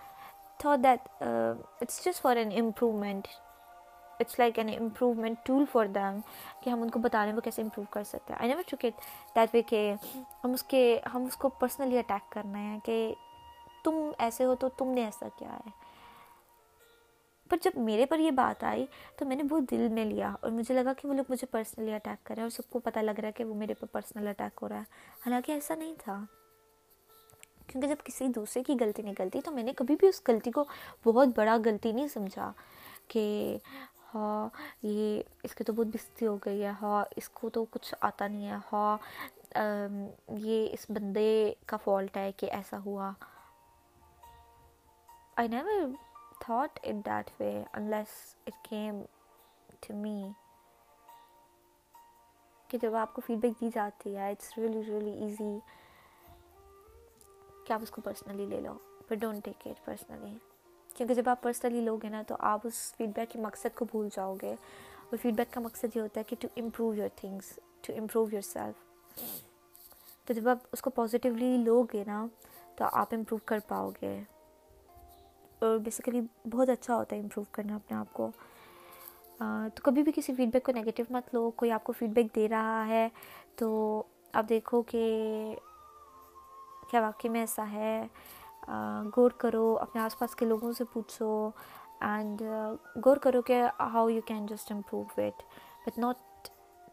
تھا 0.60 0.76
just 1.82 2.22
for 2.22 2.36
an 2.38 2.52
improvement 2.60 3.28
it's 4.20 4.38
like 4.40 4.60
an 4.60 4.70
improvement 4.80 5.38
tool 5.46 5.64
for 5.72 5.86
them 5.96 6.20
کہ 6.64 6.70
ہم 6.70 6.82
ان 6.82 6.90
کو 6.90 7.00
بتا 7.00 7.22
رہے 7.22 7.30
ہیں 7.30 7.36
وہ 7.36 7.42
کیسے 7.44 7.62
امپروو 7.62 7.86
کر 7.94 8.04
سکتے 8.12 8.34
ہیں 8.34 8.40
I 8.40 8.50
never 8.50 8.62
took 8.70 8.86
it 8.86 9.02
that 9.36 9.54
way 9.56 9.62
کہ 9.74 9.94
ہم 10.44 10.52
اس 10.54 10.64
کے 10.74 10.84
ہم 11.14 11.24
اس 11.26 11.38
کو 11.38 11.50
پرسنلی 11.60 11.98
اٹیک 12.00 12.32
کر 12.32 12.44
رہے 12.54 12.60
ہیں 12.62 12.80
کہ 12.86 13.04
تم 13.84 13.98
ایسے 14.28 14.46
ہو 14.46 14.56
تو 14.60 14.70
تم 14.78 14.92
نے 14.94 15.04
ایسا 15.06 15.28
کیا 15.40 15.54
ہے 15.66 15.83
پر 17.50 17.58
جب 17.64 17.78
میرے 17.88 18.06
پر 18.10 18.20
یہ 18.20 18.32
بات 18.32 18.64
آئی 18.64 18.86
تو 19.20 19.26
میں 19.26 19.36
نے 19.36 19.44
بہت 19.44 19.70
دل 19.72 19.88
میں 19.94 20.06
لیا 20.06 20.32
اور 20.42 20.52
مجھے 20.52 20.76
لگا 20.76 20.94
کہ 21.02 21.08
وہ 21.08 21.14
لوگ 21.14 21.26
مجھے 21.32 21.48
پرسنلی 21.52 21.94
اٹیک 21.94 22.26
کر 22.26 22.34
رہے 22.36 22.42
ہیں 22.42 22.46
اور 22.46 22.56
سب 22.62 22.70
کو 22.72 22.80
پتہ 22.90 23.00
لگ 23.00 23.20
رہا 23.20 23.28
ہے 23.28 23.32
کہ 23.38 23.44
وہ 23.46 23.56
میرے 23.56 23.74
پر 23.80 23.88
پرسنل 23.92 24.28
اٹیک 24.28 24.60
ہو 24.62 24.70
رہا 24.70 24.78
ہے 24.78 25.20
حالانکہ 25.26 25.52
ایسا 25.52 25.76
نہیں 25.76 25.94
تھا 26.04 26.20
کیونکہ 27.68 27.88
جب 27.88 28.06
کسی 28.06 28.28
دوسرے 28.36 28.64
کی 28.68 28.74
غلطی 28.80 29.02
نہیں 29.02 29.14
غلطی 29.20 29.42
تو 29.46 29.52
میں 29.52 29.64
نے 29.64 29.74
کبھی 29.78 29.96
بھی 30.00 30.08
اس 30.08 30.22
غلطی 30.28 30.52
کو 30.52 30.64
بہت 31.06 31.28
بڑا 31.36 31.58
غلطی 31.66 31.92
نہیں 31.92 32.08
سمجھا 32.14 32.52
کہ 33.08 33.24
ہاں 34.14 34.48
یہ 34.84 35.22
اس 35.44 35.56
کی 35.56 35.64
تو 35.64 35.74
بہت 35.74 35.88
بستی 35.94 36.28
ہو 36.28 36.38
گئی 36.46 36.64
ہے 36.64 36.72
ہاں 36.82 37.04
اس 37.18 37.30
کو 37.40 37.50
تو 37.54 37.66
کچھ 37.72 37.94
آتا 38.00 38.28
نہیں 38.28 38.50
ہے 38.52 38.56
ہاں 38.72 38.98
یہ 40.42 40.68
اس 40.74 40.86
بندے 40.94 41.30
کا 41.68 41.78
فالٹ 41.84 42.18
ہے 42.18 42.32
کہ 42.38 42.50
ایسا 42.54 42.78
ہوا 42.86 43.12
thought 46.46 46.80
it 46.84 47.04
that 47.06 47.32
way 47.40 47.66
unless 47.74 48.36
it 48.52 48.56
came 48.72 48.98
to 49.88 49.94
me 50.06 50.18
کہ 52.70 52.78
جب 52.82 52.96
آپ 52.96 53.14
کو 53.14 53.22
فیڈ 53.26 53.38
بیک 53.42 53.60
دی 53.62 53.70
جاتی 53.74 54.16
ہے 54.18 54.30
اٹس 54.32 54.58
ریئلی 54.58 54.82
ریئلی 54.88 55.12
ایزی 55.24 55.50
کہ 57.66 57.74
آپ 57.74 57.82
اس 57.84 57.92
کو 57.96 58.02
پرسنلی 58.02 58.46
لے 58.56 58.60
لو 58.62 58.74
but 59.10 59.18
don't 59.22 59.44
take 59.46 59.68
it 59.68 59.84
personally 59.86 60.34
کیونکہ 60.96 61.14
جب 61.16 61.30
آپ 61.30 61.42
پرسنلی 61.42 61.82
لوگے 61.82 62.10
نا 62.10 62.22
تو 62.28 62.36
آپ 62.52 62.66
اس 62.68 62.82
فیڈ 62.98 63.10
بیک 63.16 63.32
کے 63.34 63.40
مقصد 63.48 63.76
کو 63.78 63.86
بھول 63.92 64.08
جاؤ 64.16 64.36
گے 64.42 64.52
اور 65.04 65.18
فیڈ 65.22 65.36
بیک 65.38 65.54
کا 65.54 65.62
مقصد 65.68 65.96
یہ 65.96 66.02
ہوتا 66.02 66.20
ہے 66.20 66.24
کہ 66.30 66.36
to 66.42 66.48
improve 66.62 66.94
your 66.96 67.10
things 67.22 67.54
to 67.88 67.94
improve 68.00 68.26
yourself 68.52 69.18
تو 70.28 70.34
جب 70.34 70.48
آپ 70.56 70.66
اس 70.72 70.82
کو 70.82 70.90
پازیٹیولی 71.02 71.56
لو 71.64 71.82
گے 71.94 72.04
نا 72.08 72.26
تو 72.78 72.86
آپ 72.92 73.14
امپروو 73.14 73.40
کر 73.50 73.60
پاؤ 73.68 73.90
گے 74.02 74.20
بیسیکلی 75.84 76.22
بہت 76.52 76.70
اچھا 76.70 76.96
ہوتا 76.96 77.16
ہے 77.16 77.22
امپروو 77.22 77.44
کرنا 77.52 77.76
اپنے 77.76 77.98
آپ 77.98 78.14
کو 78.14 78.30
تو 79.40 79.82
کبھی 79.84 80.04
بھی 80.04 80.12
کسی 80.16 80.34
فیڈ 80.38 80.52
بیک 80.54 80.64
کو 80.66 80.72
نگیٹو 80.76 81.04
مت 81.14 81.34
لو 81.34 81.50
کوئی 81.56 81.72
آپ 81.72 81.84
کو 81.84 81.94
فیڈ 82.00 82.10
بیک 82.16 82.34
دے 82.36 82.48
رہا 82.50 82.86
ہے 82.88 83.08
تو 83.60 83.72
آپ 84.34 84.50
دیکھو 84.50 84.82
کہ 84.92 85.04
کیا 86.92 87.02
واقعی 87.02 87.30
میں 87.32 87.40
ایسا 87.40 87.72
ہے 87.72 87.96
غور 89.16 89.32
کرو 89.38 89.76
اپنے 89.82 90.02
آس 90.02 90.18
پاس 90.20 90.36
کے 90.36 90.46
لوگوں 90.46 90.72
سے 90.78 90.84
پوچھو 90.94 91.30
اینڈ 92.02 92.42
غور 93.06 93.18
کرو 93.22 93.42
کہ 93.48 93.62
how 93.94 94.08
you 94.10 94.22
can 94.28 94.46
just 94.50 94.72
improve 94.72 95.04
it 95.26 95.42
but 95.86 95.98
not 96.00 96.48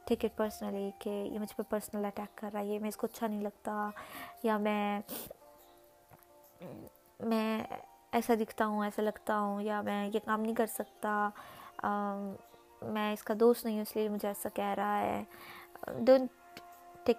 take 0.08 0.24
it 0.24 0.36
personally 0.36 0.90
کہ 0.98 1.10
یہ 1.32 1.38
مجھ 1.38 1.54
پہ 1.56 1.62
پرسنل 1.70 2.04
اٹیک 2.04 2.36
کر 2.38 2.50
رہا 2.52 2.60
ہے 2.60 2.66
یہ 2.66 2.78
میں 2.80 2.88
اس 2.88 2.96
کو 2.96 3.06
اچھا 3.10 3.26
نہیں 3.26 3.40
لگتا 3.42 3.88
یا 4.42 4.56
میں 4.68 5.00
میں 7.28 7.62
ایسا 8.18 8.34
دکھتا 8.40 8.66
ہوں 8.66 8.84
ایسا 8.84 9.02
لگتا 9.02 9.38
ہوں 9.38 9.60
یا 9.62 9.80
میں 9.84 10.04
یہ 10.14 10.20
کام 10.24 10.40
نہیں 10.40 10.54
کر 10.54 10.66
سکتا 10.74 11.28
میں 12.92 13.12
اس 13.12 13.22
کا 13.24 13.34
دوست 13.40 13.64
نہیں 13.64 13.74
ہوں 13.74 13.82
اس 13.82 13.94
لیے 13.96 14.08
مجھے 14.08 14.26
ایسا 14.28 14.48
کہہ 14.54 14.72
رہا 14.76 14.98
ہے 15.00 15.22
don't 16.04 16.58
take 17.06 17.16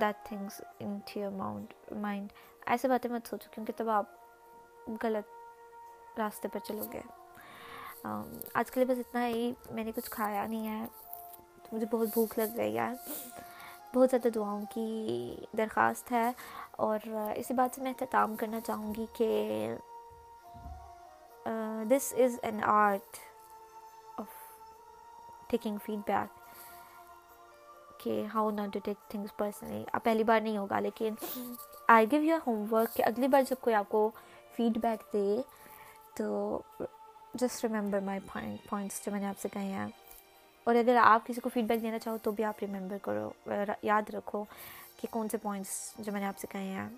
that 0.00 0.24
things 0.26 0.60
in 0.80 0.98
your 1.16 1.32
amount 1.32 1.92
mind 2.02 2.32
ایسے 2.74 2.88
باتیں 2.88 3.10
مت 3.10 3.28
سوچو 3.30 3.48
کیونکہ 3.54 3.72
تب 3.76 3.88
آپ 3.90 4.94
غلط 5.02 6.18
راستے 6.18 6.48
پر 6.52 6.58
چلو 6.68 6.84
گے 6.92 7.00
آج 8.12 8.70
کے 8.70 8.80
لیے 8.84 8.94
بس 8.94 8.98
اتنا 9.06 9.26
ہی 9.26 9.52
میں 9.74 9.84
نے 9.84 9.92
کچھ 9.96 10.10
کھایا 10.10 10.46
نہیں 10.46 10.68
ہے 10.68 10.84
مجھے 11.72 11.86
بہت 11.92 12.08
بھوک 12.12 12.38
لگ 12.38 12.56
رہی 12.58 12.78
ہے 12.78 12.92
بہت 13.94 14.10
زیادہ 14.10 14.28
دعاؤں 14.34 14.62
کی 14.74 15.36
درخواست 15.58 16.12
ہے 16.12 16.30
اور 16.88 17.08
اسی 17.36 17.54
بات 17.54 17.76
سے 17.76 17.82
میں 17.82 17.90
اختتام 17.92 18.36
کرنا 18.38 18.60
چاہوں 18.66 18.94
گی 18.94 19.06
کہ 19.16 19.74
this 21.90 22.12
is 22.24 22.38
an 22.42 22.62
art 22.64 23.16
of 24.20 24.28
taking 25.50 25.78
feedback 26.06 26.36
کہ 28.04 28.22
how 28.34 28.50
not 28.56 28.76
take 28.84 29.08
things 29.10 29.36
personally 29.36 29.84
اب 29.92 30.02
پہلی 30.04 30.24
بار 30.24 30.40
نہیں 30.40 30.58
ہوگا 30.58 30.80
لیکن 30.80 31.14
I 31.94 32.10
give 32.10 32.22
your 32.24 32.38
home 32.46 32.64
work 32.72 32.94
کہ 32.96 33.02
اگلی 33.06 33.28
بار 33.28 33.42
جب 33.50 33.60
کوئی 33.60 33.74
آپ 33.76 33.88
کو 33.88 34.08
فیڈ 34.56 34.78
بیک 34.82 35.12
دے 35.12 35.40
تو 36.16 36.60
جسٹ 37.40 37.64
ریممبر 37.64 38.00
مائی 38.06 38.20
پوائنٹس 38.68 39.04
جو 39.04 39.12
میں 39.12 39.20
نے 39.20 39.26
آپ 39.26 39.38
سے 39.42 39.48
کہے 39.52 39.64
ہیں 39.72 39.86
اور 40.68 40.74
اگر 40.76 40.96
آپ 41.02 41.26
کسی 41.26 41.40
کو 41.40 41.48
فیڈ 41.54 41.66
بیک 41.68 41.82
دینا 41.82 41.98
چاہو 41.98 42.16
تو 42.22 42.30
بھی 42.38 42.44
آپ 42.44 42.62
ریممبر 42.62 42.98
کرو 43.02 43.28
یاد 43.82 44.14
رکھو 44.14 44.44
کہ 45.00 45.08
کون 45.12 45.28
سے 45.32 45.38
پوائنٹس 45.42 45.76
جو 46.06 46.12
میں 46.12 46.20
نے 46.20 46.26
آپ 46.26 46.38
سے 46.40 46.46
کہے 46.50 46.64
ہیں 46.74 46.88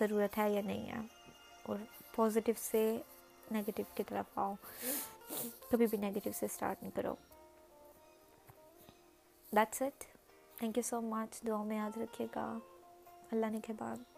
ضرورت 0.00 0.38
ہے 0.38 0.50
یا 0.52 0.60
نہیں 0.64 0.90
ہے 0.94 1.00
اور 1.66 1.78
پازیٹیو 2.16 2.54
سے 2.70 2.84
نگیٹو 3.52 3.82
کی 3.94 4.02
طرف 4.08 4.38
آؤ 4.44 4.54
کبھی 5.70 5.86
بھی 5.90 5.98
نگیٹو 6.06 6.30
سے 6.38 6.46
اسٹارٹ 6.46 6.82
نہیں 6.82 6.92
کرو 6.96 7.14
that's 9.56 9.82
it 9.82 10.04
thank 10.58 10.76
you 10.76 10.82
so 10.90 11.00
much 11.10 11.42
دعا 11.46 11.62
میں 11.70 11.76
یاد 11.76 11.98
رکھیے 12.02 12.26
گا 12.36 12.48
اللہ 13.32 13.50
نے 13.52 13.60
کے 13.66 13.72
بعد 13.78 14.11